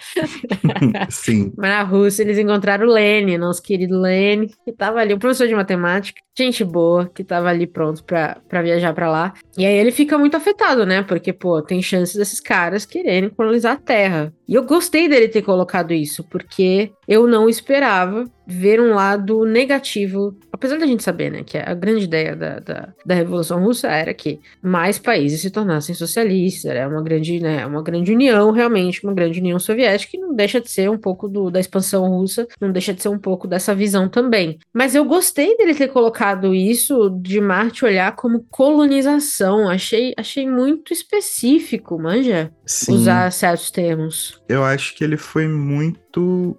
Sim. 1.09 1.51
Mas 1.57 1.69
na 1.71 1.81
Rússia 1.81 2.21
eles 2.21 2.37
encontraram 2.37 2.87
o 2.87 2.91
Lene, 2.91 3.37
nosso 3.37 3.61
querido 3.63 3.99
Lene, 3.99 4.49
que 4.49 4.69
estava 4.69 4.99
ali, 4.99 5.15
um 5.15 5.19
professor 5.19 5.47
de 5.47 5.55
matemática, 5.55 6.21
gente 6.35 6.63
boa, 6.63 7.09
que 7.13 7.21
estava 7.21 7.49
ali 7.49 7.67
pronto 7.67 8.03
para 8.03 8.61
viajar 8.61 8.93
para 8.93 9.09
lá. 9.09 9.33
E 9.57 9.65
aí 9.65 9.75
ele 9.75 9.91
fica 9.91 10.17
muito 10.17 10.35
afetado, 10.35 10.85
né? 10.85 11.03
Porque, 11.03 11.31
pô, 11.31 11.61
tem 11.61 11.81
chances 11.81 12.15
desses 12.15 12.39
caras 12.39 12.85
quererem 12.85 13.29
colonizar 13.29 13.73
a 13.73 13.79
Terra. 13.79 14.33
E 14.47 14.55
eu 14.55 14.63
gostei 14.63 15.07
dele 15.07 15.27
ter 15.27 15.43
colocado 15.43 15.93
isso, 15.93 16.23
porque 16.23 16.91
eu 17.07 17.27
não 17.27 17.47
esperava 17.47 18.25
ver 18.47 18.81
um 18.81 18.93
lado 18.93 19.45
negativo, 19.45 20.35
apesar 20.53 20.77
da 20.77 20.85
gente 20.85 21.03
saber, 21.03 21.31
né, 21.31 21.43
que 21.43 21.57
a 21.57 21.73
grande 21.73 22.03
ideia 22.03 22.35
da, 22.35 22.59
da, 22.59 22.93
da 23.03 23.15
Revolução 23.15 23.61
Russa 23.63 23.87
era 23.87 24.13
que 24.13 24.39
mais 24.61 24.99
países 24.99 25.41
se 25.41 25.49
tornassem 25.49 25.95
socialistas, 25.95 26.65
era 26.65 26.87
uma 26.87 27.01
grande, 27.01 27.39
né, 27.39 27.65
uma 27.65 27.81
grande 27.81 28.13
união, 28.13 28.51
realmente, 28.51 29.03
uma 29.03 29.13
grande 29.13 29.39
união 29.39 29.57
soviética, 29.57 30.15
e 30.15 30.19
não 30.19 30.35
deixa 30.35 30.61
de 30.61 30.69
ser 30.69 30.89
um 30.91 30.97
pouco 30.97 31.27
do, 31.27 31.49
da 31.49 31.59
expansão 31.59 32.07
russa, 32.07 32.47
não 32.61 32.71
deixa 32.71 32.93
de 32.93 33.01
ser 33.01 33.09
um 33.09 33.17
pouco 33.17 33.47
dessa 33.47 33.73
visão 33.73 34.07
também. 34.07 34.59
Mas 34.71 34.93
eu 34.93 35.03
gostei 35.03 35.57
dele 35.57 35.73
ter 35.73 35.87
colocado 35.87 36.53
isso, 36.53 37.09
de 37.09 37.41
Marte 37.41 37.83
olhar 37.83 38.15
como 38.15 38.45
colonização, 38.51 39.67
achei, 39.67 40.13
achei 40.15 40.47
muito 40.47 40.93
específico, 40.93 41.97
manja, 41.99 42.51
Sim. 42.63 42.93
usar 42.93 43.31
certos 43.31 43.71
termos. 43.71 44.39
Eu 44.47 44.63
acho 44.63 44.95
que 44.95 45.03
ele 45.03 45.17
foi 45.17 45.47
muito 45.47 46.02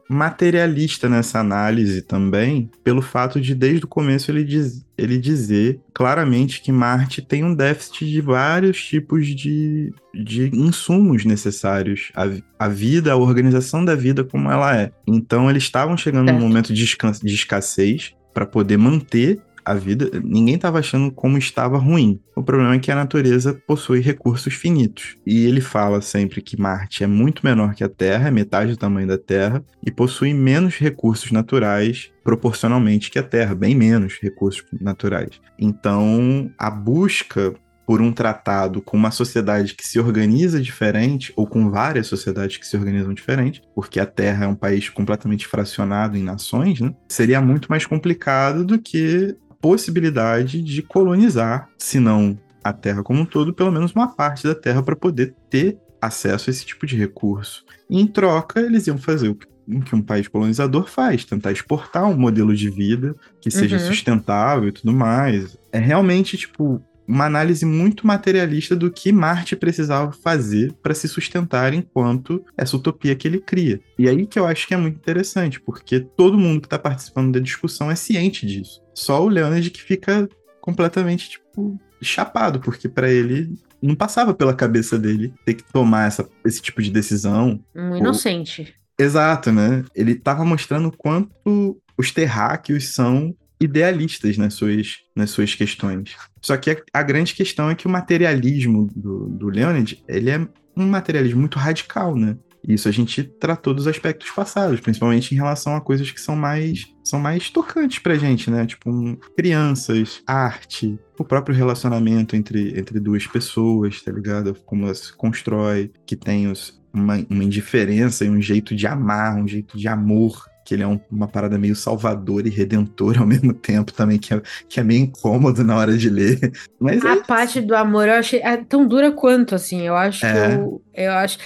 materialista 0.08 1.08
nessa 1.08 1.38
análise 1.38 2.02
também, 2.02 2.70
pelo 2.82 3.00
fato 3.00 3.40
de 3.40 3.54
desde 3.54 3.84
o 3.84 3.88
começo 3.88 4.30
ele, 4.30 4.42
diz, 4.42 4.84
ele 4.98 5.16
dizer 5.16 5.80
claramente 5.92 6.60
que 6.60 6.72
Marte 6.72 7.22
tem 7.22 7.44
um 7.44 7.54
déficit 7.54 8.10
de 8.10 8.20
vários 8.20 8.82
tipos 8.84 9.26
de, 9.28 9.92
de 10.12 10.50
insumos 10.52 11.24
necessários 11.24 12.10
à, 12.14 12.24
à 12.58 12.68
vida, 12.68 13.12
à 13.12 13.16
organização 13.16 13.84
da 13.84 13.94
vida 13.94 14.24
como 14.24 14.50
ela 14.50 14.76
é. 14.76 14.90
Então 15.06 15.48
eles 15.48 15.62
estavam 15.62 15.96
chegando 15.96 16.28
certo. 16.28 16.40
num 16.40 16.48
momento 16.48 16.74
de, 16.74 16.84
de 16.84 17.34
escassez 17.34 18.14
para 18.32 18.44
poder 18.44 18.76
manter 18.76 19.40
a 19.64 19.74
vida, 19.74 20.10
ninguém 20.22 20.56
estava 20.56 20.78
achando 20.78 21.10
como 21.10 21.38
estava 21.38 21.78
ruim. 21.78 22.20
O 22.36 22.42
problema 22.42 22.74
é 22.74 22.78
que 22.78 22.90
a 22.90 22.94
natureza 22.94 23.54
possui 23.66 24.00
recursos 24.00 24.54
finitos. 24.54 25.16
E 25.26 25.46
ele 25.46 25.60
fala 25.60 26.00
sempre 26.02 26.42
que 26.42 26.60
Marte 26.60 27.02
é 27.02 27.06
muito 27.06 27.44
menor 27.44 27.74
que 27.74 27.84
a 27.84 27.88
Terra, 27.88 28.28
é 28.28 28.30
metade 28.30 28.72
do 28.72 28.76
tamanho 28.76 29.06
da 29.06 29.18
Terra, 29.18 29.64
e 29.84 29.90
possui 29.90 30.34
menos 30.34 30.76
recursos 30.76 31.30
naturais 31.32 32.10
proporcionalmente 32.22 33.10
que 33.10 33.18
a 33.18 33.22
Terra, 33.22 33.54
bem 33.54 33.74
menos 33.74 34.18
recursos 34.20 34.64
naturais. 34.80 35.40
Então, 35.58 36.50
a 36.58 36.70
busca 36.70 37.54
por 37.86 38.00
um 38.00 38.12
tratado 38.12 38.80
com 38.80 38.96
uma 38.96 39.10
sociedade 39.10 39.74
que 39.74 39.86
se 39.86 39.98
organiza 39.98 40.60
diferente, 40.60 41.32
ou 41.36 41.46
com 41.46 41.70
várias 41.70 42.06
sociedades 42.06 42.56
que 42.56 42.66
se 42.66 42.76
organizam 42.76 43.12
diferente, 43.12 43.62
porque 43.74 44.00
a 44.00 44.06
Terra 44.06 44.46
é 44.46 44.48
um 44.48 44.54
país 44.54 44.88
completamente 44.88 45.46
fracionado 45.46 46.16
em 46.16 46.22
nações, 46.22 46.80
né? 46.80 46.94
seria 47.08 47.40
muito 47.40 47.68
mais 47.68 47.86
complicado 47.86 48.64
do 48.64 48.78
que 48.78 49.36
possibilidade 49.64 50.60
de 50.60 50.82
colonizar, 50.82 51.70
se 51.78 51.98
não 51.98 52.38
a 52.62 52.70
Terra 52.70 53.02
como 53.02 53.22
um 53.22 53.24
todo, 53.24 53.54
pelo 53.54 53.72
menos 53.72 53.92
uma 53.94 54.14
parte 54.14 54.46
da 54.46 54.54
Terra 54.54 54.82
para 54.82 54.94
poder 54.94 55.34
ter 55.48 55.78
acesso 56.02 56.50
a 56.50 56.52
esse 56.52 56.66
tipo 56.66 56.86
de 56.86 56.98
recurso. 56.98 57.64
E, 57.88 57.98
em 57.98 58.06
troca, 58.06 58.60
eles 58.60 58.86
iam 58.86 58.98
fazer 58.98 59.30
o 59.30 59.34
que 59.34 59.94
um 59.94 60.02
país 60.02 60.28
colonizador 60.28 60.86
faz, 60.86 61.24
tentar 61.24 61.50
exportar 61.50 62.04
um 62.04 62.14
modelo 62.14 62.54
de 62.54 62.68
vida 62.68 63.16
que 63.40 63.50
seja 63.50 63.78
uhum. 63.78 63.86
sustentável 63.86 64.68
e 64.68 64.72
tudo 64.72 64.92
mais. 64.92 65.56
É 65.72 65.78
realmente, 65.78 66.36
tipo, 66.36 66.82
uma 67.06 67.26
análise 67.26 67.64
muito 67.64 68.06
materialista 68.06 68.74
do 68.74 68.90
que 68.90 69.12
Marte 69.12 69.56
precisava 69.56 70.12
fazer 70.12 70.72
para 70.82 70.94
se 70.94 71.08
sustentar 71.08 71.74
enquanto 71.74 72.44
essa 72.56 72.76
utopia 72.76 73.14
que 73.14 73.28
ele 73.28 73.40
cria. 73.40 73.80
E 73.98 74.08
aí 74.08 74.26
que 74.26 74.38
eu 74.38 74.46
acho 74.46 74.66
que 74.66 74.74
é 74.74 74.76
muito 74.76 74.96
interessante, 74.96 75.60
porque 75.60 76.00
todo 76.00 76.38
mundo 76.38 76.60
que 76.60 76.66
está 76.66 76.78
participando 76.78 77.32
da 77.32 77.40
discussão 77.40 77.90
é 77.90 77.94
ciente 77.94 78.46
disso. 78.46 78.82
Só 78.94 79.22
o 79.22 79.28
Leonard 79.28 79.70
que 79.70 79.82
fica 79.82 80.28
completamente, 80.60 81.30
tipo, 81.30 81.78
chapado, 82.00 82.60
porque 82.60 82.88
para 82.88 83.10
ele 83.10 83.54
não 83.82 83.94
passava 83.94 84.32
pela 84.32 84.54
cabeça 84.54 84.98
dele 84.98 85.32
ter 85.44 85.54
que 85.54 85.64
tomar 85.72 86.06
essa, 86.06 86.26
esse 86.44 86.62
tipo 86.62 86.82
de 86.82 86.90
decisão. 86.90 87.62
Um 87.74 87.96
inocente. 87.96 88.74
Ou... 88.98 89.04
Exato, 89.04 89.52
né? 89.52 89.84
Ele 89.94 90.12
estava 90.12 90.44
mostrando 90.44 90.90
quanto 90.96 91.78
os 91.98 92.10
terráqueos 92.10 92.88
são 92.88 93.34
idealistas 93.64 94.36
nas 94.36 94.54
suas, 94.54 94.98
nas 95.14 95.30
suas 95.30 95.54
questões. 95.54 96.16
Só 96.40 96.56
que 96.56 96.70
a, 96.70 96.76
a 96.92 97.02
grande 97.02 97.34
questão 97.34 97.70
é 97.70 97.74
que 97.74 97.86
o 97.86 97.90
materialismo 97.90 98.88
do, 98.94 99.28
do 99.28 99.48
Leonid, 99.48 100.02
ele 100.08 100.30
é 100.30 100.46
um 100.76 100.86
materialismo 100.86 101.40
muito 101.40 101.58
radical, 101.58 102.16
né? 102.16 102.36
Isso 102.66 102.88
a 102.88 102.92
gente 102.92 103.22
tratou 103.22 103.74
dos 103.74 103.86
aspectos 103.86 104.30
passados, 104.30 104.80
principalmente 104.80 105.32
em 105.32 105.36
relação 105.36 105.76
a 105.76 105.80
coisas 105.80 106.10
que 106.10 106.20
são 106.20 106.34
mais 106.34 106.86
são 107.04 107.20
mais 107.20 107.50
tocantes 107.50 107.98
pra 107.98 108.16
gente, 108.16 108.50
né? 108.50 108.64
Tipo, 108.64 108.90
um, 108.90 109.16
crianças, 109.36 110.22
arte, 110.26 110.98
o 111.18 111.24
próprio 111.24 111.54
relacionamento 111.54 112.34
entre, 112.34 112.78
entre 112.78 112.98
duas 112.98 113.26
pessoas, 113.26 114.00
tá 114.00 114.10
ligado? 114.10 114.54
Como 114.64 114.84
ela 114.84 114.94
se 114.94 115.14
constrói, 115.14 115.92
que 116.06 116.16
tem 116.16 116.50
os, 116.50 116.80
uma, 116.92 117.22
uma 117.28 117.44
indiferença 117.44 118.24
e 118.24 118.30
um 118.30 118.40
jeito 118.40 118.74
de 118.74 118.86
amar, 118.86 119.36
um 119.36 119.46
jeito 119.46 119.76
de 119.76 119.86
amor 119.86 120.46
que 120.64 120.74
ele 120.74 120.82
é 120.82 120.86
um, 120.86 120.98
uma 121.10 121.28
parada 121.28 121.58
meio 121.58 121.76
salvador 121.76 122.46
e 122.46 122.50
redentor 122.50 123.18
ao 123.18 123.26
mesmo 123.26 123.52
tempo 123.52 123.92
também, 123.92 124.18
que 124.18 124.32
é, 124.32 124.42
que 124.68 124.80
é 124.80 124.84
meio 124.84 125.02
incômodo 125.02 125.62
na 125.62 125.76
hora 125.76 125.96
de 125.96 126.08
ler. 126.08 126.52
Mas 126.80 127.04
a 127.04 127.12
é... 127.12 127.22
parte 127.22 127.60
do 127.60 127.74
amor 127.74 128.08
eu 128.08 128.14
achei 128.14 128.40
é 128.40 128.56
tão 128.56 128.86
dura 128.86 129.12
quanto, 129.12 129.54
assim, 129.54 129.82
eu 129.82 129.94
acho 129.94 130.24
é. 130.24 130.54
eu, 130.54 130.82
eu 130.94 131.12
acho... 131.12 131.38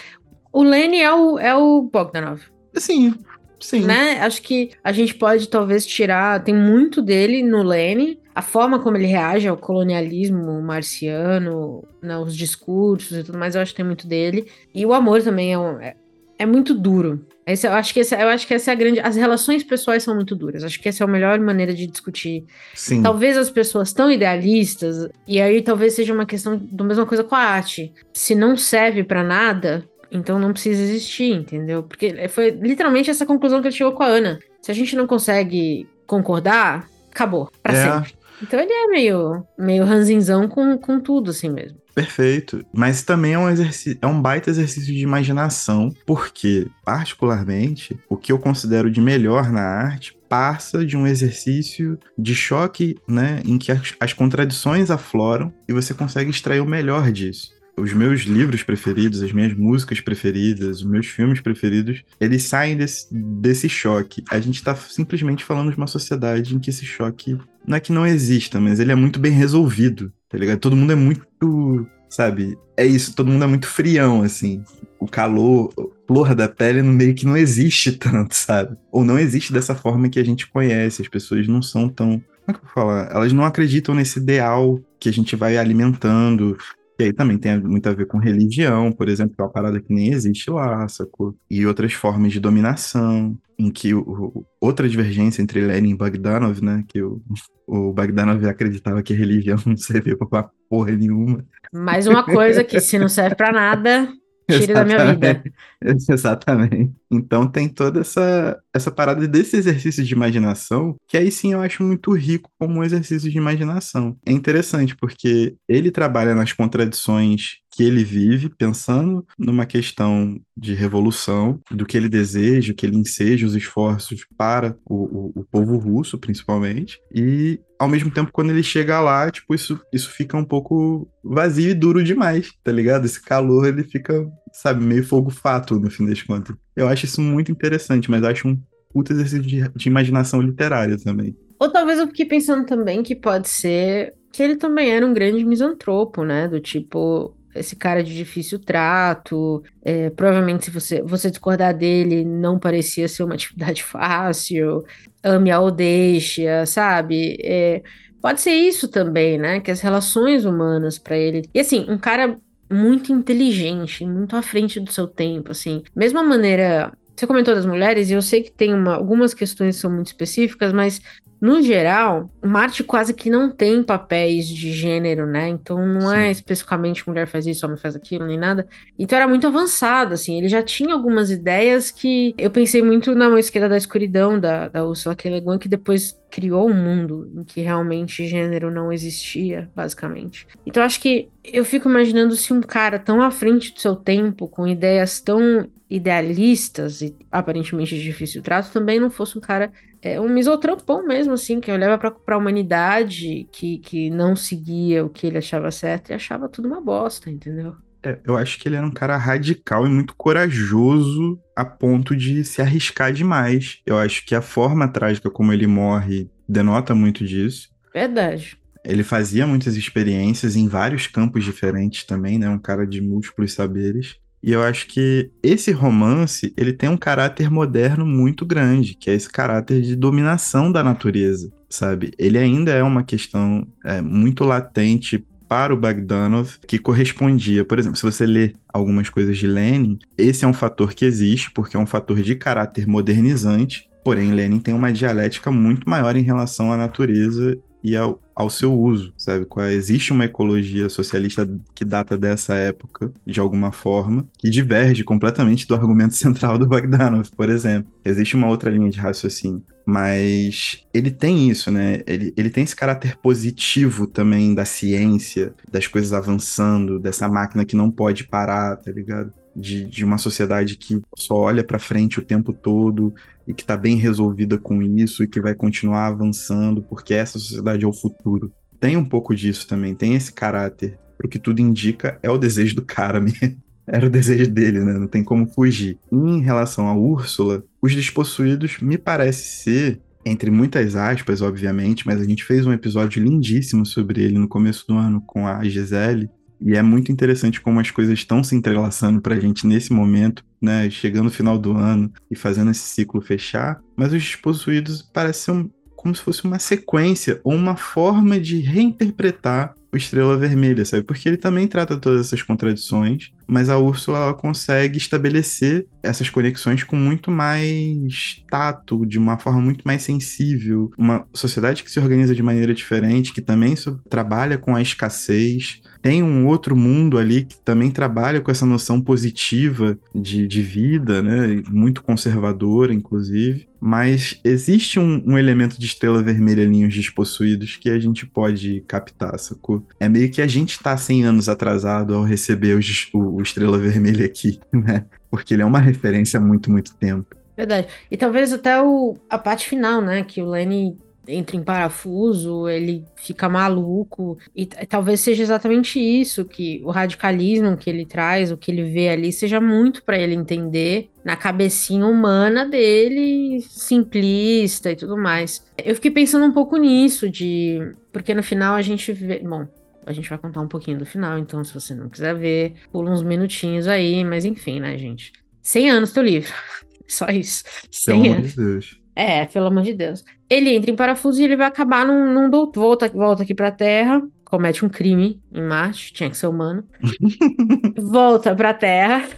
O 0.53 0.63
Lenny 0.63 1.01
é 1.01 1.13
o, 1.13 1.39
é 1.39 1.55
o 1.55 1.83
Bogdanov. 1.83 2.41
Sim, 2.75 3.15
sim. 3.61 3.85
Né? 3.85 4.21
Acho 4.21 4.41
que 4.41 4.71
a 4.83 4.93
gente 4.93 5.15
pode 5.15 5.49
talvez 5.49 5.85
tirar, 5.85 6.43
tem 6.43 6.55
muito 6.55 7.03
dele 7.03 7.43
no 7.43 7.63
Lenny, 7.63 8.19
a 8.39 8.43
forma 8.43 8.79
como 8.79 8.97
ele 8.97 9.07
reage 9.07 9.49
ao 9.49 9.57
colonialismo 9.57 10.63
marciano, 10.63 11.83
né, 12.01 12.17
os 12.19 12.37
discursos 12.37 13.19
e 13.19 13.25
tudo 13.25 13.37
mais, 13.37 13.57
eu 13.57 13.61
acho 13.61 13.73
que 13.73 13.79
tem 13.79 13.85
muito 13.85 14.07
dele. 14.07 14.49
E 14.73 14.87
o 14.87 14.95
amor 14.95 15.21
também 15.25 15.53
é, 15.53 15.59
um, 15.59 15.81
é, 15.81 15.97
é 16.39 16.47
muito 16.47 16.75
duro. 16.75 17.27
Esse, 17.47 17.67
eu, 17.67 17.73
acho 17.73 17.95
que 17.95 18.01
esse, 18.01 18.15
eu 18.15 18.29
acho 18.29 18.47
que 18.47 18.55
essa 18.55 18.71
é 18.71 18.73
a 18.73 18.77
grande. 18.77 19.01
As 19.01 19.17
relações 19.17 19.65
pessoais 19.65 20.03
são 20.03 20.15
muito 20.15 20.37
duras. 20.37 20.63
Acho 20.63 20.79
que 20.81 20.89
essa 20.89 21.03
é 21.03 21.07
a 21.07 21.11
melhor 21.11 21.41
maneira 21.41 21.75
de 21.75 21.87
discutir. 21.87 22.45
Sim. 22.75 23.03
Talvez 23.03 23.37
as 23.37 23.51
pessoas 23.51 23.93
tão 23.93 24.11
idealistas, 24.11 25.09
e 25.27 25.41
aí 25.41 25.63
talvez 25.63 25.95
seja 25.95 26.13
uma 26.13 26.27
questão 26.27 26.59
da 26.71 26.85
mesma 26.85 27.07
coisa 27.07 27.25
com 27.25 27.35
a 27.35 27.39
arte. 27.39 27.93
Se 28.13 28.35
não 28.35 28.57
serve 28.57 29.03
para 29.03 29.25
nada, 29.25 29.89
então 30.11 30.39
não 30.39 30.53
precisa 30.53 30.83
existir, 30.83 31.33
entendeu? 31.33 31.83
Porque 31.83 32.29
foi 32.29 32.51
literalmente 32.51 33.11
essa 33.11 33.27
conclusão 33.27 33.61
que 33.61 33.69
ele 33.69 33.75
chegou 33.75 33.95
com 33.95 34.03
a 34.03 34.09
Ana. 34.09 34.39
Se 34.61 34.71
a 34.71 34.75
gente 34.75 34.95
não 34.95 35.07
consegue 35.07 35.89
concordar, 36.07 36.87
acabou, 37.11 37.51
para 37.63 37.77
é. 37.77 37.83
sempre. 37.83 38.19
Então 38.43 38.61
ele 38.61 38.73
é 38.73 38.87
meio, 38.87 39.43
meio 39.59 39.85
ranzinzão 39.85 40.47
com, 40.47 40.79
com 40.79 41.01
tudo, 41.01 41.31
assim 41.31 41.49
mesmo. 41.49 41.79
Perfeito. 41.99 42.65
Mas 42.73 43.03
também 43.03 43.33
é 43.33 43.39
um 43.39 43.49
exercício, 43.49 43.99
é 44.01 44.07
um 44.07 44.23
baita 44.23 44.49
exercício 44.49 44.95
de 44.95 45.03
imaginação, 45.03 45.93
porque, 46.07 46.69
particularmente, 46.85 47.99
o 48.09 48.17
que 48.17 48.31
eu 48.31 48.39
considero 48.39 48.89
de 48.89 49.01
melhor 49.01 49.51
na 49.51 49.63
arte 49.63 50.17
passa 50.29 50.87
de 50.87 50.97
um 50.97 51.09
exercício 51.09 51.99
de 52.17 52.37
choque, 52.37 52.97
né, 53.09 53.43
em 53.45 53.59
que 53.59 53.73
as, 53.73 53.95
as 53.99 54.13
contradições 54.13 54.93
afloram 54.93 55.53
e 55.69 55.73
você 55.73 55.93
consegue 55.93 56.31
extrair 56.31 56.61
o 56.61 56.67
melhor 56.67 57.11
disso. 57.11 57.58
Os 57.79 57.93
meus 57.93 58.23
livros 58.23 58.63
preferidos, 58.63 59.23
as 59.23 59.33
minhas 59.33 59.55
músicas 59.55 60.01
preferidas, 60.01 60.79
os 60.79 60.85
meus 60.85 61.07
filmes 61.07 61.41
preferidos, 61.41 62.03
eles 62.21 62.43
saem 62.45 62.77
desse, 62.77 63.07
desse 63.13 63.69
choque. 63.69 64.23
A 64.31 64.41
gente 64.41 64.63
tá 64.63 64.75
simplesmente 64.75 65.45
falando 65.45 65.71
de 65.71 65.77
uma 65.77 65.87
sociedade 65.87 66.55
em 66.55 66.59
que 66.59 66.71
esse 66.71 66.85
choque 66.85 67.39
não 67.67 67.77
é 67.77 67.81
que 67.81 67.93
não 67.93 68.07
exista, 68.07 68.59
mas 68.61 68.81
ele 68.81 68.93
é 68.93 68.95
muito 68.95 69.19
bem 69.19 69.33
resolvido, 69.33 70.13
tá 70.29 70.39
ligado? 70.39 70.59
Todo 70.59 70.77
mundo 70.77 70.93
é 70.93 70.97
muito, 70.97 71.87
sabe? 72.09 72.57
É 72.77 72.87
isso, 72.87 73.15
todo 73.15 73.31
mundo 73.31 73.45
é 73.45 73.47
muito 73.47 73.67
frião, 73.67 74.23
assim. 74.23 74.63
O 74.99 75.07
calor, 75.07 75.73
flor 76.07 76.35
da 76.35 76.49
pele 76.49 76.83
meio 76.83 77.15
que 77.15 77.27
não 77.27 77.37
existe 77.37 77.93
tanto, 77.99 78.35
sabe? 78.35 78.77
Ou 78.91 79.05
não 79.05 79.19
existe 79.19 79.53
dessa 79.53 79.75
forma 79.75 80.09
que 80.09 80.19
a 80.19 80.25
gente 80.25 80.49
conhece. 80.49 81.03
As 81.03 81.09
pessoas 81.09 81.47
não 81.47 81.61
são 81.61 81.89
tão. 81.89 82.23
Como 82.47 82.49
é 82.49 82.53
que 82.53 82.59
eu 82.59 82.63
vou 82.63 82.73
falar? 82.73 83.11
Elas 83.13 83.33
não 83.33 83.45
acreditam 83.45 83.95
nesse 83.95 84.19
ideal 84.19 84.81
que 84.99 85.09
a 85.09 85.13
gente 85.13 85.37
vai 85.37 85.59
alimentando, 85.59 86.57
e 86.99 87.05
aí 87.05 87.13
também 87.13 87.39
tem 87.39 87.61
muito 87.61 87.89
a 87.89 87.93
ver 87.93 88.07
com 88.07 88.19
religião, 88.19 88.91
por 88.91 89.09
exemplo, 89.09 89.37
que 89.37 89.41
é 89.41 89.45
uma 89.45 89.53
parada 89.53 89.81
que 89.81 89.93
nem 89.95 90.13
existe 90.13 90.51
lá, 90.51 90.89
sacou? 90.89 91.37
E 91.49 91.65
outras 91.65 91.93
formas 91.93 92.33
de 92.33 92.41
dominação, 92.41 93.39
em 93.57 93.71
que 93.71 93.95
o, 93.95 94.01
o, 94.01 94.47
outra 94.61 94.89
divergência 94.89 95.41
entre 95.41 95.61
Lenin 95.61 95.91
e 95.91 95.97
Bogdanov, 95.97 96.61
né? 96.61 96.85
Que 96.89 97.01
o, 97.01 97.23
o 97.69 97.93
Bogdanov 97.93 98.45
acreditava 98.47 99.01
que 99.01 99.15
religião 99.15 99.59
não 99.65 99.77
servia 99.77 100.17
pra 100.17 100.51
porra 100.69 100.91
nenhuma. 100.93 101.45
Mais 101.73 102.09
uma 102.09 102.25
coisa 102.25 102.65
que 102.65 102.81
se 102.81 102.99
não 102.99 103.09
serve 103.09 103.37
para 103.37 103.53
nada, 103.53 104.09
Tire 104.49 104.73
da 104.73 104.85
minha 104.85 105.15
vida. 105.15 105.43
Exatamente. 105.85 106.93
Então 107.11 107.47
tem 107.47 107.69
toda 107.69 108.01
essa, 108.01 108.59
essa 108.73 108.91
parada 108.91 109.29
desse 109.29 109.57
exercício 109.57 110.03
de 110.03 110.13
imaginação, 110.13 110.97
que 111.07 111.17
aí 111.17 111.31
sim 111.31 111.53
eu 111.53 111.61
acho 111.61 111.83
muito 111.83 112.13
rico 112.13 112.51
como 112.59 112.79
um 112.79 112.85
exercício 112.85 113.31
de 113.31 113.37
imaginação. 113.37 114.17
É 114.25 114.33
interessante, 114.33 114.97
porque 114.97 115.55
ele 115.69 115.91
trabalha 115.91 116.35
nas 116.35 116.53
contradições 116.53 117.59
que 117.71 117.85
ele 117.85 118.03
vive, 118.03 118.49
pensando 118.49 119.25
numa 119.39 119.65
questão 119.65 120.41
de 120.57 120.75
revolução, 120.75 121.61
do 121.71 121.87
que 121.87 121.97
ele 121.97 122.09
deseja, 122.09 122.75
que 122.75 122.85
ele 122.85 122.97
enseja 122.97 123.47
os 123.47 123.55
esforços 123.55 124.27
para 124.37 124.77
o, 124.85 124.95
o, 124.95 125.33
o 125.37 125.45
povo 125.45 125.77
russo, 125.77 126.19
principalmente, 126.19 126.99
e 127.15 127.61
ao 127.79 127.89
mesmo 127.89 128.11
tempo, 128.11 128.33
quando 128.33 128.51
ele 128.51 128.63
chega 128.63 129.01
lá, 129.01 129.31
tipo, 129.31 129.55
isso, 129.55 129.81
isso 129.93 130.11
fica 130.11 130.37
um 130.37 130.45
pouco 130.45 131.09
vazio 131.23 131.71
e 131.71 131.75
duro 131.75 132.03
demais, 132.03 132.51
tá 132.65 132.73
ligado? 132.73 133.05
Esse 133.05 133.23
calor, 133.23 133.67
ele 133.67 133.85
fica, 133.85 134.29
sabe, 134.53 134.85
meio 134.85 135.05
fogo-fato, 135.05 135.79
no 135.79 135.91
fim 135.91 136.07
das 136.07 136.21
contas. 136.23 136.57
Eu 136.75 136.89
acho 136.89 137.05
isso 137.05 137.21
muito 137.21 137.53
interessante, 137.53 138.11
mas 138.11 138.25
acho 138.25 138.49
um 138.49 138.61
puto 138.93 139.13
exercício 139.13 139.43
de, 139.43 139.69
de 139.69 139.89
imaginação 139.89 140.43
literária 140.43 140.99
também. 140.99 141.37
Ou 141.61 141.71
talvez 141.71 141.99
eu 141.99 142.07
fiquei 142.09 142.27
pensando 142.27 142.67
também 142.67 143.03
que 143.03 143.15
pode 143.15 143.49
ser 143.49 144.15
que 144.33 144.43
ele 144.43 144.57
também 144.57 144.91
era 144.91 145.07
um 145.07 145.15
grande 145.15 145.45
misantropo, 145.45 146.25
né? 146.25 146.49
Do 146.49 146.61
tipo, 146.61 147.35
esse 147.59 147.77
cara 147.77 148.03
de 148.03 148.15
difícil 148.15 148.59
trato. 148.59 149.63
É, 149.83 150.11
provavelmente, 150.11 150.67
se 150.67 150.71
você, 150.71 151.03
você 151.03 151.31
discordar 151.31 151.77
dele, 151.77 152.25
não 152.25 152.59
parecia 152.59 153.09
ser 153.09 153.23
uma 153.23 153.35
atividade 153.35 153.83
fácil. 153.83 154.85
Ame-a 155.23 155.61
ou 155.61 155.71
deixe 155.71 156.47
sabe? 156.67 157.37
É, 157.43 157.83
pode 158.21 158.41
ser 158.41 158.53
isso 158.53 158.89
também, 158.89 159.39
né? 159.39 159.61
Que 159.61 159.71
as 159.71 159.81
relações 159.81 160.45
humanas 160.45 160.99
para 160.99 161.17
ele. 161.17 161.49
E 161.55 161.61
assim, 161.61 161.87
um 161.89 161.99
cara 161.99 162.39
muito 162.71 163.13
inteligente, 163.13 164.05
muito 164.05 164.37
à 164.37 164.43
frente 164.43 164.79
do 164.79 164.93
seu 164.93 165.07
tempo, 165.07 165.53
assim. 165.53 165.83
Mesma 165.95 166.23
maneira. 166.23 166.93
Você 167.17 167.27
comentou 167.27 167.53
das 167.53 167.67
mulheres, 167.67 168.11
e 168.11 168.13
eu 168.13 168.23
sei 168.23 168.45
que 168.45 168.53
tem 168.53 168.73
uma, 168.73 168.95
algumas 168.95 169.35
questões 169.35 169.75
que 169.75 169.83
são 169.83 169.91
muito 169.91 170.07
específicas, 170.07 170.73
mas 170.73 171.01
no 171.41 171.63
geral, 171.63 172.31
Marte 172.43 172.83
quase 172.83 173.15
que 173.15 173.31
não 173.31 173.51
tem 173.51 173.83
papéis 173.83 174.49
de 174.49 174.73
gênero, 174.73 175.27
né? 175.27 175.49
Então 175.49 175.87
não 175.87 176.13
é 176.13 176.23
Sim. 176.23 176.29
é 176.29 176.31
especificamente 176.33 177.09
mulher 177.09 177.29
faz 177.29 177.47
isso, 177.47 177.65
homem 177.65 177.79
faz 177.79 177.95
aquilo, 177.95 178.27
nem 178.27 178.37
nada. 178.37 178.67
Então 178.99 179.17
era 179.17 179.29
muito 179.29 179.47
avançado, 179.47 180.15
assim. 180.15 180.39
Ele 180.39 180.49
já 180.49 180.63
tinha 180.63 180.93
algumas 180.93 181.31
ideias 181.31 181.91
que 181.91 182.35
eu 182.37 182.51
pensei 182.51 182.83
muito 182.83 183.15
na 183.15 183.29
mão 183.29 183.39
esquerda 183.39 183.69
da 183.69 183.77
escuridão 183.77 184.39
da, 184.39 184.69
da 184.69 184.85
Ursula 184.85 185.15
K. 185.15 185.31
Le 185.31 185.41
Guin, 185.41 185.59
que 185.59 185.69
depois 185.69 186.19
criou 186.31 186.69
um 186.69 186.75
mundo 186.75 187.31
em 187.35 187.45
que 187.45 187.61
realmente 187.61 188.27
gênero 188.27 188.71
não 188.71 188.93
existia, 188.93 189.71
basicamente. 189.75 190.47
Então 190.67 190.83
acho 190.83 191.01
que 191.01 191.29
eu 191.45 191.65
fico 191.65 191.89
imaginando 191.89 192.35
se 192.35 192.53
um 192.53 192.61
cara 192.61 192.99
tão 192.99 193.23
à 193.23 193.31
frente 193.31 193.73
do 193.73 193.81
seu 193.81 193.95
tempo, 193.95 194.49
com 194.49 194.67
ideias 194.67 195.21
tão 195.21 195.69
idealistas 195.89 197.01
e 197.01 197.17
aparentemente 197.33 197.97
de 197.97 198.03
difícil 198.03 198.43
trato, 198.43 198.71
também 198.71 199.01
não 199.01 199.11
fosse 199.11 199.39
um 199.39 199.41
cara 199.41 199.73
é 200.03 200.21
um 200.21 200.29
misotrampão 200.29 201.07
mesmo, 201.07 201.33
assim, 201.33 201.61
que 201.61 201.71
olhava 201.71 201.99
pra, 201.99 202.11
pra 202.11 202.39
humanidade, 202.39 203.49
que, 203.53 203.79
que 203.79 204.11
não 204.11 204.37
seguia 204.37 205.05
o 205.05 205.11
que 205.11 205.27
ele 205.27 205.39
achava 205.39 205.71
certo 205.71 206.11
e 206.11 206.15
achava 206.15 206.49
tudo 206.49 206.69
uma 206.69 206.81
bosta, 206.81 207.31
entendeu? 207.31 207.77
É, 208.03 208.19
eu 208.25 208.37
acho 208.37 208.59
que 208.59 208.69
ele 208.69 208.77
era 208.77 208.87
um 208.87 208.93
cara 208.93 209.17
radical 209.17 209.87
e 209.87 209.91
muito 209.91 210.15
corajoso 210.15 211.41
a 211.55 211.65
ponto 211.65 212.15
de 212.15 212.45
se 212.45 212.63
arriscar 212.63 213.13
demais. 213.13 213.81
Eu 213.85 213.99
acho 213.99 214.25
que 214.25 214.35
a 214.35 214.43
forma 214.43 214.87
trágica 214.89 215.31
como 215.31 215.53
ele 215.53 215.67
morre 215.67 216.31
denota 216.49 216.95
muito 216.95 217.25
disso. 217.25 217.69
Verdade. 217.93 218.57
Ele 218.85 219.03
fazia 219.03 219.47
muitas 219.47 219.77
experiências 219.77 220.55
em 220.55 220.69
vários 220.69 221.07
campos 221.07 221.45
diferentes 221.45 222.05
também, 222.05 222.39
né? 222.39 222.49
Um 222.49 222.59
cara 222.59 222.87
de 222.87 223.01
múltiplos 223.01 223.53
saberes. 223.53 224.17
E 224.43 224.53
eu 224.53 224.63
acho 224.63 224.87
que 224.87 225.31
esse 225.43 225.73
romance, 225.73 226.53
ele 226.57 226.73
tem 226.73 226.89
um 226.89 226.97
caráter 226.97 227.51
moderno 227.51 228.07
muito 228.07 228.47
grande, 228.47 228.95
que 228.95 229.11
é 229.11 229.15
esse 229.15 229.29
caráter 229.29 229.83
de 229.83 229.97
dominação 229.97 230.71
da 230.71 230.83
natureza, 230.83 231.53
sabe? 231.69 232.13
Ele 232.19 232.39
ainda 232.39 232.71
é 232.71 232.83
uma 232.83 233.03
questão 233.03 233.67
é, 233.85 234.01
muito 234.01 234.45
latente 234.45 235.25
para 235.49 235.73
o 235.73 235.77
Bagdanov, 235.77 236.59
que 236.67 236.79
correspondia, 236.79 237.65
por 237.65 237.79
exemplo, 237.79 237.97
se 237.97 238.03
você 238.03 238.27
ler 238.27 238.55
algumas 238.73 239.09
coisas 239.09 239.37
de 239.39 239.47
Lenin, 239.47 239.99
esse 240.17 240.45
é 240.45 240.49
um 240.49 240.53
fator 240.53 240.93
que 240.93 241.07
existe, 241.07 241.51
porque 241.51 241.77
é 241.77 241.81
um 241.81 241.87
fator 241.87 242.21
de 242.21 242.35
caráter 242.35 242.87
modernizante, 242.87 243.89
porém 244.05 244.33
Lenin 244.33 244.61
tem 244.61 244.75
uma 244.75 244.93
dialética 244.93 245.51
muito 245.51 245.89
maior 245.89 246.17
em 246.17 246.23
relação 246.23 246.71
à 246.71 246.77
natureza 246.77 247.59
e 247.83 247.97
ao, 247.97 248.21
ao 248.35 248.51
seu 248.51 248.73
uso, 248.73 249.13
sabe? 249.17 249.47
Existe 249.73 250.13
uma 250.13 250.25
ecologia 250.25 250.89
socialista 250.89 251.49
que 251.75 251.85
data 251.85 252.17
dessa 252.17 252.55
época, 252.55 253.13
de 253.27 253.41
alguma 253.41 253.73
forma, 253.73 254.27
que 254.39 254.51
diverge 254.51 255.05
completamente 255.05 255.67
do 255.67 255.75
argumento 255.75 256.15
central 256.17 256.59
do 256.59 256.67
Bogdanov, 256.67 257.31
por 257.37 257.49
exemplo. 257.49 257.91
Existe 258.05 258.37
uma 258.37 258.49
outra 258.49 258.71
linha 258.71 258.91
de 258.91 258.99
raciocínio. 258.99 259.63
Mas 259.87 260.85
ele 260.93 261.11
tem 261.11 261.49
isso, 261.49 261.71
né? 261.71 262.03
Ele, 262.07 262.35
ele 262.37 262.51
tem 262.51 262.63
esse 262.63 262.77
caráter 262.77 263.17
positivo 263.17 264.07
também 264.07 264.55
da 264.55 264.67
ciência, 264.67 265.55
das 265.71 265.87
coisas 265.87 266.13
avançando, 266.13 266.99
dessa 266.99 267.27
máquina 267.27 267.65
que 267.65 267.75
não 267.75 267.91
pode 267.91 268.25
parar, 268.25 268.77
tá 268.77 268.91
ligado? 268.91 269.33
De, 269.57 269.87
de 269.87 270.05
uma 270.05 270.19
sociedade 270.19 270.77
que 270.77 271.01
só 271.17 271.35
olha 271.35 271.65
para 271.65 271.79
frente 271.79 272.19
o 272.19 272.23
tempo 272.25 272.53
todo 272.53 273.15
e 273.49 273.55
que 273.55 273.63
está 273.63 273.79
bem 273.79 273.97
resolvida 273.97 274.59
com 274.59 274.83
isso 274.83 275.25
e 275.25 275.27
que 275.27 275.41
vai 275.41 275.55
continuar 275.55 276.07
avançando, 276.07 276.83
porque 276.83 277.15
essa 277.15 277.39
sociedade 277.39 277.83
é 277.83 277.89
o 277.89 277.93
futuro. 277.95 278.53
Tem 278.79 278.95
um 278.95 279.05
pouco 279.05 279.35
disso 279.35 279.67
também, 279.67 279.95
tem 279.95 280.15
esse 280.15 280.31
caráter. 280.31 280.99
O 281.25 281.27
que 281.27 281.39
tudo 281.39 281.61
indica 281.61 282.19
é 282.23 282.31
o 282.31 282.37
desejo 282.37 282.77
do 282.77 282.83
cara 282.83 283.19
mesmo. 283.19 283.57
Era 283.87 284.07
o 284.07 284.11
desejo 284.11 284.51
dele, 284.51 284.81
né? 284.81 284.93
Não 284.99 285.09
tem 285.09 285.25
como 285.25 285.47
fugir. 285.47 285.99
Em 286.13 286.43
relação 286.43 286.89
a 286.89 286.95
Úrsula, 286.95 287.65
os 287.81 287.95
despossuídos 287.95 288.79
me 288.81 288.99
parece 288.99 289.63
ser, 289.63 290.01
entre 290.27 290.51
muitas 290.51 290.95
aspas, 290.95 291.41
obviamente, 291.41 292.07
mas 292.07 292.21
a 292.21 292.25
gente 292.25 292.45
fez 292.45 292.67
um 292.67 292.73
episódio 292.73 293.25
lindíssimo 293.25 293.87
sobre 293.87 294.23
ele 294.23 294.39
no 294.39 294.47
começo 294.47 294.87
do 294.87 294.95
ano 294.95 295.23
com 295.23 295.47
a 295.47 295.65
Gisele. 295.65 296.29
E 296.61 296.77
é 296.77 296.83
muito 296.83 297.13
interessante 297.13 297.61
como 297.61 297.81
as 297.81 297.91
coisas 297.91 298.15
estão 298.15 298.43
se 298.43 298.55
entrelaçando 298.55 299.21
pra 299.21 299.39
gente 299.39 299.67
nesse 299.67 299.93
momento, 299.93 300.45
né? 300.61 300.91
Chegando 300.91 301.25
no 301.25 301.31
final 301.31 301.59
do 301.59 301.73
ano 301.77 302.13
e 302.31 302.37
fazendo 302.37 302.71
esse 302.71 302.81
ciclo 302.81 303.21
fechar. 303.21 303.81
Mas 303.97 304.13
os 304.13 304.23
despossuídos 304.23 305.03
parecem 305.03 305.71
como 305.97 306.15
se 306.15 306.23
fosse 306.23 306.45
uma 306.45 306.59
sequência 306.59 307.41
ou 307.43 307.55
uma 307.55 307.77
forma 307.77 308.39
de 308.39 308.61
reinterpretar 308.61 309.75
o 309.93 309.97
Estrela 309.97 310.37
Vermelha, 310.37 310.85
sabe? 310.85 311.03
Porque 311.03 311.29
ele 311.29 311.37
também 311.37 311.67
trata 311.67 311.97
todas 311.97 312.27
essas 312.27 312.43
contradições, 312.43 313.33
mas 313.49 313.71
a 313.71 313.79
Úrsula 313.79 314.35
consegue 314.35 314.99
estabelecer 314.99 315.87
essas 316.03 316.29
conexões 316.29 316.85
com 316.85 316.97
muito 316.97 317.31
mais 317.31 318.45
tato, 318.51 319.07
de 319.07 319.19
uma 319.19 319.39
forma 319.39 319.61
muito 319.61 319.83
mais 319.85 320.03
sensível. 320.03 320.91
Uma 320.99 321.27
sociedade 321.33 321.83
que 321.83 321.91
se 321.91 321.99
organiza 321.99 322.35
de 322.35 322.43
maneira 322.43 322.75
diferente, 322.75 323.33
que 323.33 323.41
também 323.41 323.75
trabalha 324.09 324.59
com 324.59 324.77
a 324.77 324.83
escassez, 324.83 325.81
tem 326.01 326.23
um 326.23 326.47
outro 326.47 326.77
mundo 326.77 327.19
ali 327.19 327.45
que 327.45 327.57
também 327.59 327.91
trabalha 327.91 328.41
com 328.41 328.51
essa 328.51 328.67
noção 328.67 329.01
positiva 329.01 329.99
de, 330.15 330.47
de 330.47 330.63
vida, 330.63 331.23
né? 331.23 331.63
Muito 331.71 332.03
conservadora, 332.03 332.93
inclusive. 332.93 333.67
Mas 333.81 334.41
existe 334.45 334.99
um, 334.99 335.23
um 335.25 335.39
elemento 335.39 335.79
de 335.79 335.87
estrela 335.87 336.23
vermelha 336.23 336.65
ali, 336.65 336.85
os 336.85 336.95
despossuídos, 336.95 337.77
que 337.77 337.91
a 337.91 337.99
gente 337.99 338.27
pode 338.27 338.83
captar, 338.89 339.39
sacou? 339.39 339.87
É 340.01 340.09
meio 340.09 340.31
que 340.31 340.43
a 340.43 340.47
gente 340.47 340.79
tá 340.81 340.97
100 340.97 341.25
anos 341.25 341.49
atrasado 341.49 342.15
ao 342.15 342.25
receber 342.25 342.77
os, 342.77 343.09
o, 343.13 343.38
o 343.39 343.43
Estrela 343.43 343.79
Vermelha 343.79 344.27
aqui, 344.27 344.61
né? 344.73 345.05
Porque 345.31 345.55
ele 345.55 345.63
é 345.63 345.67
uma 345.67 345.79
referência 345.79 346.39
há 346.39 346.41
muito, 346.41 346.71
muito 346.71 346.95
tempo. 346.95 347.37
Verdade. 347.57 347.89
E 348.11 348.17
talvez 348.17 348.53
até 348.53 348.81
o, 348.81 349.17
a 349.29 349.39
parte 349.39 349.69
final, 349.69 350.01
né? 350.01 350.23
Que 350.23 350.41
o 350.41 350.49
Lenny 350.49 350.97
entra 351.29 351.57
em 351.57 351.63
parafuso, 351.63 352.69
ele 352.69 353.05
fica 353.17 353.49
maluco. 353.49 354.39
E 354.57 354.67
talvez 354.67 355.21
seja 355.21 355.43
exatamente 355.43 356.01
isso 356.01 356.45
que 356.45 356.81
o 356.85 356.91
radicalismo 356.91 357.77
que 357.77 357.91
ele 357.91 358.07
traz, 358.07 358.51
o 358.51 358.57
que 358.57 358.71
ele 358.71 358.85
vê 358.85 359.11
ali, 359.11 359.33
seja 359.33 359.61
muito 359.61 360.03
para 360.03 360.19
ele 360.19 360.35
entender 360.35 361.11
na 361.25 361.37
cabecinha 361.37 362.07
humana 362.07 362.67
dele, 362.67 363.61
simplista 363.69 364.91
e 364.91 364.97
tudo 364.97 365.17
mais. 365.17 365.63
Eu 365.77 365.95
fiquei 365.95 366.11
pensando 366.11 366.47
um 366.47 366.53
pouco 366.53 366.77
nisso, 366.77 367.29
de. 367.29 367.93
Porque 368.11 368.35
no 368.35 368.43
final 368.43 368.75
a 368.75 368.83
gente 368.83 369.13
vê. 369.13 369.41
Bom, 369.41 369.67
a 370.09 370.13
gente 370.13 370.29
vai 370.29 370.39
contar 370.39 370.63
um 370.63 370.69
pouquinho 370.69 370.99
do 370.99 371.05
final, 371.05 371.39
então 371.39 371.63
se 371.63 371.75
você 371.75 371.95
não 371.95 372.09
quiser 372.09 372.35
ver, 372.35 372.75
pula 372.91 373.11
uns 373.11 373.23
minutinhos 373.23 373.87
aí, 373.87 374.25
mas 374.25 374.47
enfim, 374.47 374.81
né, 374.81 374.97
gente? 374.97 375.33
100 375.61 375.91
anos 375.91 376.13
teu 376.13 376.23
livro. 376.23 376.53
Só 377.07 377.27
isso. 377.27 377.63
100 377.91 378.23
Pelo 378.23 378.35
anos. 378.35 378.37
amor 378.39 378.49
de 378.49 378.57
Deus. 378.57 379.01
É, 379.15 379.45
pelo 379.47 379.67
amor 379.67 379.83
de 379.83 379.95
Deus. 379.95 380.25
Ele 380.49 380.75
entra 380.75 380.91
em 380.91 380.97
parafuso 380.97 381.41
e 381.41 381.45
ele 381.45 381.57
vai 381.57 381.67
acabar 381.67 382.07
num, 382.07 382.33
num 382.33 382.49
doutor, 382.49 382.81
volta, 382.81 383.09
volta 383.09 383.43
aqui 383.43 383.55
pra 383.55 383.71
Terra, 383.71 384.23
comete 384.45 384.85
um 384.85 384.89
crime 384.89 385.43
em 385.53 385.61
Marte, 385.61 386.13
tinha 386.13 386.31
que 386.31 386.37
ser 386.37 386.47
humano. 386.47 386.85
volta 387.99 388.55
pra 388.55 388.73
Terra, 388.73 389.29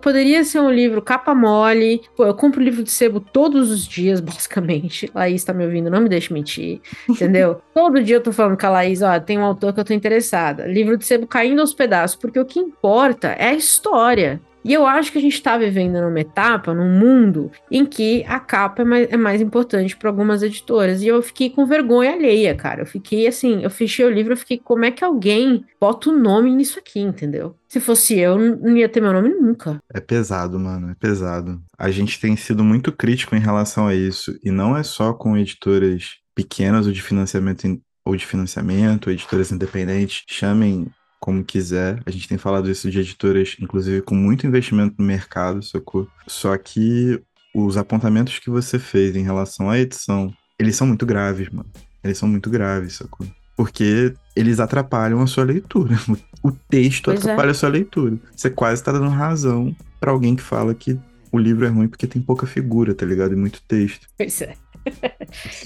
poderia 0.00 0.44
ser 0.44 0.60
um 0.60 0.70
livro 0.70 1.02
capa 1.02 1.34
mole. 1.34 2.00
Pô, 2.16 2.24
eu 2.24 2.34
compro 2.34 2.62
livro 2.62 2.82
de 2.82 2.90
sebo 2.90 3.20
todos 3.20 3.70
os 3.70 3.86
dias, 3.86 4.20
basicamente. 4.22 5.10
Laís 5.14 5.44
tá 5.44 5.52
me 5.52 5.64
ouvindo, 5.64 5.90
não 5.90 6.00
me 6.00 6.08
deixe 6.08 6.32
mentir. 6.32 6.80
Entendeu? 7.08 7.60
Todo 7.74 8.02
dia 8.02 8.16
eu 8.16 8.22
tô 8.22 8.32
falando 8.32 8.58
com 8.58 8.66
a 8.66 8.70
Laís, 8.70 9.02
ó, 9.02 9.18
tem 9.18 9.38
um 9.38 9.44
autor 9.44 9.72
que 9.72 9.80
eu 9.80 9.84
tô 9.84 9.92
interessada. 9.92 10.66
Livro 10.66 10.96
de 10.96 11.04
sebo 11.04 11.26
caindo 11.26 11.60
aos 11.60 11.74
pedaços, 11.74 12.16
porque 12.16 12.38
o 12.38 12.44
que 12.44 12.60
importa 12.60 13.28
é 13.28 13.48
a 13.48 13.54
história. 13.54 14.40
E 14.64 14.72
eu 14.72 14.86
acho 14.86 15.10
que 15.10 15.18
a 15.18 15.20
gente 15.20 15.34
está 15.34 15.58
vivendo 15.58 16.00
numa 16.00 16.20
etapa, 16.20 16.74
num 16.74 16.90
mundo, 16.98 17.50
em 17.70 17.84
que 17.84 18.24
a 18.26 18.38
capa 18.38 18.82
é 18.82 18.84
mais, 18.84 19.08
é 19.10 19.16
mais 19.16 19.40
importante 19.40 19.96
para 19.96 20.08
algumas 20.08 20.42
editoras. 20.42 21.02
E 21.02 21.08
eu 21.08 21.22
fiquei 21.22 21.50
com 21.50 21.66
vergonha 21.66 22.12
alheia, 22.12 22.54
cara. 22.54 22.82
Eu 22.82 22.86
fiquei 22.86 23.26
assim, 23.26 23.62
eu 23.62 23.70
fechei 23.70 24.04
o 24.04 24.10
livro, 24.10 24.32
eu 24.32 24.36
fiquei, 24.36 24.58
como 24.58 24.84
é 24.84 24.90
que 24.90 25.04
alguém 25.04 25.64
bota 25.80 26.10
o 26.10 26.18
nome 26.18 26.54
nisso 26.54 26.78
aqui, 26.78 27.00
entendeu? 27.00 27.56
Se 27.68 27.80
fosse 27.80 28.18
eu, 28.18 28.38
não 28.38 28.76
ia 28.76 28.88
ter 28.88 29.00
meu 29.00 29.12
nome 29.12 29.30
nunca. 29.30 29.78
É 29.92 30.00
pesado, 30.00 30.58
mano, 30.58 30.90
é 30.90 30.94
pesado. 30.94 31.60
A 31.78 31.90
gente 31.90 32.20
tem 32.20 32.36
sido 32.36 32.62
muito 32.62 32.92
crítico 32.92 33.34
em 33.34 33.40
relação 33.40 33.86
a 33.86 33.94
isso. 33.94 34.38
E 34.44 34.50
não 34.50 34.76
é 34.76 34.82
só 34.82 35.12
com 35.12 35.36
editoras 35.36 36.18
pequenas 36.34 36.86
ou 36.86 36.92
de 36.92 37.02
financiamento 37.02 37.80
ou 38.04 38.16
de 38.16 38.26
financiamento, 38.26 39.10
editoras 39.10 39.52
independentes, 39.52 40.24
chamem 40.28 40.88
como 41.22 41.44
quiser. 41.44 42.02
A 42.04 42.10
gente 42.10 42.26
tem 42.26 42.36
falado 42.36 42.68
isso 42.68 42.90
de 42.90 42.98
editoras, 42.98 43.56
inclusive, 43.60 44.02
com 44.02 44.16
muito 44.16 44.44
investimento 44.44 44.96
no 44.98 45.04
mercado, 45.06 45.62
sacou? 45.62 46.08
Só 46.26 46.58
que 46.58 47.22
os 47.54 47.76
apontamentos 47.76 48.40
que 48.40 48.50
você 48.50 48.76
fez 48.76 49.14
em 49.14 49.22
relação 49.22 49.70
à 49.70 49.78
edição, 49.78 50.34
eles 50.58 50.74
são 50.74 50.84
muito 50.84 51.06
graves, 51.06 51.48
mano. 51.48 51.70
Eles 52.02 52.18
são 52.18 52.28
muito 52.28 52.50
graves, 52.50 52.94
sacou? 52.94 53.24
Porque 53.56 54.12
eles 54.34 54.58
atrapalham 54.58 55.22
a 55.22 55.26
sua 55.26 55.44
leitura. 55.44 55.96
O 56.44 56.50
texto 56.50 57.04
pois 57.04 57.20
é. 57.20 57.22
atrapalha 57.22 57.50
é. 57.50 57.52
a 57.52 57.54
sua 57.54 57.68
leitura. 57.68 58.18
Você 58.34 58.50
quase 58.50 58.80
está 58.80 58.90
dando 58.90 59.06
razão 59.06 59.72
para 60.00 60.10
alguém 60.10 60.34
que 60.34 60.42
fala 60.42 60.74
que 60.74 60.98
o 61.30 61.38
livro 61.38 61.64
é 61.64 61.68
ruim 61.68 61.86
porque 61.86 62.04
tem 62.04 62.20
pouca 62.20 62.48
figura, 62.48 62.92
tá 62.92 63.06
ligado? 63.06 63.32
E 63.32 63.36
muito 63.36 63.62
texto. 63.62 64.08
Pois 64.18 64.42
é. 64.42 64.56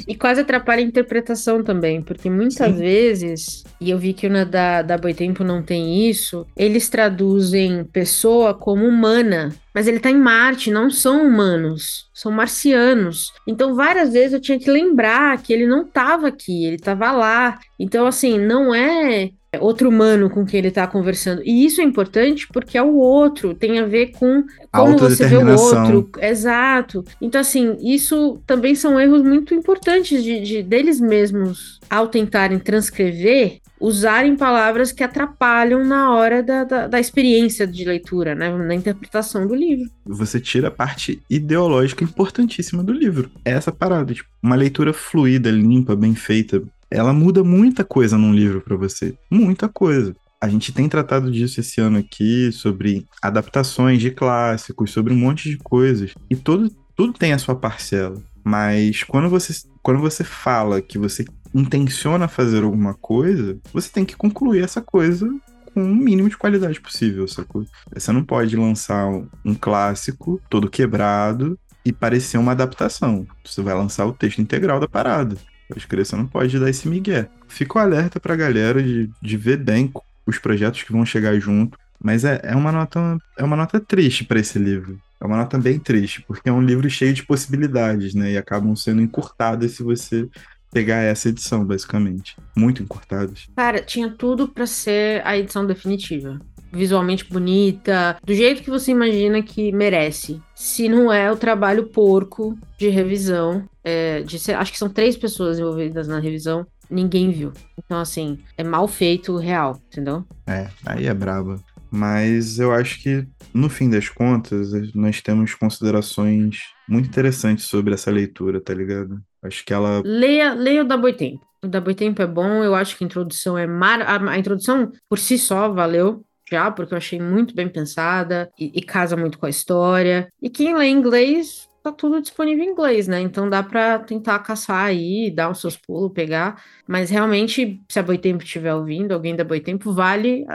E 0.07 0.15
quase 0.15 0.41
atrapalha 0.41 0.81
a 0.81 0.87
interpretação 0.87 1.63
também, 1.63 2.03
porque 2.03 2.31
muitas 2.31 2.75
Sim. 2.75 2.81
vezes, 2.81 3.65
e 3.81 3.91
eu 3.91 3.99
vi 3.99 4.13
que 4.13 4.27
o 4.27 4.47
da, 4.47 4.83
da 4.83 4.99
Boitempo 4.99 5.43
não 5.43 5.63
tem 5.63 6.09
isso, 6.09 6.47
eles 6.57 6.89
traduzem 6.89 7.85
pessoa 7.85 8.55
como 8.55 8.87
humana. 8.87 9.55
Mas 9.77 9.87
ele 9.87 10.01
tá 10.01 10.11
em 10.11 10.17
Marte, 10.17 10.71
não 10.71 10.89
são 10.89 11.27
humanos, 11.27 12.09
são 12.15 12.33
marcianos. 12.33 13.31
Então, 13.47 13.75
várias 13.75 14.15
vezes 14.15 14.33
eu 14.33 14.41
tinha 14.41 14.59
que 14.59 14.71
lembrar 14.71 15.43
que 15.43 15.53
ele 15.53 15.67
não 15.67 15.83
estava 15.83 16.29
aqui, 16.29 16.65
ele 16.65 16.77
estava 16.77 17.13
lá. 17.13 17.59
Então, 17.79 18.07
assim, 18.07 18.39
não 18.39 18.75
é 18.75 19.33
outro 19.61 19.91
humano 19.91 20.31
com 20.31 20.47
quem 20.47 20.61
ele 20.61 20.69
está 20.69 20.87
conversando. 20.87 21.43
E 21.45 21.67
isso 21.67 21.83
é 21.83 21.85
importante 21.85 22.49
porque 22.51 22.79
é 22.79 22.83
o 22.83 22.95
outro, 22.97 23.55
tem 23.55 23.79
a 23.79 23.85
ver 23.85 24.13
com 24.13 24.45
como 24.73 24.97
você 24.97 25.27
vê 25.27 25.37
o 25.37 25.61
outro. 25.61 26.11
Exato. 26.23 27.05
Então, 27.21 27.43
assim, 27.43 27.77
isso 27.83 28.41
também 28.47 28.75
são 28.75 28.99
erros 28.99 29.23
muito 29.23 29.53
importantes 29.53 30.25
de, 30.25 30.41
de 30.41 30.63
deles 30.63 30.99
mesmos, 30.99 31.81
ao 31.91 32.09
tentarem 32.09 32.59
transcrever, 32.59 33.59
usarem 33.81 34.37
palavras 34.37 34.93
que 34.93 35.05
atrapalham 35.05 35.85
na 35.85 36.13
hora 36.15 36.43
da, 36.43 36.65
da, 36.65 36.87
da, 36.87 37.01
experiência 37.01 37.67
de 37.67 37.85
leitura, 37.85 38.35
né? 38.35 38.51
Na 38.57 38.75
interpretação 38.75 39.47
do 39.47 39.55
livro. 39.55 39.91
Você 40.05 40.41
tira 40.41 40.69
a 40.69 40.71
parte 40.71 41.23
ideológica 41.29 42.05
importantíssima 42.05 42.83
do 42.83 42.93
livro. 42.93 43.31
É 43.45 43.53
essa 43.53 43.73
parada, 43.73 44.15
tipo, 44.15 44.29
uma 44.43 44.57
leitura 44.57 44.93
fluida, 44.93 45.51
limpa, 45.51 45.95
bem 45.95 46.15
feita, 46.15 46.63
ela 46.91 47.13
muda 47.13 47.43
muita 47.43 47.85
coisa 47.85 48.17
num 48.17 48.35
livro 48.35 48.61
para 48.61 48.77
você. 48.77 49.15
Muita 49.31 49.69
coisa. 49.69 50.15
A 50.41 50.49
gente 50.49 50.73
tem 50.73 50.89
tratado 50.89 51.31
disso 51.31 51.61
esse 51.61 51.81
ano 51.81 51.99
aqui, 51.99 52.53
sobre 52.53 53.07
adaptações 53.23 54.01
de 54.01 54.11
clássicos, 54.11 54.91
sobre 54.91 55.13
um 55.13 55.17
monte 55.17 55.51
de 55.51 55.57
coisas. 55.57 56.15
E 56.31 56.37
todo, 56.37 56.71
tudo 56.95 57.13
tem 57.15 57.33
a 57.33 57.39
sua 57.39 57.57
parcela. 57.57 58.23
Mas 58.45 59.03
quando 59.03 59.29
você, 59.29 59.53
quando 59.83 60.01
você 60.01 60.23
fala 60.23 60.81
que 60.81 60.99
você 60.99 61.25
intenciona 61.61 62.29
fazer 62.29 62.63
alguma 62.63 62.95
coisa, 62.95 63.59
você 63.73 63.89
tem 63.91 64.05
que 64.05 64.17
concluir 64.17 64.63
essa 64.63 64.81
coisa 64.81 65.29
com 65.73 65.83
o 65.83 65.95
mínimo 65.95 66.29
de 66.29 66.37
qualidade 66.37 66.81
possível, 66.81 67.27
sacou? 67.29 67.65
Você 67.95 68.13
não 68.13 68.25
pode 68.25 68.57
lançar 68.57 69.07
um 69.45 69.55
clássico 69.55 70.41
todo 70.49 70.71
quebrado 70.71 71.59
e 71.85 71.93
parecer 71.93 72.39
uma 72.39 72.53
adaptação. 72.53 73.27
Você 73.45 73.63
vai 73.63 73.75
lançar 73.75 74.07
o 74.07 74.13
texto 74.13 74.41
integral 74.41 74.81
da 74.81 74.89
parada. 74.89 75.37
Pode 75.69 75.87
crer, 75.87 76.07
você 76.07 76.17
não 76.17 76.27
pode 76.27 76.59
dar 76.59 76.71
esse 76.71 76.89
migué. 76.89 77.29
Fico 77.49 77.79
alerta 77.79 78.21
pra 78.21 78.37
galera 78.37 78.83
de, 78.83 79.11
de 79.21 79.37
ver 79.37 79.59
bem 79.59 79.93
os 80.27 80.39
projetos 80.39 80.83
que 80.83 80.93
vão 80.93 81.05
chegar 81.05 81.39
junto. 81.39 81.79
Mas 82.03 82.25
é, 82.25 82.41
é 82.43 82.55
uma 82.55 82.71
nota 82.71 83.19
é 83.37 83.45
uma 83.45 83.57
nota 83.57 83.81
triste 83.81 84.25
para 84.25 84.39
esse 84.39 84.59
livro. 84.59 84.99
É 85.21 85.25
uma 85.25 85.39
nota 85.39 85.59
bem 85.59 85.79
triste, 85.79 86.23
porque 86.27 86.49
é 86.49 86.53
um 86.53 86.61
livro 86.61 86.89
cheio 86.91 87.15
de 87.15 87.25
possibilidades, 87.25 88.15
né? 88.15 88.33
E 88.33 88.37
acabam 88.37 88.77
sendo 88.77 89.01
encurtadas 89.01 89.73
se 89.73 89.83
você 89.83 90.29
pegar 90.73 91.03
essa 91.03 91.29
edição, 91.29 91.65
basicamente. 91.65 92.37
Muito 92.57 92.83
encurtadas. 92.83 93.47
Cara, 93.57 93.83
tinha 93.83 94.11
tudo 94.11 94.49
para 94.49 94.67
ser 94.67 95.23
a 95.27 95.37
edição 95.37 95.67
definitiva. 95.67 96.41
Visualmente 96.73 97.25
bonita, 97.25 98.19
do 98.25 98.35
jeito 98.35 98.63
que 98.63 98.71
você 98.71 98.91
imagina 98.91 99.43
que 99.43 99.73
merece. 99.73 100.41
Se 100.55 100.89
não 100.89 101.13
é 101.13 101.31
o 101.31 101.37
trabalho 101.37 101.87
porco 101.89 102.59
de 102.79 102.89
revisão, 102.89 103.65
é, 103.83 104.21
de 104.23 104.39
ser, 104.39 104.55
acho 104.55 104.73
que 104.73 104.79
são 104.79 104.89
três 104.89 105.17
pessoas 105.17 105.59
envolvidas 105.59 106.09
na 106.09 106.19
revisão, 106.19 106.67
ninguém 106.91 107.31
viu. 107.31 107.53
Então, 107.79 107.99
assim, 107.99 108.39
é 108.59 108.65
mal 108.65 108.87
feito 108.89 109.37
real, 109.37 109.81
entendeu? 109.87 110.25
É, 110.47 110.69
aí 110.85 111.07
é 111.07 111.15
braba. 111.15 111.61
Mas 111.91 112.59
eu 112.59 112.73
acho 112.73 113.01
que, 113.01 113.27
no 113.55 113.69
fim 113.69 113.89
das 113.89 114.09
contas, 114.09 114.71
nós 114.95 115.23
temos 115.23 115.55
considerações 115.55 116.59
muito 116.89 117.09
interessantes 117.09 117.67
sobre 117.67 117.95
essa 117.95 118.11
leitura, 118.11 118.61
tá 118.61 118.75
ligado? 118.75 119.21
Acho 119.43 119.65
que 119.65 119.73
ela. 119.73 120.03
Leia, 120.05 120.55
leia 120.55 120.83
o 120.83 120.87
da 120.87 120.97
Boitempo. 120.97 121.47
O 121.63 121.69
da 121.69 121.81
Boitempo 121.81 122.23
é 122.23 122.27
bom, 122.27 122.63
eu 122.63 122.75
acho 122.75 122.97
que 122.97 123.05
a 123.05 123.07
introdução 123.07 123.57
é 123.57 123.67
mar... 123.67 124.01
a, 124.03 124.31
a 124.31 124.39
introdução 124.39 124.93
por 125.09 125.19
si 125.19 125.39
só 125.39 125.69
valeu 125.69 126.25
já, 126.51 126.71
porque 126.71 126.95
eu 126.95 126.99
achei 126.99 127.21
muito 127.21 127.55
bem 127.55 127.69
pensada 127.69 128.51
e, 128.59 128.71
e, 128.75 128.83
casa 128.83 129.17
muito 129.17 129.39
com 129.39 129.47
a 129.47 129.51
história. 129.51 130.29
E 130.41 130.49
quem 130.49 130.77
lê 130.77 130.89
inglês, 130.89 131.69
tá 131.83 131.91
tudo 131.91 132.21
disponível 132.21 132.65
em 132.65 132.71
inglês, 132.71 133.09
né? 133.09 133.21
Então 133.21 133.51
dá 133.51 133.63
para 133.63 133.99
tentar 133.99 134.39
caçar 134.41 134.87
aí, 134.87 135.31
dar 135.31 135.51
os 135.51 135.61
seus 135.61 135.77
pulos, 135.77 136.13
pegar. 136.13 136.63
Mas 136.87 137.11
realmente, 137.11 137.81
se 137.89 137.99
a 137.99 138.03
Boitempo 138.03 138.45
estiver 138.45 138.75
ouvindo, 138.75 139.13
alguém 139.13 139.35
da 139.35 139.45
Boitempo, 139.45 139.93
vale. 139.93 140.47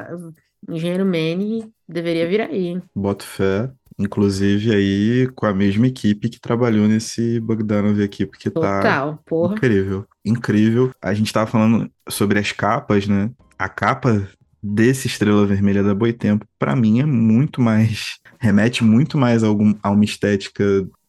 Engenheiro 0.70 1.06
Manny 1.06 1.72
deveria 1.88 2.28
vir 2.28 2.42
aí, 2.42 2.68
hein? 2.68 2.84
Boto 2.96 3.26
fé. 3.26 3.72
Inclusive 4.02 4.74
aí 4.74 5.30
com 5.36 5.46
a 5.46 5.54
mesma 5.54 5.88
equipe 5.88 6.30
que 6.30 6.40
trabalhou 6.40 6.88
nesse 6.88 7.40
Bogdanov 7.40 8.02
aqui, 8.02 8.26
porque 8.26 8.50
tá 8.50 8.60
Total, 8.60 9.14
tá 9.14 9.20
porra. 9.26 9.54
incrível. 9.54 10.06
Incrível. 10.26 10.92
A 11.02 11.14
gente 11.14 11.32
tava 11.32 11.50
falando 11.50 11.90
sobre 12.10 12.40
as 12.40 12.52
capas, 12.52 13.08
né? 13.08 13.30
A 13.58 13.70
capa 13.70 14.28
desse 14.62 15.08
Estrela 15.08 15.46
Vermelha 15.46 15.84
da 15.84 15.96
Boitempo, 15.96 16.46
para 16.60 16.76
mim 16.76 17.00
é 17.00 17.06
muito 17.06 17.62
mais 17.62 18.20
remete 18.42 18.84
muito 18.84 19.18
mais 19.18 19.44
a, 19.44 19.48
algum, 19.48 19.74
a 19.84 19.92
uma 19.92 20.04
estética 20.04 20.64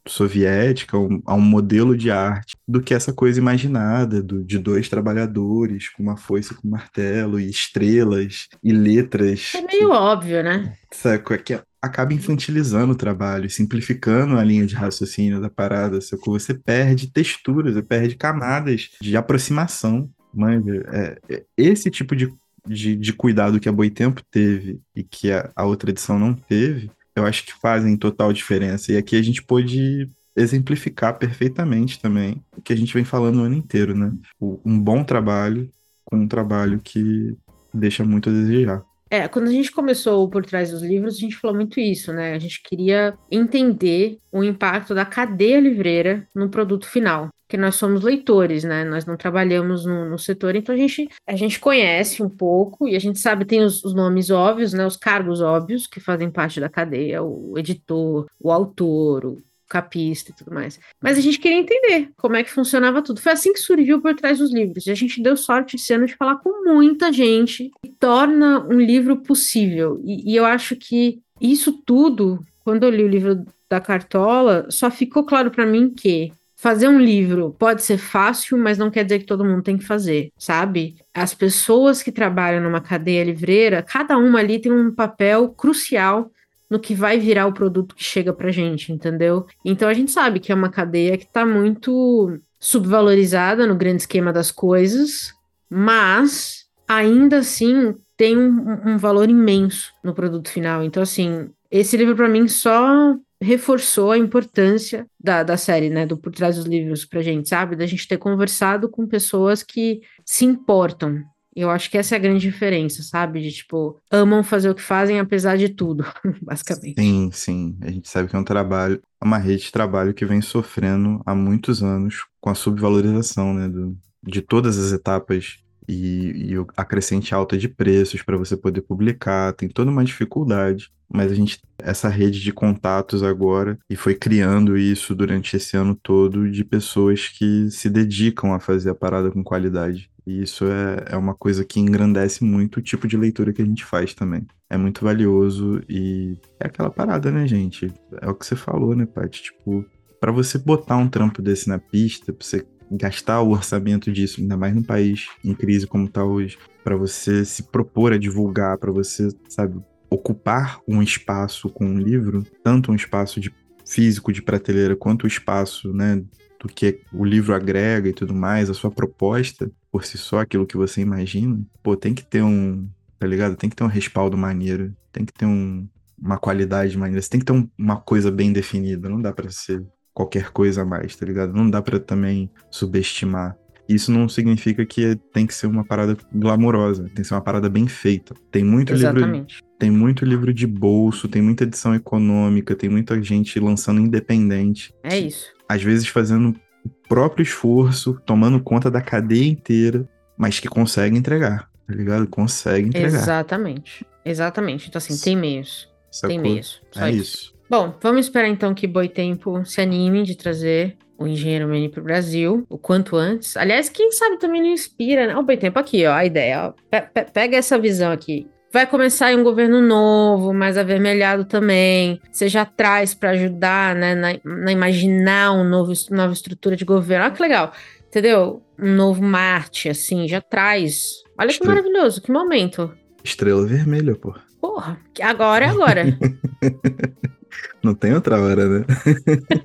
soviética, 0.07 0.99
um, 0.99 1.23
a 1.25 1.35
um 1.35 1.41
modelo 1.41 1.97
de 1.97 2.11
arte, 2.11 2.57
do 2.67 2.83
que 2.83 2.93
essa 2.93 3.13
coisa 3.13 3.39
imaginada 3.39 4.23
do, 4.23 4.45
de 4.45 4.59
dois 4.59 4.89
trabalhadores 4.89 5.89
com 5.89 6.03
uma 6.03 6.17
foice 6.17 6.55
com 6.55 6.67
um 6.67 6.73
martelo 6.73 7.41
e 7.41 7.49
estrelas 7.49 8.49
e 8.63 8.73
letras. 8.73 9.53
É 9.55 9.63
meio 9.63 9.71
que, 9.71 9.85
óbvio, 9.87 10.43
né? 10.43 10.77
Saco, 10.93 11.33
é 11.33 11.39
que 11.39 11.59
acaba 11.83 12.15
infantilizando 12.15 12.93
o 12.93 12.97
trabalho, 12.97 13.51
simplificando 13.51 14.39
a 14.39 14.45
linha 14.45 14.65
de 14.65 14.77
raciocínio 14.77 15.41
da 15.41 15.51
parada, 15.51 16.01
sacou? 16.01 16.39
Você 16.39 16.55
perde 16.55 17.11
texturas, 17.11 17.75
você 17.75 17.83
perde 17.83 18.15
camadas 18.15 18.91
de 19.01 19.17
aproximação. 19.17 20.09
Manja, 20.33 20.83
é, 20.93 21.19
é, 21.29 21.45
esse 21.57 21.91
tipo 21.91 22.15
de, 22.15 22.33
de, 22.67 22.97
de, 22.97 23.13
cuidado 23.13 23.59
que 23.59 23.69
a 23.69 23.73
Boitempo 23.73 24.23
teve 24.31 24.81
e 24.95 25.03
que 25.03 25.33
a, 25.33 25.51
a 25.57 25.65
outra 25.65 25.91
edição 25.91 26.19
não 26.19 26.33
teve, 26.33 26.91
eu 27.15 27.27
acho 27.27 27.45
que 27.45 27.53
fazem 27.53 27.97
total 27.97 28.33
diferença. 28.33 28.93
E 28.93 28.97
aqui 28.97 29.17
a 29.17 29.23
gente 29.23 29.43
pôde 29.43 30.09
exemplificar 30.35 31.19
perfeitamente 31.19 32.01
também 32.01 32.43
o 32.57 32.63
que 32.63 32.73
a 32.73 32.77
gente 32.77 32.95
vem 32.95 33.05
falando 33.05 33.41
o 33.41 33.43
ano 33.43 33.57
inteiro, 33.57 33.95
né? 33.95 34.11
Um 34.41 34.79
bom 34.79 35.05
trabalho 35.05 35.71
com 36.05 36.17
um 36.17 36.29
trabalho 36.29 36.81
que 36.81 37.37
deixa 37.75 38.05
muito 38.05 38.31
a 38.31 38.33
desejar. 38.33 38.83
É, 39.13 39.29
quando 39.29 39.49
a 39.49 39.53
gente 39.53 39.71
começou 39.71 40.27
por 40.31 40.43
trás 40.43 40.71
dos 40.71 40.81
livros, 40.81 41.17
a 41.17 41.19
gente 41.19 41.37
falou 41.37 41.55
muito 41.55 41.79
isso, 41.79 42.15
né? 42.15 42.33
A 42.33 42.39
gente 42.39 42.63
queria 42.63 43.13
entender 43.31 44.19
o 44.33 44.43
impacto 44.43 44.95
da 44.95 45.05
cadeia 45.05 45.61
livreira 45.61 46.27
no 46.35 46.49
produto 46.49 46.89
final. 46.89 47.29
Que 47.47 47.59
nós 47.59 47.75
somos 47.75 48.03
leitores, 48.03 48.65
né? 48.65 48.85
Nós 48.85 49.05
não 49.05 49.15
trabalhamos 49.15 49.85
no, 49.85 50.09
no 50.09 50.19
setor, 50.19 50.57
então 50.57 50.75
a 50.75 50.79
gente, 50.79 51.11
a 51.27 51.37
gente 51.37 51.61
conhece 51.61 52.23
um 52.23 52.29
pouco 52.31 52.89
e 52.89 52.97
a 52.97 52.99
gente 52.99 53.19
sabe, 53.19 53.45
tem 53.45 53.61
os, 53.63 53.85
os 53.85 53.93
nomes 53.93 54.31
óbvios, 54.31 54.73
né? 54.73 54.87
Os 54.87 54.97
cargos 54.97 55.43
óbvios 55.43 55.87
que 55.87 56.01
fazem 56.01 56.31
parte 56.31 56.59
da 56.59 56.71
cadeia, 56.71 57.23
o 57.23 57.59
editor, 57.59 58.27
o 58.41 58.51
autor, 58.51 59.27
o 59.27 59.43
capista 59.73 60.31
e 60.31 60.35
tudo 60.35 60.53
mais. 60.53 60.79
Mas 61.01 61.17
a 61.17 61.21
gente 61.23 61.39
queria 61.39 61.57
entender 61.57 62.11
como 62.19 62.37
é 62.37 62.45
que 62.45 62.51
funcionava 62.51 63.01
tudo. 63.01 63.23
Foi 63.23 63.33
assim 63.33 63.55
que 63.55 63.59
surgiu 63.59 64.03
por 64.03 64.15
trás 64.15 64.39
dos 64.39 64.53
livros. 64.53 64.87
E 64.87 64.91
a 64.91 64.95
gente 64.95 65.23
deu 65.23 65.35
sorte 65.35 65.77
esse 65.77 65.95
ano 65.95 66.05
de 66.05 66.15
falar 66.15 66.37
com 66.37 66.63
muita 66.65 67.11
gente 67.11 67.71
e 67.83 67.89
torna 67.89 68.61
um 68.67 68.79
livro 68.79 69.17
possível. 69.17 69.99
E, 70.05 70.33
e 70.33 70.37
eu 70.37 70.45
acho 70.45 70.77
que 70.77 71.21
isso 71.41 71.73
tudo, 71.87 72.45
quando 72.63 72.83
eu 72.83 72.91
li 72.91 73.03
o 73.03 73.09
livro 73.09 73.47
da 73.71 73.81
Cartola, 73.81 74.67
só 74.69 74.91
ficou 74.91 75.25
claro 75.25 75.51
para 75.51 75.65
mim 75.65 75.89
que 75.89 76.31
fazer 76.55 76.87
um 76.87 77.01
livro 77.01 77.57
pode 77.59 77.83
ser 77.83 77.97
fácil, 77.97 78.59
mas 78.59 78.77
não 78.77 78.91
quer 78.91 79.05
dizer 79.05 79.21
que 79.21 79.25
todo 79.25 79.45
mundo 79.45 79.63
tem 79.63 79.79
que 79.79 79.87
fazer, 79.87 80.31
sabe? 80.37 80.97
As 81.15 81.33
pessoas 81.35 82.03
que 82.03 82.13
trabalham 82.13 82.63
numa 82.63 82.81
cadeia 82.81 83.25
livreira, 83.25 83.83
cada 83.83 84.19
uma 84.19 84.39
ali 84.39 84.61
tem 84.61 84.71
um 84.71 84.95
papel 84.95 85.49
crucial 85.49 86.31
no 86.73 86.81
que 86.81 86.95
vai 86.95 87.19
virar 87.19 87.47
o 87.47 87.53
produto 87.53 87.95
que 87.95 88.03
chega 88.03 88.33
pra 88.33 88.51
gente, 88.51 88.91
entendeu? 88.91 89.47
Então 89.63 89.87
a 89.87 89.93
gente 89.93 90.11
sabe 90.11 90.41
que 90.41 90.51
é 90.51 90.55
uma 90.55 90.71
cadeia 90.71 91.19
que 91.19 91.31
tá 91.31 91.45
muito 91.45 92.41
subvalorizada 92.59 93.67
no 93.67 93.77
grande 93.77 94.01
esquema 94.01 94.33
das 94.33 94.51
coisas, 94.51 95.35
mas 95.69 96.65
ainda 96.89 97.41
assim 97.41 97.95
tem 98.17 98.39
um, 98.39 98.93
um 98.93 98.97
valor 98.97 99.29
imenso 99.29 99.93
no 100.03 100.15
produto 100.15 100.49
final. 100.49 100.83
Então, 100.83 101.03
assim, 101.03 101.51
esse 101.71 101.95
livro 101.95 102.17
para 102.17 102.29
mim 102.29 102.49
só 102.49 103.15
reforçou 103.43 104.11
a 104.11 104.19
importância 104.19 105.07
da, 105.21 105.43
da 105.43 105.59
série, 105.59 105.91
né, 105.91 106.07
do 106.07 106.17
Por 106.17 106.33
Trás 106.33 106.57
dos 106.57 106.65
Livros 106.65 107.05
pra 107.05 107.21
gente, 107.21 107.51
sabe? 107.51 107.77
Da 107.77 107.85
gente 107.85 108.09
ter 108.09 108.17
conversado 108.17 108.89
com 108.89 109.07
pessoas 109.07 109.63
que 109.63 110.01
se 110.25 110.47
importam 110.47 111.23
eu 111.55 111.71
acho 111.71 111.91
que 111.91 111.99
essa 111.99 112.15
é 112.15 112.19
a 112.19 112.21
grande 112.21 112.41
diferença, 112.41 113.03
sabe? 113.03 113.41
De 113.41 113.53
tipo, 113.53 114.01
amam 114.11 114.43
fazer 114.43 114.71
o 114.71 114.75
que 114.75 114.83
fazem 114.83 115.19
apesar 115.21 115.57
de 115.57 115.69
tudo, 115.69 116.05
basicamente. 116.43 117.01
Sim, 117.01 117.31
sim. 117.33 117.79
A 117.83 117.91
gente 117.91 118.09
sabe 118.09 118.29
que 118.29 118.37
é 118.37 118.39
um 118.39 118.45
trabalho, 118.45 119.01
é 119.21 119.25
uma 119.25 119.39
rede 119.39 119.65
de 119.65 119.73
trabalho 119.73 120.15
que 120.15 120.25
vem 120.25 120.41
sofrendo 120.41 121.21
há 121.27 121.35
muitos 121.35 121.83
anos 121.83 122.27
com 122.41 122.51
a 122.51 122.55
subvalorização, 122.55 123.55
né? 123.55 123.69
Do, 123.69 123.97
de 124.23 124.41
todas 124.41 124.79
as 124.79 124.93
etapas 124.93 125.62
e, 125.89 126.53
e 126.53 126.67
a 126.77 126.85
crescente 126.85 127.35
alta 127.35 127.57
de 127.57 127.69
preços 127.69 128.23
para 128.23 128.37
você 128.37 128.57
poder 128.57 128.83
publicar, 128.83 129.53
tem 129.53 129.69
toda 129.69 129.91
uma 129.91 130.05
dificuldade. 130.05 130.91
Mas 131.15 131.31
a 131.31 131.35
gente, 131.35 131.61
essa 131.79 132.09
rede 132.09 132.41
de 132.41 132.53
contatos 132.53 133.23
agora, 133.23 133.79
e 133.91 133.95
foi 133.95 134.15
criando 134.15 134.79
isso 134.79 135.15
durante 135.15 135.57
esse 135.57 135.77
ano 135.77 135.95
todo, 135.95 136.51
de 136.51 136.65
pessoas 136.65 137.29
que 137.29 137.71
se 137.71 137.91
dedicam 137.91 138.55
a 138.55 138.59
fazer 138.59 138.91
a 138.91 138.95
parada 138.95 139.31
com 139.31 139.45
qualidade. 139.45 140.11
E 140.27 140.43
isso 140.43 140.65
é, 140.65 141.13
é 141.15 141.17
uma 141.17 141.35
coisa 141.35 141.65
que 141.65 141.81
engrandece 141.81 142.45
muito 142.45 142.79
o 142.79 142.83
tipo 142.83 143.07
de 143.07 143.17
leitura 143.17 143.53
que 143.53 143.61
a 143.61 143.65
gente 143.65 143.85
faz 143.85 144.15
também. 144.15 144.47
É 144.71 144.77
muito 144.77 145.05
valioso 145.05 145.83
e 145.89 146.39
é 146.59 146.67
aquela 146.67 146.91
parada, 146.91 147.31
né, 147.31 147.47
gente? 147.47 147.93
É 148.21 148.31
o 148.31 148.35
que 148.35 148.47
você 148.47 148.57
falou, 148.57 148.97
né, 148.97 149.05
Paty? 149.05 149.43
Tipo, 149.43 149.85
para 150.21 150.33
você 150.33 150.57
botar 150.57 150.97
um 150.97 151.09
trampo 151.09 151.43
desse 151.43 151.69
na 151.69 151.79
pista, 151.79 152.33
pra 152.33 152.47
você 152.47 152.65
gastar 152.91 153.43
o 153.43 153.51
orçamento 153.51 154.13
disso, 154.13 154.41
ainda 154.41 154.57
mais 154.57 154.75
num 154.75 154.83
país 154.83 155.27
em 155.45 155.55
crise 155.55 155.87
como 155.87 156.09
tá 156.09 156.25
hoje, 156.25 156.59
para 156.83 156.97
você 156.97 157.45
se 157.45 157.63
propor 157.65 158.13
a 158.13 158.19
divulgar, 158.19 158.79
para 158.79 158.91
você, 158.91 159.29
sabe, 159.49 159.81
ocupar 160.11 160.81
um 160.87 161.03
espaço 161.03 161.69
com 161.71 161.87
um 161.87 161.99
livro, 161.99 162.45
tanto 162.63 162.93
um 162.93 162.95
espaço 162.95 163.41
de 163.41 163.53
físico 163.87 164.33
de 164.33 164.43
prateleira 164.43 164.97
quanto 164.97 165.25
o 165.25 165.27
espaço, 165.27 165.93
né, 165.93 166.23
do 166.61 166.69
que 166.69 167.01
o 167.13 167.25
livro 167.25 167.55
agrega 167.55 168.09
e 168.09 168.13
tudo 168.13 168.35
mais, 168.35 168.71
a 168.71 168.75
sua 168.75 168.91
proposta 168.91 169.71
por 169.91 170.05
si 170.05 170.17
só, 170.17 170.41
aquilo 170.41 170.67
que 170.67 170.77
você 170.77 171.01
imagina, 171.01 171.61
pô, 171.83 171.97
tem 171.97 172.15
que 172.15 172.25
ter 172.25 172.43
um, 172.43 172.89
tá 173.19 173.27
ligado? 173.27 173.57
Tem 173.57 173.69
que 173.69 173.77
ter 173.77 173.85
um 173.85 173.89
respaldo 173.89 174.37
maneiro, 174.39 174.95
tem 175.13 175.25
que 175.25 175.33
ter 175.33 175.45
um, 175.45 175.87
uma 176.19 176.39
qualidade 176.39 176.97
maneira, 176.97 177.21
você 177.21 177.29
tem 177.29 177.41
que 177.41 177.47
ter 177.47 177.53
um, 177.53 177.69
uma 177.77 177.97
coisa 177.97 178.31
bem 178.31 178.53
definida, 178.53 179.09
não 179.09 179.21
dá 179.21 179.33
para 179.33 179.51
ser 179.51 179.85
qualquer 180.15 180.51
coisa 180.51 180.83
a 180.83 180.85
mais, 180.85 181.17
tá 181.17 181.27
ligado? 181.27 181.53
Não 181.53 181.69
dá 181.69 181.81
para 181.81 181.99
também 181.99 182.51
subestimar. 182.71 183.57
Isso 183.89 184.13
não 184.13 184.29
significa 184.29 184.87
que 184.87 185.17
tem 185.33 185.47
que 185.47 185.55
ser 185.55 185.67
uma 185.67 185.85
parada 185.85 186.17
glamourosa, 186.33 187.05
tem 187.05 187.17
que 187.17 187.25
ser 187.25 187.35
uma 187.35 187.41
parada 187.41 187.69
bem 187.69 187.87
feita. 187.89 188.35
Tem 188.51 188.65
muito 188.65 188.93
Exatamente. 188.93 189.57
livro 189.57 189.77
Tem 189.79 189.91
muito 189.91 190.25
livro 190.25 190.55
de 190.55 190.67
bolso, 190.67 191.29
tem 191.29 191.43
muita 191.43 191.65
edição 191.65 191.95
econômica, 191.95 192.75
tem 192.75 192.89
muita 192.89 193.21
gente 193.23 193.59
lançando 193.59 194.01
independente. 194.01 194.95
É 195.03 195.19
isso. 195.19 195.53
Às 195.69 195.83
vezes 195.83 196.07
fazendo 196.07 196.55
o 196.85 196.89
próprio 197.09 197.43
esforço, 197.43 198.21
tomando 198.25 198.61
conta 198.61 198.91
da 198.91 199.01
cadeia 199.01 199.49
inteira, 199.49 200.09
mas 200.37 200.59
que 200.59 200.69
consegue 200.69 201.17
entregar, 201.17 201.69
tá 201.87 201.95
ligado? 201.95 202.27
Consegue 202.29 202.89
entregar. 202.89 203.09
Exatamente. 203.09 204.07
Exatamente. 204.25 204.89
Então, 204.89 204.99
assim, 204.99 205.19
tem 205.19 205.37
meios. 205.37 205.89
Sacou? 206.11 206.29
Tem 206.29 206.39
meios. 206.39 206.81
Só 206.93 207.07
é 207.07 207.13
isso. 207.13 207.23
isso. 207.23 207.52
Bom, 207.73 207.95
vamos 208.03 208.27
esperar 208.27 208.49
então 208.49 208.75
que 208.75 208.87
Boitempo 208.87 209.65
se 209.65 209.81
anime 209.81 210.25
de 210.25 210.37
trazer 210.37 210.95
o 211.17 211.27
engenheiro 211.27 211.67
Mani 211.67 211.89
para 211.89 212.03
o 212.03 212.05
Brasil 212.05 212.67
o 212.69 212.77
quanto 212.77 213.17
antes. 213.17 213.57
Aliás, 213.57 213.89
quem 213.89 214.13
sabe 214.13 214.39
também 214.39 214.61
não 214.61 214.69
inspira, 214.69 215.27
né? 215.27 215.35
O 215.35 215.43
Boitempo 215.43 215.79
aqui, 215.79 216.05
ó, 216.05 216.13
a 216.13 216.23
ideia. 216.23 216.67
Ó. 216.67 216.73
Pe 216.91 217.01
pe 217.01 217.25
pega 217.33 217.57
essa 217.57 217.79
visão 217.79 218.13
aqui. 218.13 218.47
Vai 218.71 218.87
começar 218.87 219.33
em 219.33 219.39
um 219.39 219.43
governo 219.43 219.81
novo, 219.81 220.53
mais 220.53 220.77
avermelhado 220.77 221.47
também. 221.47 222.21
Você 222.31 222.47
já 222.47 222.67
traz 222.67 223.15
para 223.15 223.31
ajudar, 223.31 223.97
né, 223.97 224.15
na, 224.15 224.39
na, 224.45 224.71
imaginar 224.71 225.53
um 225.53 225.65
novo, 225.65 225.95
nova 226.11 226.35
estrutura 226.35 226.77
de 226.77 226.85
governo. 226.85 227.25
Olha 227.25 227.35
que 227.35 227.41
legal, 227.41 227.73
entendeu? 228.07 228.63
Um 228.79 228.95
novo 228.95 229.23
Marte, 229.23 229.89
assim, 229.89 230.29
já 230.29 230.43
traz. 230.43 231.23
Olha 231.41 231.49
que 231.49 231.67
maravilhoso, 231.67 232.21
que 232.21 232.31
momento. 232.31 232.93
Estrela 233.25 233.65
vermelha, 233.65 234.15
pô. 234.15 234.35
Porra, 234.61 235.01
agora 235.23 235.65
é 235.65 235.69
agora. 235.71 236.05
Não 237.83 237.95
tem 237.95 238.15
outra 238.15 238.41
hora, 238.41 238.69
né? 238.69 238.85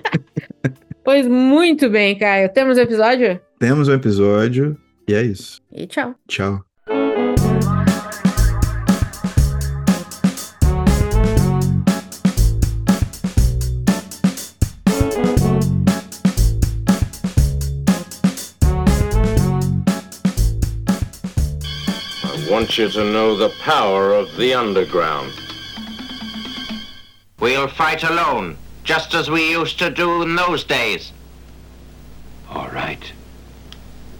pois 1.03 1.27
muito 1.27 1.89
bem, 1.89 2.17
Caio. 2.17 2.49
Temos 2.49 2.77
um 2.77 2.81
episódio? 2.81 3.39
Temos 3.59 3.87
um 3.87 3.93
episódio 3.93 4.77
e 5.07 5.13
é 5.13 5.23
isso. 5.23 5.61
E 5.71 5.87
tchau. 5.87 6.15
Tchau. 6.27 6.63
I 22.23 22.49
want 22.49 22.77
you 22.77 22.89
to 22.89 23.03
know 23.03 23.37
the 23.37 23.49
power 23.63 24.11
of 24.11 24.35
the 24.37 24.53
underground. 24.53 25.46
We'll 27.39 27.67
fight 27.67 28.03
alone, 28.03 28.57
just 28.83 29.13
as 29.13 29.29
we 29.29 29.51
used 29.51 29.77
to 29.79 29.91
do 29.91 30.23
in 30.23 30.35
those 30.35 30.63
days. 30.63 31.11
All 32.49 32.69
right. 32.69 33.11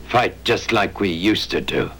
Fight 0.09 0.43
just 0.43 0.71
like 0.71 0.99
we 0.99 1.09
used 1.09 1.49
to 1.51 1.61
do. 1.61 1.91